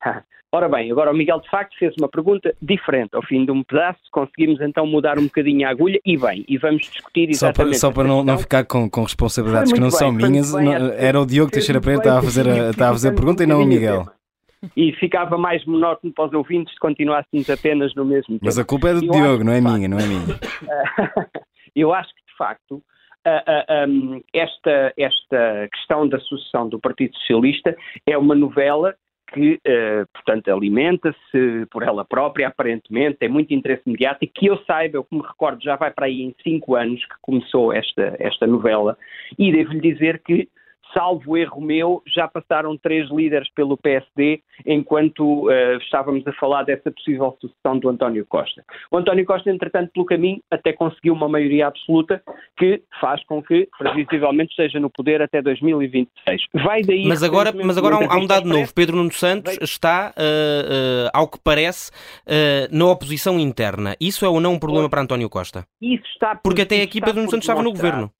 Ora 0.54 0.68
bem, 0.68 0.92
agora 0.92 1.10
o 1.10 1.14
Miguel 1.14 1.40
de 1.40 1.50
facto 1.50 1.76
fez 1.76 1.92
uma 1.98 2.08
pergunta 2.08 2.54
diferente. 2.62 3.10
Ao 3.14 3.22
fim 3.26 3.44
de 3.44 3.50
um 3.50 3.64
pedaço 3.64 3.98
conseguimos 4.12 4.60
então 4.60 4.86
mudar 4.86 5.18
um 5.18 5.24
bocadinho 5.24 5.66
a 5.66 5.70
agulha 5.70 6.00
e 6.06 6.16
bem, 6.16 6.44
e 6.48 6.56
vamos 6.56 6.82
discutir 6.82 7.28
exatamente. 7.28 7.76
Só 7.76 7.90
para, 7.90 8.04
só 8.04 8.08
para 8.08 8.08
não, 8.08 8.24
não, 8.24 8.38
ficar 8.38 8.64
com, 8.64 8.88
com 8.88 9.02
responsabilidades 9.02 9.72
que 9.72 9.80
não 9.80 9.88
bem, 9.88 9.98
são 9.98 10.12
minhas, 10.12 10.52
não, 10.52 10.92
era 10.92 11.20
o 11.20 11.26
Diogo 11.26 11.50
Teixeira 11.50 11.80
Pereira 11.80 12.00
que 12.00 12.08
estava 12.08 12.20
a 12.20 12.22
fazer 12.22 12.48
a, 12.48 12.70
estava 12.70 12.90
a, 12.90 12.94
fazer 12.94 13.08
a 13.08 13.12
pergunta 13.12 13.42
e 13.42 13.46
não 13.46 13.60
o 13.60 13.66
Miguel. 13.66 14.06
E 14.76 14.92
ficava 14.92 15.36
mais 15.36 15.66
monótono 15.66 16.12
para 16.14 16.26
os 16.26 16.32
ouvintes 16.32 16.72
se 16.72 16.78
continuássemos 16.78 17.50
apenas 17.50 17.92
no 17.96 18.04
mesmo 18.04 18.34
tempo. 18.34 18.44
Mas 18.44 18.58
a 18.58 18.64
culpa 18.64 18.90
é 18.90 18.94
do 18.94 19.00
Diogo, 19.00 19.42
não 19.42 19.52
é 19.52 19.60
minha, 19.60 19.88
não 19.88 19.98
é 19.98 20.06
minha. 20.06 20.38
Eu 21.76 21.92
acho 21.94 22.08
que, 22.14 22.24
de 22.26 22.36
facto, 22.36 22.82
esta, 24.32 24.94
esta 24.96 25.68
questão 25.72 26.08
da 26.08 26.18
sucessão 26.20 26.68
do 26.68 26.78
Partido 26.78 27.14
Socialista 27.16 27.76
é 28.06 28.16
uma 28.16 28.34
novela 28.34 28.96
que, 29.32 29.54
uh, 29.54 30.06
portanto, 30.12 30.48
alimenta-se 30.48 31.66
por 31.70 31.82
ela 31.82 32.04
própria, 32.04 32.46
aparentemente, 32.46 33.18
tem 33.18 33.28
muito 33.28 33.52
interesse 33.52 33.82
mediático, 33.84 34.32
que 34.32 34.46
eu 34.46 34.56
saiba, 34.64 34.98
eu 34.98 35.04
que 35.04 35.16
me 35.16 35.22
recordo, 35.22 35.62
já 35.62 35.74
vai 35.74 35.90
para 35.90 36.06
aí 36.06 36.22
em 36.22 36.34
cinco 36.42 36.76
anos 36.76 37.04
que 37.04 37.14
começou 37.20 37.72
esta, 37.72 38.16
esta 38.20 38.46
novela, 38.46 38.96
e 39.36 39.50
devo-lhe 39.50 39.80
dizer 39.80 40.22
que 40.22 40.48
salvo 40.96 41.36
erro 41.36 41.60
meu, 41.60 42.02
já 42.06 42.26
passaram 42.26 42.76
três 42.78 43.10
líderes 43.10 43.48
pelo 43.54 43.76
PSD 43.76 44.40
enquanto 44.64 45.46
uh, 45.48 45.76
estávamos 45.82 46.26
a 46.26 46.32
falar 46.32 46.62
dessa 46.62 46.90
possível 46.90 47.36
sucessão 47.38 47.78
do 47.78 47.90
António 47.90 48.24
Costa. 48.26 48.64
O 48.90 48.96
António 48.96 49.26
Costa, 49.26 49.50
entretanto, 49.50 49.90
pelo 49.92 50.06
caminho, 50.06 50.40
até 50.50 50.72
conseguiu 50.72 51.12
uma 51.12 51.28
maioria 51.28 51.66
absoluta 51.66 52.22
que 52.56 52.82
faz 52.98 53.22
com 53.26 53.42
que, 53.42 53.68
previsivelmente, 53.78 54.50
esteja 54.50 54.80
no 54.80 54.88
poder 54.88 55.20
até 55.20 55.42
2026. 55.42 56.42
Vai 56.64 56.80
daí. 56.82 57.06
Mas 57.06 57.22
agora, 57.22 57.52
mas 57.52 57.76
agora 57.76 57.96
há, 57.96 58.16
um, 58.16 58.26
dado 58.26 58.48
novo. 58.48 58.72
Pedro 58.72 58.96
Nuno 58.96 59.12
Santos 59.12 59.58
está, 59.60 60.14
uh, 60.16 61.06
uh, 61.06 61.10
ao 61.12 61.28
que 61.28 61.38
parece, 61.42 61.90
na 62.70 62.86
oposição 62.86 63.38
interna. 63.38 63.94
Isso 64.00 64.24
é 64.24 64.28
ou 64.28 64.40
não 64.40 64.54
um 64.54 64.58
problema 64.58 64.88
para 64.88 65.02
António 65.02 65.28
Costa? 65.28 65.66
Isso 65.80 66.04
está 66.14 66.34
por, 66.34 66.42
Porque 66.44 66.62
até 66.62 66.80
aqui 66.80 67.00
Pedro 67.00 67.16
Nuno 67.16 67.30
Santos 67.30 67.44
estava 67.44 67.62
no 67.62 67.72
governo. 67.72 68.10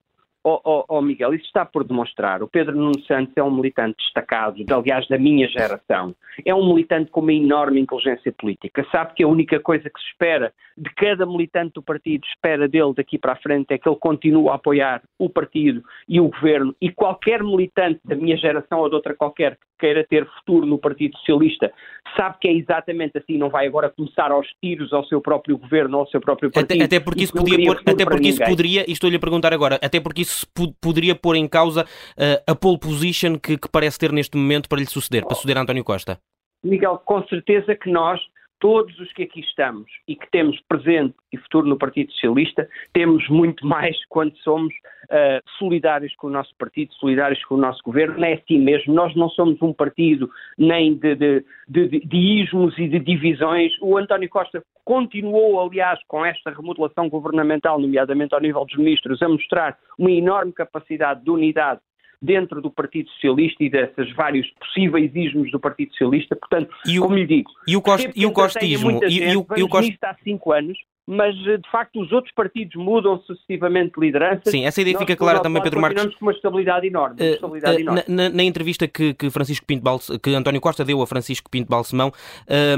Oh, 0.48 0.60
oh, 0.62 0.84
oh, 0.86 1.02
Miguel, 1.02 1.34
isso 1.34 1.46
está 1.46 1.64
por 1.66 1.82
demonstrar. 1.82 2.40
O 2.40 2.46
Pedro 2.46 2.76
Nuno 2.76 3.02
Santos 3.04 3.32
é 3.34 3.42
um 3.42 3.50
militante 3.50 3.96
destacado, 3.98 4.62
aliás, 4.70 5.08
da 5.08 5.18
minha 5.18 5.48
geração. 5.48 6.14
É 6.44 6.54
um 6.54 6.68
militante 6.68 7.10
com 7.10 7.20
uma 7.20 7.32
enorme 7.32 7.80
inteligência 7.80 8.30
política. 8.30 8.86
Sabe 8.92 9.14
que 9.14 9.24
a 9.24 9.28
única 9.28 9.58
coisa 9.58 9.90
que 9.90 9.98
se 9.98 10.06
espera 10.06 10.52
de 10.78 10.88
cada 10.94 11.26
militante 11.26 11.72
do 11.74 11.82
partido, 11.82 12.24
espera 12.28 12.68
dele 12.68 12.94
daqui 12.94 13.18
para 13.18 13.32
a 13.32 13.36
frente, 13.42 13.74
é 13.74 13.78
que 13.78 13.88
ele 13.88 13.98
continue 13.98 14.48
a 14.48 14.54
apoiar 14.54 15.02
o 15.18 15.28
partido 15.28 15.82
e 16.08 16.20
o 16.20 16.28
governo. 16.28 16.76
E 16.80 16.92
qualquer 16.92 17.42
militante 17.42 17.98
da 18.04 18.14
minha 18.14 18.36
geração 18.36 18.78
ou 18.78 18.88
de 18.88 18.94
outra 18.94 19.16
qualquer 19.16 19.58
que 19.75 19.75
queira 19.78 20.04
ter 20.08 20.26
futuro 20.38 20.66
no 20.66 20.78
Partido 20.78 21.16
Socialista, 21.18 21.72
sabe 22.16 22.36
que 22.40 22.48
é 22.48 22.52
exatamente 22.52 23.18
assim, 23.18 23.38
não 23.38 23.50
vai 23.50 23.66
agora 23.66 23.90
começar 23.90 24.30
aos 24.30 24.46
tiros 24.62 24.92
ao 24.92 25.04
seu 25.06 25.20
próprio 25.20 25.58
governo 25.58 25.98
ao 25.98 26.08
seu 26.08 26.20
próprio 26.20 26.50
partido. 26.50 26.82
Até, 26.82 26.96
até 26.96 27.00
porque 27.00 27.24
isso, 27.24 27.32
podia 27.32 27.64
pôr, 27.66 27.82
até 27.86 28.04
porque 28.04 28.28
isso 28.28 28.44
poderia, 28.44 28.84
e 28.88 28.92
estou-lhe 28.92 29.16
a 29.16 29.20
perguntar 29.20 29.52
agora, 29.52 29.78
até 29.82 30.00
porque 30.00 30.22
isso 30.22 30.46
poderia 30.80 31.14
pôr 31.14 31.36
em 31.36 31.48
causa 31.48 31.82
uh, 31.84 32.50
a 32.50 32.54
pole 32.54 32.78
position 32.78 33.38
que, 33.38 33.56
que, 33.56 33.68
parece 33.70 33.98
ter 33.98 34.12
neste 34.12 34.36
momento 34.36 34.68
para 34.68 34.78
lhe 34.78 34.86
suceder, 34.86 35.24
para 35.24 35.34
suceder 35.34 35.58
a 35.58 35.62
António 35.62 35.84
Costa? 35.84 36.18
Miguel, 36.64 37.00
com 37.04 37.22
certeza 37.28 37.74
que 37.74 37.90
nós 37.90 38.20
todos 38.58 38.98
os 38.98 39.12
que 39.12 39.24
aqui 39.24 39.40
estamos 39.40 39.90
e 40.08 40.16
que 40.16 40.30
temos 40.30 40.60
presente 40.68 41.14
e 41.32 41.36
futuro 41.38 41.66
no 41.66 41.76
Partido 41.76 42.12
Socialista, 42.12 42.68
temos 42.92 43.28
muito 43.28 43.66
mais 43.66 43.96
quando 44.08 44.36
somos 44.38 44.72
uh, 45.04 45.40
solidários 45.58 46.14
com 46.16 46.28
o 46.28 46.30
nosso 46.30 46.54
partido, 46.56 46.92
solidários 46.94 47.42
com 47.44 47.56
o 47.56 47.58
nosso 47.58 47.82
governo. 47.84 48.24
É 48.24 48.34
assim 48.34 48.58
mesmo. 48.58 48.94
Nós 48.94 49.14
não 49.14 49.28
somos 49.30 49.60
um 49.62 49.72
partido 49.72 50.30
nem 50.58 50.94
de, 50.94 51.14
de, 51.14 51.44
de, 51.68 51.88
de 52.00 52.16
ismos 52.42 52.76
e 52.78 52.88
de 52.88 52.98
divisões. 52.98 53.72
O 53.80 53.96
António 53.96 54.28
Costa 54.28 54.62
continuou, 54.84 55.60
aliás, 55.60 55.98
com 56.06 56.24
esta 56.24 56.50
remodelação 56.50 57.08
governamental, 57.08 57.78
nomeadamente 57.78 58.34
ao 58.34 58.40
nível 58.40 58.64
dos 58.64 58.76
ministros, 58.76 59.20
a 59.20 59.28
mostrar 59.28 59.76
uma 59.98 60.10
enorme 60.10 60.52
capacidade 60.52 61.24
de 61.24 61.30
unidade 61.30 61.80
dentro 62.20 62.60
do 62.60 62.70
Partido 62.70 63.08
Socialista 63.10 63.62
e 63.62 63.70
desses 63.70 64.12
vários 64.14 64.48
possíveis 64.52 65.14
ismos 65.14 65.50
do 65.50 65.60
Partido 65.60 65.92
Socialista. 65.92 66.36
Portanto, 66.36 66.74
o, 66.86 67.00
como 67.00 67.14
lhe 67.14 67.26
digo, 67.26 67.50
e 67.66 67.76
o, 67.76 67.82
cost, 67.82 68.10
e 68.14 68.26
o 68.26 68.32
costismo? 68.32 69.00
E, 69.04 69.18
e, 69.18 69.36
o, 69.36 69.46
e 69.56 69.62
o 69.62 69.68
cost... 69.68 69.96
há 70.02 70.14
cinco 70.22 70.52
anos, 70.52 70.78
mas 71.06 71.34
de 71.36 71.70
facto 71.70 72.00
os 72.00 72.10
outros 72.10 72.34
partidos 72.34 72.74
mudam 72.74 73.20
sucessivamente 73.20 73.94
de 73.94 74.00
liderança. 74.04 74.50
Sim, 74.50 74.64
essa 74.64 74.80
ideia 74.80 74.98
fica 74.98 75.14
clara 75.14 75.40
também, 75.40 75.62
Pedro 75.62 75.80
Marques. 75.80 76.14
com 76.16 76.24
uma 76.24 76.32
estabilidade 76.32 76.86
enorme. 76.86 77.16
Uma 77.20 77.30
estabilidade 77.30 77.76
uh, 77.76 77.80
enorme. 77.80 78.02
Na, 78.08 78.28
na, 78.28 78.42
entrevista 78.42 78.88
que, 78.88 79.14
que, 79.14 79.30
Francisco 79.30 79.64
Pinto 79.64 79.82
Balse, 79.82 80.18
que 80.18 80.34
António 80.34 80.60
Costa 80.60 80.84
deu 80.84 81.00
a 81.00 81.06
Francisco 81.06 81.48
Pinto 81.48 81.70
Balsemão, 81.70 82.12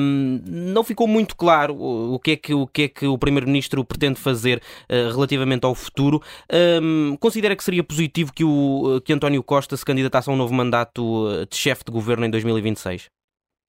um, 0.01 0.41
não 0.47 0.85
ficou 0.85 1.09
muito 1.09 1.35
claro 1.35 1.75
o 1.75 2.19
que 2.19 2.33
é 2.33 2.37
que 2.37 2.53
o, 2.53 2.67
que 2.67 2.83
é 2.83 2.89
que 2.89 3.07
o 3.07 3.17
Primeiro-Ministro 3.17 3.83
pretende 3.85 4.21
fazer 4.21 4.59
uh, 4.59 5.15
relativamente 5.15 5.65
ao 5.65 5.75
futuro. 5.75 6.21
Um, 6.83 7.17
considera 7.19 7.57
que 7.57 7.65
seria 7.65 7.83
positivo 7.83 8.33
que, 8.35 8.45
o, 8.45 9.01
que 9.05 9.13
António 9.13 9.43
Costa 9.43 9.77
se 9.77 9.85
candidatasse 9.85 10.29
a 10.29 10.33
um 10.33 10.37
novo 10.37 10.53
mandato 10.53 11.47
de 11.49 11.57
chefe 11.57 11.85
de 11.85 11.93
governo 11.93 12.27
em 12.27 12.31
2026? 12.31 13.09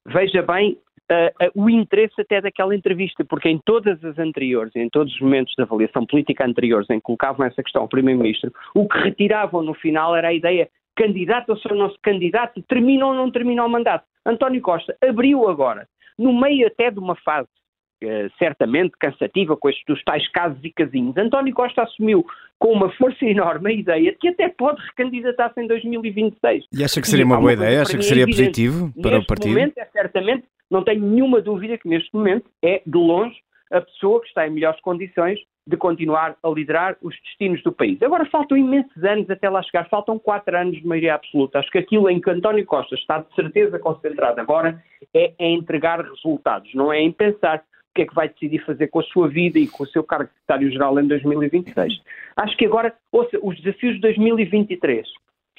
Veja 0.08 0.42
bem, 0.42 0.78
uh, 1.12 1.52
o 1.56 1.70
interesse 1.70 2.20
até 2.20 2.42
daquela 2.42 2.76
entrevista, 2.76 3.26
porque 3.26 3.50
em 3.50 3.60
todas 3.66 4.04
as 4.04 4.18
anteriores, 4.18 4.76
em 4.76 4.90
todos 4.90 5.14
os 5.14 5.22
momentos 5.22 5.54
de 5.56 5.64
avaliação 5.64 6.06
política 6.06 6.46
anteriores 6.46 6.90
em 6.90 6.96
que 6.96 7.04
colocavam 7.04 7.46
essa 7.46 7.64
questão 7.64 7.82
ao 7.82 7.88
Primeiro-Ministro, 7.88 8.52
o 8.76 8.88
que 8.88 8.98
retiravam 9.00 9.62
no 9.62 9.74
final 9.74 10.16
era 10.16 10.30
a 10.30 10.34
ideia 10.34 10.70
candidato 10.96 11.50
ou 11.50 11.58
se 11.58 11.68
não 11.74 11.90
se 11.90 11.98
candidato, 12.02 12.62
termina 12.64 13.08
ou 13.08 13.14
não 13.14 13.32
termina 13.32 13.66
o 13.66 13.70
mandato. 13.70 14.06
António 14.26 14.62
Costa 14.62 14.96
abriu 15.02 15.48
agora, 15.48 15.88
no 16.18 16.38
meio 16.38 16.68
até 16.68 16.92
de 16.92 17.00
uma 17.00 17.16
fase 17.16 17.48
Uh, 18.02 18.32
certamente 18.40 18.94
cansativa 18.98 19.58
com 19.58 19.68
estes 19.68 19.84
dos 19.86 20.02
tais 20.06 20.26
casos 20.32 20.58
e 20.64 20.72
casinhos. 20.72 21.18
António 21.18 21.54
Costa 21.54 21.84
assumiu 21.84 22.26
com 22.58 22.72
uma 22.72 22.90
força 22.92 23.26
enorme 23.26 23.72
a 23.72 23.74
ideia 23.74 24.12
de 24.14 24.18
que 24.18 24.30
até 24.30 24.48
pode 24.48 24.82
recandidatar-se 24.84 25.60
em 25.60 25.68
2026. 25.68 26.64
E 26.72 26.82
acha 26.82 27.02
que 27.02 27.08
seria 27.10 27.24
e 27.24 27.26
uma 27.26 27.38
boa 27.38 27.52
ideia? 27.52 27.82
Acha 27.82 27.98
que 27.98 28.04
seria 28.04 28.26
positivo 28.26 28.90
para 29.02 29.18
Neste 29.18 29.26
o 29.26 29.28
partido? 29.28 29.50
momento 29.50 29.78
é 29.80 29.86
certamente 29.88 30.46
não 30.70 30.84
tenho 30.84 31.02
nenhuma 31.02 31.42
dúvida 31.42 31.78
que 31.78 31.88
neste 31.88 32.14
momento 32.14 32.50
é, 32.62 32.82
de 32.86 32.98
longe, 32.98 33.38
a 33.72 33.82
pessoa 33.82 34.22
que 34.22 34.28
está 34.28 34.48
em 34.48 34.52
melhores 34.52 34.80
condições 34.82 35.40
de 35.70 35.78
continuar 35.78 36.36
a 36.42 36.50
liderar 36.50 36.98
os 37.02 37.16
destinos 37.22 37.62
do 37.62 37.72
país. 37.72 38.02
Agora 38.02 38.26
faltam 38.26 38.58
imensos 38.58 39.04
anos 39.04 39.30
até 39.30 39.48
lá 39.48 39.62
chegar, 39.62 39.88
faltam 39.88 40.18
quatro 40.18 40.58
anos 40.58 40.76
de 40.78 40.88
maioria 40.88 41.14
absoluta. 41.14 41.60
Acho 41.60 41.70
que 41.70 41.78
aquilo 41.78 42.10
em 42.10 42.20
que 42.20 42.30
António 42.30 42.66
Costa 42.66 42.96
está 42.96 43.20
de 43.20 43.34
certeza 43.36 43.78
concentrado 43.78 44.42
agora 44.42 44.84
é 45.14 45.34
em 45.38 45.58
entregar 45.58 46.04
resultados, 46.04 46.74
não 46.74 46.92
é 46.92 47.00
em 47.00 47.12
pensar 47.12 47.60
o 47.60 47.94
que 47.94 48.02
é 48.02 48.06
que 48.08 48.16
vai 48.16 48.30
decidir 48.30 48.66
fazer 48.66 48.88
com 48.88 49.00
a 49.00 49.04
sua 49.04 49.28
vida 49.28 49.60
e 49.60 49.68
com 49.68 49.84
o 49.84 49.88
seu 49.88 50.04
cargo 50.04 50.26
de 50.26 50.32
secretário-geral 50.34 51.00
em 51.00 51.08
2026. 51.08 52.02
Acho 52.36 52.58
que 52.58 52.66
agora, 52.66 52.94
ouça, 53.12 53.38
os 53.42 53.60
desafios 53.62 53.96
de 53.96 54.02
2023 54.02 55.08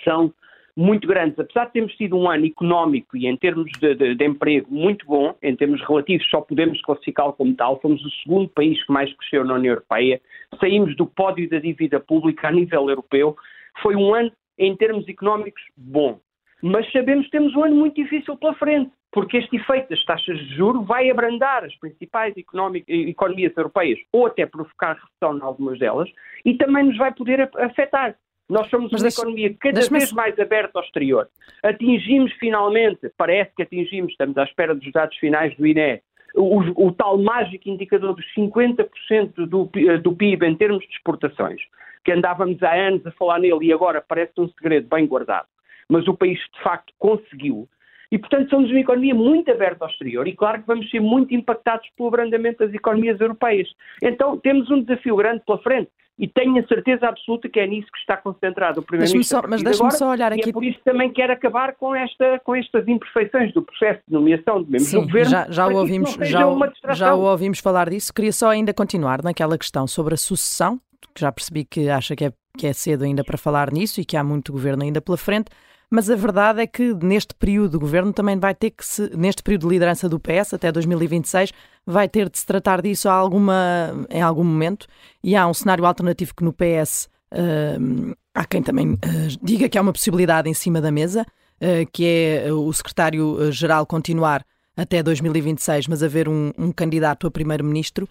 são 0.04 0.32
muito 0.80 1.06
grandes. 1.06 1.38
Apesar 1.38 1.66
de 1.66 1.72
termos 1.72 1.94
tido 1.94 2.16
um 2.16 2.28
ano 2.28 2.46
económico 2.46 3.14
e 3.14 3.26
em 3.26 3.36
termos 3.36 3.70
de, 3.78 3.94
de, 3.94 4.14
de 4.14 4.24
emprego 4.24 4.66
muito 4.70 5.04
bom, 5.04 5.34
em 5.42 5.54
termos 5.54 5.80
relativos 5.86 6.26
só 6.30 6.40
podemos 6.40 6.80
classificá-lo 6.80 7.34
como 7.34 7.54
tal, 7.54 7.78
fomos 7.80 8.02
o 8.02 8.10
segundo 8.22 8.48
país 8.48 8.82
que 8.84 8.90
mais 8.90 9.12
cresceu 9.14 9.44
na 9.44 9.54
União 9.54 9.72
Europeia, 9.74 10.20
saímos 10.58 10.96
do 10.96 11.06
pódio 11.06 11.48
da 11.50 11.58
dívida 11.58 12.00
pública 12.00 12.48
a 12.48 12.50
nível 12.50 12.88
europeu, 12.88 13.36
foi 13.82 13.94
um 13.94 14.14
ano, 14.14 14.32
em 14.58 14.74
termos 14.74 15.06
económicos, 15.06 15.62
bom. 15.76 16.18
Mas 16.62 16.90
sabemos 16.92 17.26
que 17.26 17.32
temos 17.32 17.54
um 17.54 17.64
ano 17.64 17.76
muito 17.76 17.96
difícil 17.96 18.36
pela 18.36 18.54
frente, 18.54 18.90
porque 19.12 19.36
este 19.36 19.56
efeito 19.56 19.90
das 19.90 20.04
taxas 20.06 20.38
de 20.38 20.56
juros 20.56 20.86
vai 20.86 21.10
abrandar 21.10 21.64
as 21.64 21.74
principais 21.76 22.34
economias 22.36 23.52
europeias, 23.56 23.98
ou 24.12 24.26
até 24.26 24.46
provocar 24.46 24.94
recessão 24.94 25.36
em 25.36 25.42
algumas 25.42 25.78
delas, 25.78 26.08
e 26.44 26.54
também 26.54 26.84
nos 26.84 26.96
vai 26.96 27.12
poder 27.12 27.50
afetar. 27.58 28.16
Nós 28.50 28.68
somos 28.68 28.90
Mas 28.90 29.00
uma 29.00 29.08
deixa, 29.08 29.20
economia 29.20 29.54
cada 29.60 29.80
vez 29.80 30.12
mais 30.12 30.38
aberta 30.38 30.78
ao 30.78 30.84
exterior. 30.84 31.28
Atingimos 31.62 32.32
finalmente, 32.32 33.10
parece 33.16 33.52
que 33.54 33.62
atingimos, 33.62 34.10
estamos 34.10 34.36
à 34.36 34.42
espera 34.42 34.74
dos 34.74 34.90
dados 34.90 35.16
finais 35.18 35.56
do 35.56 35.64
INE, 35.64 36.02
o, 36.34 36.86
o 36.86 36.92
tal 36.92 37.16
mágico 37.18 37.68
indicador 37.68 38.14
dos 38.14 38.24
50% 38.36 39.46
do, 39.46 39.70
do 40.02 40.16
PIB 40.16 40.46
em 40.46 40.56
termos 40.56 40.84
de 40.84 40.92
exportações, 40.92 41.60
que 42.04 42.12
andávamos 42.12 42.60
há 42.62 42.74
anos 42.74 43.06
a 43.06 43.12
falar 43.12 43.38
nele 43.38 43.66
e 43.66 43.72
agora 43.72 44.04
parece 44.06 44.32
um 44.38 44.48
segredo 44.48 44.88
bem 44.88 45.06
guardado. 45.06 45.46
Mas 45.88 46.06
o 46.08 46.14
país 46.14 46.38
de 46.38 46.62
facto 46.62 46.92
conseguiu. 46.98 47.68
E, 48.10 48.18
portanto, 48.18 48.50
somos 48.50 48.70
uma 48.70 48.80
economia 48.80 49.14
muito 49.14 49.50
aberta 49.50 49.84
ao 49.84 49.90
exterior 49.90 50.26
e, 50.26 50.34
claro, 50.34 50.60
que 50.60 50.66
vamos 50.66 50.90
ser 50.90 51.00
muito 51.00 51.32
impactados 51.34 51.88
pelo 51.96 52.08
abrandamento 52.08 52.58
das 52.58 52.74
economias 52.74 53.20
europeias. 53.20 53.68
Então, 54.02 54.36
temos 54.38 54.70
um 54.70 54.82
desafio 54.82 55.14
grande 55.16 55.42
pela 55.46 55.58
frente 55.58 55.90
e 56.20 56.28
tenho 56.28 56.58
a 56.58 56.66
certeza 56.66 57.08
absoluta 57.08 57.48
que 57.48 57.58
é 57.58 57.66
nisso 57.66 57.88
que 57.90 57.98
está 57.98 58.14
concentrado 58.14 58.80
o 58.80 58.82
Primeiro-Ministro. 58.82 59.48
Mas 59.48 59.62
deixe-me 59.62 59.90
só 59.92 60.10
olhar 60.10 60.30
aqui. 60.30 60.48
E 60.48 60.50
é 60.50 60.52
por 60.52 60.62
isso 60.62 60.76
que 60.78 60.84
também 60.84 61.10
quer 61.10 61.30
acabar 61.30 61.74
com, 61.76 61.94
esta, 61.94 62.38
com 62.44 62.54
estas 62.54 62.86
imperfeições 62.86 63.54
do 63.54 63.62
processo 63.62 64.00
de 64.06 64.12
nomeação 64.12 64.62
de 64.62 64.70
membros 64.70 64.88
Sim, 64.88 65.00
do 65.00 65.06
governo. 65.06 65.30
Já, 65.30 65.46
já, 65.48 65.66
o 65.66 65.76
ouvimos, 65.76 66.12
já, 66.20 66.92
já 66.92 67.14
o 67.14 67.22
ouvimos 67.22 67.60
falar 67.60 67.88
disso. 67.88 68.12
Queria 68.12 68.32
só 68.32 68.50
ainda 68.50 68.74
continuar 68.74 69.22
naquela 69.22 69.56
questão 69.56 69.86
sobre 69.86 70.12
a 70.12 70.18
sucessão, 70.18 70.78
que 71.14 71.22
já 71.22 71.32
percebi 71.32 71.64
que 71.64 71.88
acha 71.88 72.14
que 72.14 72.26
é, 72.26 72.32
que 72.58 72.66
é 72.66 72.72
cedo 72.74 73.04
ainda 73.04 73.24
para 73.24 73.38
falar 73.38 73.72
nisso 73.72 73.98
e 73.98 74.04
que 74.04 74.14
há 74.14 74.22
muito 74.22 74.52
governo 74.52 74.82
ainda 74.82 75.00
pela 75.00 75.16
frente. 75.16 75.50
Mas 75.90 76.08
a 76.08 76.14
verdade 76.14 76.62
é 76.62 76.66
que 76.68 76.94
neste 76.94 77.34
período 77.34 77.72
do 77.72 77.80
governo 77.80 78.12
também 78.12 78.38
vai 78.38 78.54
ter 78.54 78.70
que 78.70 78.86
se, 78.86 79.10
neste 79.16 79.42
período 79.42 79.62
de 79.62 79.74
liderança 79.74 80.08
do 80.08 80.20
PS 80.20 80.54
até 80.54 80.70
2026, 80.70 81.52
vai 81.84 82.08
ter 82.08 82.30
de 82.30 82.38
se 82.38 82.46
tratar 82.46 82.80
disso 82.80 83.08
alguma, 83.08 84.06
em 84.08 84.22
algum 84.22 84.44
momento. 84.44 84.86
E 85.22 85.34
há 85.34 85.48
um 85.48 85.54
cenário 85.54 85.84
alternativo 85.84 86.32
que 86.34 86.44
no 86.44 86.52
PS 86.52 87.08
uh, 87.32 88.16
há 88.32 88.44
quem 88.44 88.62
também 88.62 88.92
uh, 88.92 88.98
diga 89.42 89.68
que 89.68 89.76
há 89.76 89.82
uma 89.82 89.92
possibilidade 89.92 90.48
em 90.48 90.54
cima 90.54 90.80
da 90.80 90.92
mesa, 90.92 91.22
uh, 91.22 91.90
que 91.92 92.04
é 92.06 92.52
o 92.52 92.72
secretário-geral 92.72 93.84
continuar 93.84 94.44
até 94.76 95.02
2026, 95.02 95.88
mas 95.88 96.04
haver 96.04 96.28
um, 96.28 96.52
um 96.56 96.70
candidato 96.70 97.26
a 97.26 97.30
primeiro-ministro. 97.32 98.08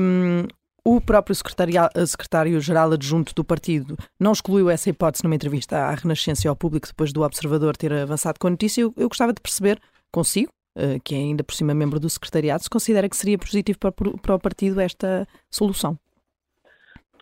Um, 0.00 0.46
o 0.84 1.00
próprio 1.00 1.34
secretário-geral 1.34 2.92
adjunto 2.92 3.34
do 3.34 3.44
partido 3.44 3.96
não 4.18 4.32
excluiu 4.32 4.68
essa 4.68 4.90
hipótese 4.90 5.22
numa 5.22 5.34
entrevista 5.34 5.76
à 5.76 5.94
Renascença 5.94 6.46
e 6.46 6.48
ao 6.48 6.56
público 6.56 6.88
depois 6.88 7.12
do 7.12 7.22
Observador 7.22 7.76
ter 7.76 7.92
avançado 7.92 8.38
com 8.40 8.48
a 8.48 8.50
notícia. 8.50 8.82
Eu, 8.82 9.08
gostava 9.08 9.32
de 9.32 9.40
perceber 9.40 9.78
consigo, 10.12 10.50
uh, 10.76 11.00
que 11.04 11.14
é 11.14 11.18
ainda 11.18 11.44
por 11.44 11.54
cima 11.54 11.72
membro 11.72 12.00
do 12.00 12.10
secretariado, 12.10 12.64
se 12.64 12.70
considera 12.70 13.08
que 13.08 13.16
seria 13.16 13.38
positivo 13.38 13.78
para, 13.78 13.92
para 13.92 14.34
o 14.34 14.40
partido 14.40 14.80
esta 14.80 15.26
solução. 15.50 15.96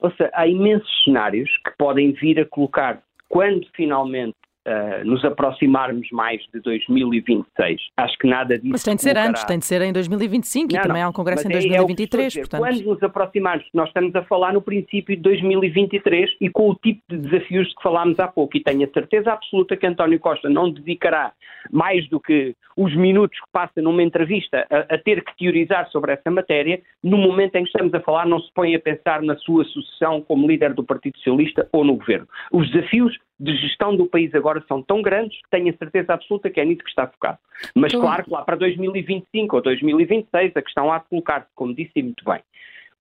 Ou 0.01 0.11
seja, 0.13 0.31
há 0.33 0.47
imensos 0.47 0.89
cenários 1.05 1.51
que 1.63 1.73
podem 1.79 2.13
vir 2.13 2.41
a 2.41 2.47
colocar, 2.47 3.03
quando 3.29 3.67
finalmente 3.77 4.35
uh, 4.71 5.05
nos 5.05 5.25
aproximarmos 5.25 6.09
mais 6.13 6.41
de 6.53 6.61
2026. 6.61 7.81
Acho 7.97 8.19
que 8.19 8.29
nada 8.29 8.57
disso. 8.57 8.71
Mas 8.71 8.83
tem 8.83 8.95
de 8.95 9.03
ser 9.03 9.15
colocará... 9.15 9.31
antes, 9.31 9.45
tem 9.45 9.59
de 9.59 9.67
ser 9.67 9.83
em 9.83 9.93
2025 9.93 10.73
não, 10.73 10.79
e 10.79 10.83
também 10.83 11.03
não, 11.03 11.07
há 11.07 11.11
um 11.11 11.13
congresso 11.13 11.47
em 11.47 11.51
2023. 11.51 12.37
É, 12.37 12.39
é 12.39 12.43
portanto... 12.43 12.61
Quando 12.61 12.83
nos 12.83 13.03
aproximarmos, 13.03 13.67
nós 13.75 13.89
estamos 13.89 14.15
a 14.15 14.23
falar 14.23 14.53
no 14.53 14.63
princípio 14.63 15.17
de 15.17 15.23
2023 15.23 16.31
e 16.41 16.49
com 16.49 16.71
o 16.71 16.75
tipo 16.77 17.03
de 17.09 17.19
desafios 17.19 17.69
de 17.69 17.75
que 17.75 17.83
falámos 17.83 18.19
há 18.21 18.29
pouco. 18.29 18.57
E 18.57 18.63
tenho 18.63 18.87
a 18.87 18.93
certeza 18.93 19.33
absoluta 19.33 19.77
que 19.77 19.87
António 19.87 20.21
Costa 20.21 20.49
não 20.49 20.71
dedicará 20.71 21.33
mais 21.71 22.09
do 22.09 22.21
que 22.21 22.55
os 22.77 22.95
minutos 22.97 23.39
que 23.39 23.47
passa 23.53 23.83
numa 23.83 24.03
entrevista 24.03 24.67
a, 24.71 24.95
a 24.95 24.99
ter 24.99 25.23
que 25.23 25.37
teorizar 25.37 25.89
sobre 25.91 26.13
essa 26.13 26.31
matéria. 26.31 26.81
No 27.03 27.19
momento 27.19 27.57
em 27.57 27.65
que 27.65 27.69
estamos 27.69 27.93
a 27.93 28.01
falar, 28.01 28.27
não 28.27 28.41
se 28.41 28.51
põe 28.55 28.75
a 28.75 28.81
pensar 28.81 29.23
na 29.23 29.37
sua 29.37 29.65
sucessão 29.65 30.23
como 30.23 30.47
líder 30.47 30.75
do 30.75 30.85
Partido 30.85 31.17
Socialista 31.19 31.69
ou 31.73 31.85
no 31.85 31.97
governo. 31.97 32.27
Os 32.53 32.71
desafios 32.71 33.19
de 33.41 33.57
gestão 33.57 33.97
do 33.97 34.07
país 34.07 34.35
agora 34.35 34.63
são 34.69 34.83
tão 34.83 35.01
grandes 35.01 35.41
que 35.43 35.51
tenho 35.51 35.73
a 35.73 35.77
certeza 35.77 36.13
absoluta 36.13 36.51
que 36.51 36.61
é 36.61 36.65
nisso 36.65 36.85
que 36.85 36.91
está 36.91 37.07
focado. 37.07 37.39
Mas 37.75 37.93
então... 37.93 38.03
claro 38.03 38.25
que 38.25 38.31
lá 38.31 38.43
para 38.43 38.57
2025 38.57 39.57
ou 39.57 39.63
2026 39.63 40.53
a 40.55 40.63
questão 40.63 40.93
há 40.93 40.99
de 40.99 41.09
colocar-se, 41.09 41.49
como 41.55 41.75
disse 41.75 42.03
muito 42.03 42.23
bem. 42.23 42.41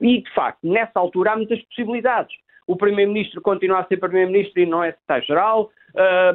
E, 0.02 0.22
de 0.22 0.34
facto, 0.34 0.60
nessa 0.64 0.98
altura 0.98 1.34
há 1.34 1.36
muitas 1.36 1.62
possibilidades. 1.64 2.34
O 2.66 2.78
Primeiro-Ministro 2.78 3.42
continua 3.42 3.80
a 3.80 3.86
ser 3.86 3.98
Primeiro-Ministro 3.98 4.62
e 4.62 4.66
não 4.66 4.82
é 4.82 4.92
Secretário-Geral, 4.92 5.70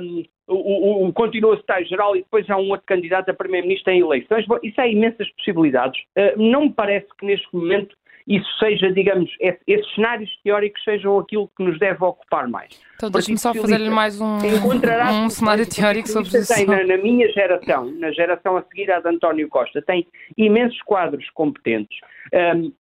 um, 0.00 0.24
o, 0.46 1.07
o, 1.07 1.12
continua 1.12 1.57
Secretário-Geral 1.57 2.16
e 2.16 2.22
depois 2.22 2.48
há 2.50 2.57
um 2.59 2.68
outro 2.70 2.84
candidato 2.86 3.30
a 3.30 3.34
Primeiro-Ministro 3.34 3.92
em 3.92 4.00
eleições. 4.00 4.44
Bom, 4.46 4.59
isso 4.62 4.78
há 4.78 4.86
imensas 4.86 5.30
possibilidades. 5.30 5.98
Uh, 6.16 6.42
não 6.42 6.62
me 6.62 6.72
parece 6.72 7.07
que 7.18 7.24
neste 7.24 7.46
momento 7.55 7.96
isso 8.27 8.49
seja, 8.59 8.91
digamos, 8.91 9.31
esses 9.39 9.95
cenários 9.95 10.31
teóricos 10.43 10.83
sejam 10.83 11.18
aquilo 11.18 11.51
que 11.57 11.62
nos 11.62 11.79
deve 11.79 12.03
ocupar 12.03 12.49
mais. 12.49 12.81
Então 12.97 13.11
deixe-me 13.11 13.37
só 13.39 13.53
fazer-lhe 13.53 13.91
mais 13.91 14.18
um, 14.20 14.39
um 15.25 15.29
cenário 15.29 15.68
teórico 15.68 16.09
sobre 16.09 16.39
isso. 16.39 16.55
Tem, 16.55 16.64
na, 16.64 16.85
na, 16.85 16.97
minha 16.97 17.31
geração, 17.33 17.91
na 17.99 18.11
geração 18.12 18.57
a 18.57 18.62
seguir 18.62 18.91
à 18.91 19.01
de 19.01 19.09
António 19.09 19.49
Costa, 19.49 19.83
tem 19.83 20.07
imensos 20.39 20.81
quadros 20.83 21.29
competentes. 21.31 21.99
Um, 22.33 22.72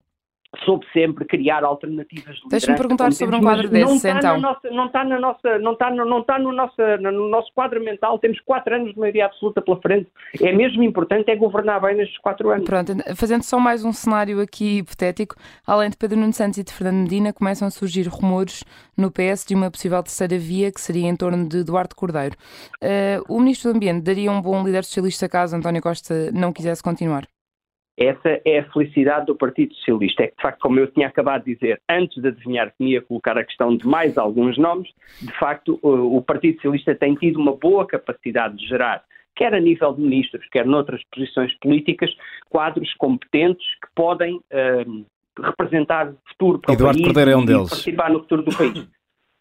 soube 0.66 0.86
sempre 0.93 1.26
criar 1.26 1.64
alternativas 1.64 2.36
de 2.36 2.49
Deixa-me 2.49 2.78
perguntar 2.78 3.12
sobre 3.12 3.36
um 3.36 3.41
quadro 3.41 3.70
desses, 3.70 4.04
não 4.04 4.18
então. 4.18 4.39
Nossa, 4.39 4.70
não 4.70 4.86
está 4.86 5.04
na 5.04 5.20
nossa, 5.20 5.60
não 5.60 5.74
está, 5.74 5.89
no, 5.89 6.06
não 6.06 6.20
está 6.20 6.39
no, 6.39 6.51
nossa, 6.51 6.97
no 6.97 7.30
nosso 7.30 7.51
quadro 7.54 7.84
mental, 7.84 8.20
temos 8.20 8.39
quatro 8.41 8.76
anos 8.76 8.93
de 8.93 8.99
maioria 8.99 9.26
absoluta 9.26 9.62
pela 9.62 9.80
frente. 9.82 10.08
É 10.41 10.51
mesmo 10.51 10.84
importante 10.84 11.30
é 11.32 11.36
governar 11.36 11.82
bem 11.82 11.95
nestes 11.95 12.18
quatro 12.20 12.49
anos. 12.49 12.66
Pronto, 12.66 12.93
fazendo 13.16 13.43
só 13.43 13.60
mais 13.60 13.84
um 13.84 13.91
cenário 13.91 14.39
aqui 14.41 14.80
hipotético, 14.80 15.36
além 15.66 15.89
de 15.89 15.97
Pedro 15.97 16.18
Nuno 16.18 16.34
Santos 16.34 16.58
e 16.58 16.64
de 16.64 16.72
Fernando 16.74 17.04
Medina, 17.04 17.34
começam 17.34 17.68
a 17.68 17.72
surgir 17.72 18.08
rumores 18.08 18.64
no 18.97 19.12
PS 19.12 19.45
de 19.45 19.56
uma 19.56 19.72
possível 19.72 20.04
terceira 20.04 20.38
via, 20.38 20.72
que 20.72 20.80
seria 20.80 21.08
em 21.08 21.16
torno 21.16 21.47
de 21.47 21.60
Eduardo 21.60 21.95
Cordeiro. 21.95 22.36
Uh, 22.82 23.24
o 23.28 23.39
Ministro 23.39 23.72
do 23.72 23.78
Ambiente 23.78 24.04
daria 24.04 24.32
um 24.32 24.41
bom 24.41 24.64
líder 24.64 24.84
socialista 24.84 25.28
caso 25.28 25.56
António 25.56 25.82
Costa 25.82 26.32
não 26.32 26.54
quisesse 26.54 26.84
continuar? 26.84 27.33
Essa 27.98 28.41
é 28.44 28.60
a 28.60 28.72
felicidade 28.72 29.28
do 29.28 29.36
Partido 29.36 29.74
Socialista. 29.76 30.24
É 30.24 30.28
que, 30.28 30.36
de 30.36 30.41
facto, 30.41 30.60
como 30.60 30.80
eu 30.80 30.88
tinha 30.88 31.08
acabado 31.08 31.46
de 31.46 31.54
dizer, 31.54 31.80
antes 31.88 32.20
de 32.22 32.28
adivinhar 32.28 32.74
que 32.76 32.84
me 32.84 32.91
ia 32.91 33.02
colocar 33.02 33.38
a 33.38 33.44
questão 33.44 33.76
de 33.78 33.86
mais 33.88 34.18
alguns 34.18 34.58
nomes, 34.58 34.89
de 35.22 35.32
facto, 35.38 35.80
o 35.84 36.22
Partido 36.22 36.56
Socialista 36.56 36.96
tem 36.96 37.14
tido 37.16 37.39
uma 37.39 37.56
boa 37.56 37.86
capacidade 37.86 38.58
de 38.58 38.68
gerar, 38.68 39.04
quer 39.36 39.54
a 39.54 39.60
nível 39.60 39.94
de 39.94 40.02
ministros, 40.02 40.48
quer 40.52 40.66
noutras 40.66 41.02
posições 41.12 41.54
políticas, 41.60 42.10
quadros 42.50 42.91
competentes 42.96 43.66
que 43.76 43.88
podem 43.96 44.38
uh, 44.38 45.06
representar 45.39 46.10
o 46.10 46.18
futuro 46.30 46.60
para 46.60 46.74
Eduardo 46.74 47.00
o 47.00 47.04
país 47.04 47.14
Cordeiro 47.14 47.32
é 47.32 47.38
um 47.38 47.44
e 47.44 47.46
deles. 47.46 47.70
participar 47.70 48.10
no 48.10 48.20
futuro 48.22 48.41
do 48.41 48.58
país. 48.58 48.88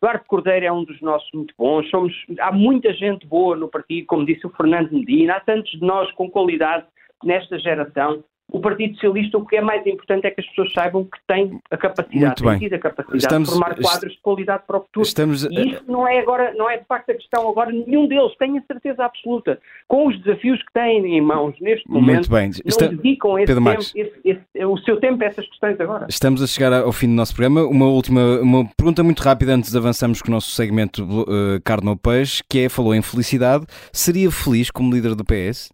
Eduardo 0.03 0.25
Cordeiro 0.27 0.67
é 0.67 0.73
um 0.73 0.85
dos 0.85 1.01
nossos 1.01 1.31
muito 1.33 1.55
bons. 1.57 1.89
Somos, 1.89 2.13
há 2.41 2.53
muita 2.53 2.93
gente 2.93 3.27
boa 3.27 3.57
no 3.57 3.69
partido, 3.69 4.07
como 4.07 4.27
disse 4.27 4.47
o 4.47 4.51
Fernando 4.51 4.91
Medina. 4.91 5.37
Há 5.37 5.41
tantos 5.41 5.71
de 5.71 5.81
nós 5.81 6.11
com 6.13 6.29
qualidade 6.29 6.85
nesta 7.25 7.59
geração 7.59 8.25
o 8.53 8.61
Partido 8.61 8.95
Socialista, 8.95 9.39
o 9.39 9.47
que 9.47 9.57
é 9.57 9.63
mais 9.63 9.85
importante 9.87 10.27
é 10.27 10.31
que 10.31 10.43
as 10.43 10.47
pessoas 10.49 10.73
saibam 10.75 11.05
que 11.05 11.19
têm 11.27 11.59
a 11.71 11.77
capacidade, 11.77 12.43
têm 12.43 12.59
tido 12.59 12.75
a 12.75 12.79
capacidade 12.79 13.23
Estamos, 13.23 13.49
de 13.49 13.55
formar 13.55 13.75
quadros 13.81 14.13
de 14.13 14.21
qualidade 14.21 14.63
para 14.67 14.77
o 14.77 14.81
futuro. 14.83 15.07
Estamos, 15.07 15.45
e 15.45 15.71
isso 15.71 15.85
não 15.89 16.07
é 16.07 16.19
agora, 16.19 16.53
não 16.55 16.69
é 16.69 16.77
de 16.77 16.85
facto 16.85 17.11
a 17.11 17.15
questão 17.15 17.49
agora, 17.49 17.73
nenhum 17.73 18.07
deles, 18.07 18.37
tenho 18.39 18.59
a 18.59 18.63
certeza 18.67 19.05
absoluta. 19.07 19.59
Com 19.89 20.07
os 20.07 20.23
desafios 20.23 20.63
que 20.63 20.73
têm 20.75 21.17
em 21.17 21.21
mãos 21.23 21.55
neste 21.61 21.89
momento, 21.91 22.31
bem. 22.31 22.51
não 22.51 22.61
Está... 22.67 22.89
dedicam 22.89 23.39
esse 23.39 23.55
tempo, 23.55 23.71
esse, 23.71 24.21
esse, 24.23 24.65
o 24.67 24.77
seu 24.79 25.01
tempo 25.01 25.25
a 25.25 25.27
essas 25.27 25.49
questões 25.49 25.81
agora. 25.81 26.07
Estamos 26.11 26.43
a 26.43 26.47
chegar 26.47 26.75
ao 26.75 26.93
fim 26.93 27.07
do 27.07 27.15
nosso 27.15 27.35
programa. 27.35 27.65
Uma 27.65 27.87
última, 27.87 28.39
uma 28.41 28.69
pergunta 28.77 29.03
muito 29.03 29.21
rápida 29.21 29.55
antes 29.55 29.73
de 29.73 29.79
avançarmos 29.79 30.21
com 30.21 30.29
o 30.29 30.33
nosso 30.33 30.51
segmento 30.51 31.03
uh, 31.03 31.61
Carne 31.65 31.89
ou 31.89 31.97
Peixe, 31.97 32.43
que 32.47 32.61
é, 32.61 32.69
falou 32.69 32.95
em 32.95 33.01
felicidade. 33.01 33.65
Seria 33.93 34.31
feliz 34.31 34.71
como 34.71 34.93
líder 34.93 35.15
do 35.15 35.25
PS? 35.25 35.71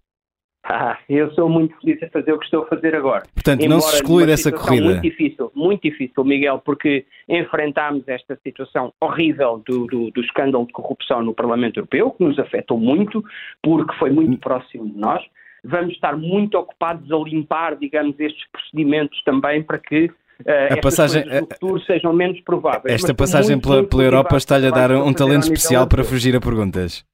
Ah, 0.71 0.99
eu 1.09 1.33
sou 1.33 1.49
muito 1.49 1.75
feliz 1.81 2.03
a 2.03 2.09
fazer 2.11 2.31
o 2.31 2.39
que 2.39 2.45
estou 2.45 2.65
a 2.65 2.67
fazer 2.67 2.95
agora. 2.95 3.23
Portanto, 3.33 3.63
Embora 3.63 3.75
não 3.75 3.81
se 3.81 3.97
exclui 3.97 4.27
dessa 4.27 4.53
corrida. 4.53 4.85
Muito 4.85 5.01
difícil, 5.01 5.51
muito 5.55 5.81
difícil, 5.81 6.25
Miguel, 6.25 6.61
porque 6.63 7.07
enfrentámos 7.27 8.07
esta 8.07 8.39
situação 8.45 8.93
horrível 9.01 9.63
do, 9.67 9.87
do, 9.87 10.11
do, 10.11 10.21
escândalo 10.21 10.67
de 10.67 10.73
corrupção 10.75 11.23
no 11.23 11.33
Parlamento 11.33 11.79
Europeu, 11.79 12.11
que 12.11 12.23
nos 12.23 12.39
afetou 12.39 12.79
muito, 12.79 13.25
porque 13.63 13.95
foi 13.95 14.11
muito 14.11 14.33
hum. 14.33 14.37
próximo 14.37 14.91
de 14.91 14.99
nós. 14.99 15.25
Vamos 15.65 15.95
estar 15.95 16.15
muito 16.15 16.59
ocupados 16.59 17.11
a 17.11 17.17
limpar, 17.17 17.75
digamos, 17.77 18.21
estes 18.21 18.45
procedimentos 18.53 19.19
também 19.25 19.63
para 19.63 19.79
que 19.79 20.05
uh, 20.05 20.75
a 20.75 20.77
passagem 20.83 21.25
no 21.25 21.47
futuro 21.47 21.81
sejam 21.85 22.13
menos 22.13 22.39
prováveis. 22.43 22.95
Esta 22.95 23.15
passagem 23.15 23.53
muito, 23.53 23.65
pela, 23.65 23.77
muito 23.77 23.89
pela 23.89 24.03
Europa 24.03 24.37
está-lhe 24.37 24.67
a 24.67 24.71
dar 24.71 24.91
um 24.91 25.15
talento 25.15 25.45
especial 25.45 25.89
para 25.89 26.05
fugir 26.05 26.37
a 26.37 26.41
perguntas. 26.41 27.07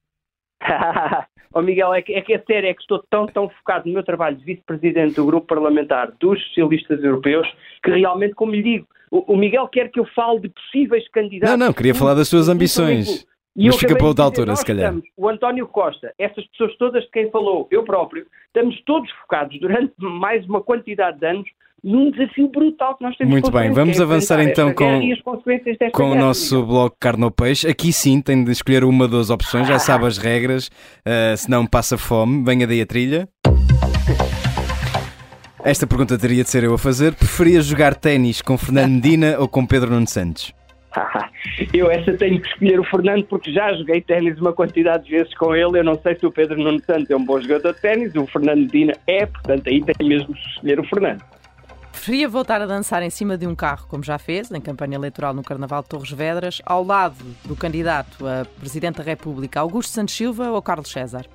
Oh 1.57 1.61
Miguel, 1.61 1.93
é 1.93 2.01
que, 2.01 2.13
é 2.13 2.19
que 2.19 2.33
é 2.33 2.39
sério, 2.39 2.67
é 2.67 2.73
que 2.73 2.81
estou 2.81 3.01
tão, 3.09 3.25
tão 3.27 3.47
focado 3.47 3.87
no 3.87 3.93
meu 3.93 4.03
trabalho 4.03 4.35
de 4.35 4.43
vice-presidente 4.43 5.15
do 5.15 5.25
grupo 5.25 5.47
parlamentar 5.47 6.11
dos 6.19 6.37
socialistas 6.47 7.01
europeus 7.01 7.47
que 7.81 7.91
realmente, 7.91 8.35
como 8.35 8.51
lhe 8.51 8.61
digo, 8.61 8.85
O, 9.09 9.33
o, 9.33 9.37
Miguel 9.37 9.65
quer 9.69 9.89
que 9.89 9.97
eu 9.97 10.05
fale 10.13 10.41
de 10.41 10.49
possíveis 10.49 11.07
candidatos. 11.11 11.57
Não, 11.57 11.67
não, 11.67 11.73
queria 11.73 11.95
falar 11.95 12.13
das 12.13 12.27
suas 12.27 12.49
ambições. 12.49 13.25
E 13.55 13.67
Mas 13.67 13.77
fica 13.77 13.95
para 13.95 14.05
outra 14.05 14.25
altura, 14.25 14.53
se 14.53 14.65
calhar. 14.65 14.87
Estamos, 14.87 15.09
o 15.15 15.29
António 15.29 15.65
Costa, 15.65 16.13
essas 16.19 16.45
pessoas 16.47 16.75
todas 16.75 17.05
de 17.05 17.11
quem 17.11 17.31
falou, 17.31 17.69
eu 17.71 17.85
próprio, 17.85 18.27
estamos 18.47 18.81
todos 18.83 19.09
focados 19.21 19.57
durante 19.57 19.93
mais 19.97 20.45
uma 20.45 20.61
quantidade 20.61 21.19
de 21.19 21.25
anos 21.25 21.49
num 21.85 22.09
desafio 22.09 22.47
brutal 22.49 22.97
que 22.97 23.03
nós 23.03 23.15
temos 23.15 23.31
Muito 23.31 23.51
bem, 23.51 23.71
vamos 23.71 23.99
é 23.99 24.03
avançar 24.03 24.41
então 24.41 24.73
com, 24.73 24.99
com 25.93 26.11
o 26.11 26.15
nosso 26.15 26.65
Carne 26.99 27.23
ou 27.23 27.31
Peixe. 27.31 27.67
Aqui 27.67 27.93
sim 27.93 28.19
tem 28.19 28.43
de 28.43 28.51
escolher 28.51 28.83
uma 28.83 29.07
das 29.07 29.29
opções, 29.29 29.67
já 29.67 29.77
sabe 29.77 30.07
as 30.07 30.17
regras, 30.17 30.67
uh, 30.67 31.37
senão 31.37 31.67
passa 31.67 31.95
fome. 31.95 32.43
Venha 32.43 32.65
daí 32.65 32.81
a 32.81 32.85
trilha. 32.87 33.29
Esta 35.63 35.85
pergunta 35.85 36.17
teria 36.17 36.43
de 36.43 36.49
ser 36.49 36.63
eu 36.63 36.73
a 36.73 36.77
fazer. 36.77 37.13
Preferia 37.13 37.61
jogar 37.61 37.93
ténis 37.93 38.41
com 38.41 38.57
Fernando 38.57 38.91
Medina 38.91 39.35
ou 39.37 39.47
com 39.47 39.63
Pedro 39.65 39.91
Nuno 39.91 40.07
Santos? 40.07 40.51
eu 41.71 41.91
essa 41.91 42.13
tenho 42.13 42.41
que 42.41 42.47
escolher 42.47 42.79
o 42.79 42.83
Fernando 42.83 43.25
porque 43.25 43.51
já 43.51 43.71
joguei 43.73 44.01
ténis 44.01 44.39
uma 44.39 44.53
quantidade 44.53 45.05
de 45.05 45.11
vezes 45.11 45.33
com 45.35 45.55
ele. 45.55 45.79
Eu 45.79 45.83
não 45.83 45.99
sei 46.01 46.15
se 46.15 46.25
o 46.25 46.31
Pedro 46.31 46.57
Nuno 46.57 46.81
Santos 46.83 47.11
é 47.11 47.15
um 47.15 47.23
bom 47.23 47.39
jogador 47.39 47.73
de 47.73 47.81
ténis, 47.81 48.15
o 48.15 48.25
Fernando 48.25 48.61
Medina 48.61 48.93
é, 49.05 49.27
portanto 49.27 49.67
aí 49.67 49.83
tenho 49.83 50.09
mesmo 50.09 50.33
que 50.33 50.49
escolher 50.49 50.79
o 50.79 50.83
Fernando. 50.83 51.34
Preferia 52.05 52.29
voltar 52.29 52.61
a 52.61 52.67
dançar 52.67 53.01
em 53.01 53.09
cima 53.09 53.35
de 53.35 53.47
um 53.47 53.55
carro, 53.55 53.87
como 53.87 54.03
já 54.03 54.19
fez, 54.19 54.51
em 54.51 54.61
campanha 54.61 54.93
eleitoral 54.93 55.33
no 55.33 55.41
Carnaval 55.41 55.81
de 55.81 55.89
Torres 55.89 56.11
Vedras, 56.11 56.61
ao 56.63 56.83
lado 56.83 57.15
do 57.45 57.55
candidato 57.55 58.27
a 58.27 58.45
Presidente 58.59 58.97
da 58.97 59.03
República, 59.03 59.59
Augusto 59.59 59.91
Santos 59.91 60.13
Silva 60.13 60.51
ou 60.51 60.61
Carlos 60.61 60.91
César? 60.91 61.25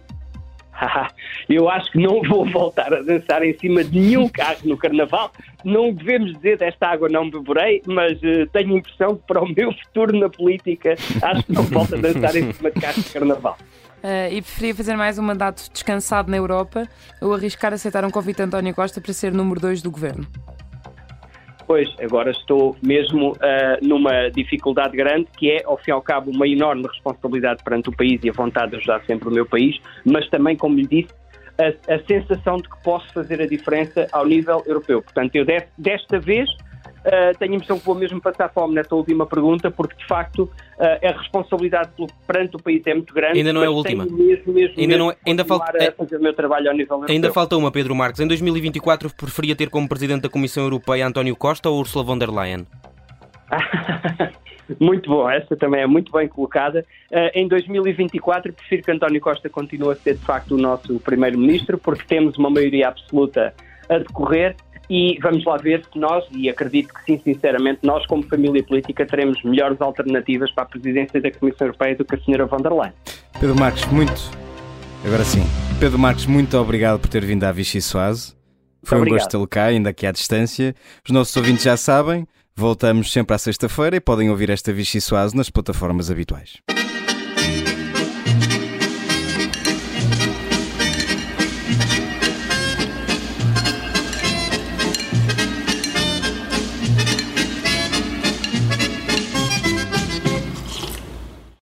Eu 1.51 1.68
acho 1.68 1.91
que 1.91 1.99
não 1.99 2.23
vou 2.23 2.49
voltar 2.49 2.95
a 2.95 3.03
dançar 3.03 3.43
em 3.43 3.59
cima 3.59 3.83
de 3.83 3.99
nenhum 3.99 4.29
carro 4.29 4.61
no 4.62 4.77
Carnaval. 4.77 5.33
Não 5.64 5.93
devemos 5.93 6.35
dizer 6.35 6.57
desta 6.59 6.87
água 6.87 7.09
não 7.09 7.29
beberei, 7.29 7.83
mas 7.85 8.12
uh, 8.18 8.47
tenho 8.53 8.77
a 8.77 8.79
impressão 8.79 9.16
que 9.16 9.27
para 9.27 9.43
o 9.43 9.49
meu 9.49 9.73
futuro 9.73 10.16
na 10.16 10.31
política 10.31 10.95
acho 11.21 11.43
que 11.43 11.53
não 11.53 11.64
volto 11.64 11.97
a 11.97 11.99
dançar 11.99 12.37
em 12.37 12.53
cima 12.53 12.71
de 12.71 12.81
carros 12.81 13.05
de 13.05 13.11
Carnaval. 13.11 13.59
Uh, 14.05 14.33
e 14.33 14.41
preferia 14.41 14.75
fazer 14.77 14.97
mais 14.97 15.18
um 15.18 15.23
mandato 15.23 15.68
descansado 15.73 16.31
na 16.31 16.37
Europa 16.37 16.87
ou 17.21 17.35
arriscar 17.35 17.73
aceitar 17.73 18.05
um 18.05 18.11
convite 18.11 18.37
de 18.37 18.45
António 18.45 18.73
Costa 18.73 19.01
para 19.01 19.12
ser 19.12 19.33
número 19.33 19.59
2 19.59 19.83
do 19.83 19.91
governo? 19.91 20.29
Pois, 21.71 21.89
agora 22.01 22.33
estou 22.33 22.77
mesmo 22.83 23.31
uh, 23.31 23.37
numa 23.81 24.29
dificuldade 24.29 24.97
grande, 24.97 25.29
que 25.39 25.53
é, 25.53 25.62
ao 25.64 25.79
fim 25.79 25.93
e 25.93 25.95
ao 25.95 26.03
cabo, 26.03 26.29
uma 26.33 26.45
enorme 26.49 26.83
responsabilidade 26.83 27.62
perante 27.62 27.89
o 27.89 27.93
país 27.93 28.21
e 28.25 28.29
a 28.29 28.33
vontade 28.33 28.73
de 28.73 28.79
ajudar 28.79 29.05
sempre 29.05 29.29
o 29.29 29.31
meu 29.31 29.47
país, 29.47 29.81
mas 30.05 30.29
também, 30.31 30.57
como 30.57 30.75
lhe 30.75 30.85
disse, 30.85 31.14
a, 31.61 31.95
a 31.95 32.05
sensação 32.09 32.57
de 32.57 32.68
que 32.68 32.83
posso 32.83 33.07
fazer 33.12 33.41
a 33.41 33.47
diferença 33.47 34.05
ao 34.11 34.27
nível 34.27 34.64
europeu. 34.66 35.01
Portanto, 35.01 35.37
eu 35.37 35.47
desta 35.79 36.18
vez 36.18 36.51
Uh, 37.01 37.36
tenho 37.38 37.53
a 37.53 37.55
impressão 37.57 37.78
que 37.78 37.86
vou 37.86 37.94
mesmo 37.94 38.20
passar 38.20 38.51
fome 38.51 38.74
nessa 38.74 38.94
última 38.94 39.24
pergunta, 39.26 39.70
porque 39.70 39.96
de 39.96 40.07
facto 40.07 40.42
uh, 40.42 41.09
a 41.09 41.18
responsabilidade 41.18 41.90
perante 42.26 42.57
o 42.57 42.62
país 42.62 42.82
é 42.86 42.92
muito 42.92 43.14
grande. 43.14 43.38
Ainda 43.38 43.53
não 43.55 43.62
é 43.62 43.66
a 43.66 43.70
última. 43.70 44.05
Mesmo, 44.05 44.53
mesmo, 44.53 44.74
ainda 44.78 44.98
não 44.98 45.11
é, 45.11 45.16
ainda 45.26 45.44
falta 45.44 45.88
a 45.88 45.92
fazer 45.92 46.18
o 46.18 46.22
meu 46.22 46.34
trabalho 46.34 46.68
ao 46.68 46.76
nível 46.76 46.96
europeu. 46.96 47.14
Ainda 47.14 47.32
falta 47.32 47.57
uma, 47.57 47.72
Pedro 47.72 47.94
Marques. 47.94 48.20
Em 48.20 48.26
2024 48.26 49.14
preferia 49.14 49.57
ter 49.57 49.70
como 49.70 49.88
presidente 49.88 50.22
da 50.22 50.28
Comissão 50.28 50.62
Europeia 50.64 51.07
António 51.07 51.34
Costa 51.34 51.70
ou 51.70 51.78
Ursula 51.78 52.05
von 52.05 52.18
der 52.18 52.30
Leyen? 52.30 52.66
muito 54.78 55.09
bom, 55.09 55.28
essa 55.28 55.57
também 55.57 55.80
é 55.80 55.86
muito 55.86 56.12
bem 56.12 56.28
colocada. 56.28 56.84
Uh, 57.11 57.30
em 57.34 57.48
2024 57.48 58.53
prefiro 58.53 58.82
que 58.82 58.90
António 58.90 59.20
Costa 59.22 59.48
continue 59.48 59.92
a 59.92 59.96
ser 59.96 60.16
de 60.16 60.24
facto 60.24 60.55
o 60.55 60.59
nosso 60.59 61.01
primeiro-ministro, 61.01 61.78
porque 61.78 62.05
temos 62.07 62.36
uma 62.36 62.51
maioria 62.51 62.88
absoluta 62.88 63.55
a 63.88 63.98
decorrer 63.98 64.55
e 64.91 65.16
vamos 65.22 65.45
lá 65.45 65.57
ver 65.57 65.84
se 65.91 65.97
nós, 65.97 66.24
e 66.32 66.51
acredito 66.51 66.93
que 66.93 67.05
sim, 67.05 67.20
sinceramente, 67.22 67.78
nós 67.84 68.05
como 68.07 68.24
família 68.24 68.61
política 68.64 69.07
teremos 69.07 69.41
melhores 69.45 69.80
alternativas 69.80 70.51
para 70.51 70.64
a 70.64 70.66
presidência 70.66 71.20
da 71.20 71.30
Comissão 71.30 71.68
Europeia 71.68 71.95
do 71.95 72.05
que 72.05 72.16
a 72.16 72.20
senhora 72.20 72.45
von 72.47 72.57
der 72.57 72.72
Leyen. 72.72 72.93
Pedro 73.38 73.55
Marques, 73.55 73.86
muito. 73.86 74.20
Agora 75.07 75.22
sim. 75.22 75.45
Pedro 75.78 75.97
Marques, 75.97 76.26
muito 76.26 76.59
obrigado 76.59 76.99
por 76.99 77.09
ter 77.09 77.24
vindo 77.24 77.45
à 77.45 77.53
Vichy 77.53 77.80
Soase. 77.80 78.34
Foi 78.82 79.01
um 79.01 79.05
gosto 79.05 79.28
tê-lo 79.28 79.47
cá, 79.47 79.66
ainda 79.66 79.91
aqui 79.91 80.07
à 80.07 80.11
distância. 80.11 80.74
Os 81.05 81.12
nossos 81.12 81.36
ouvintes 81.36 81.62
já 81.62 81.76
sabem, 81.76 82.26
voltamos 82.57 83.12
sempre 83.12 83.36
à 83.36 83.38
sexta-feira 83.38 83.95
e 83.95 84.01
podem 84.01 84.28
ouvir 84.28 84.51
esta 84.51 84.72
Vichy 84.72 85.01
Soase 85.01 85.36
nas 85.36 85.49
plataformas 85.49 86.11
habituais. 86.11 86.61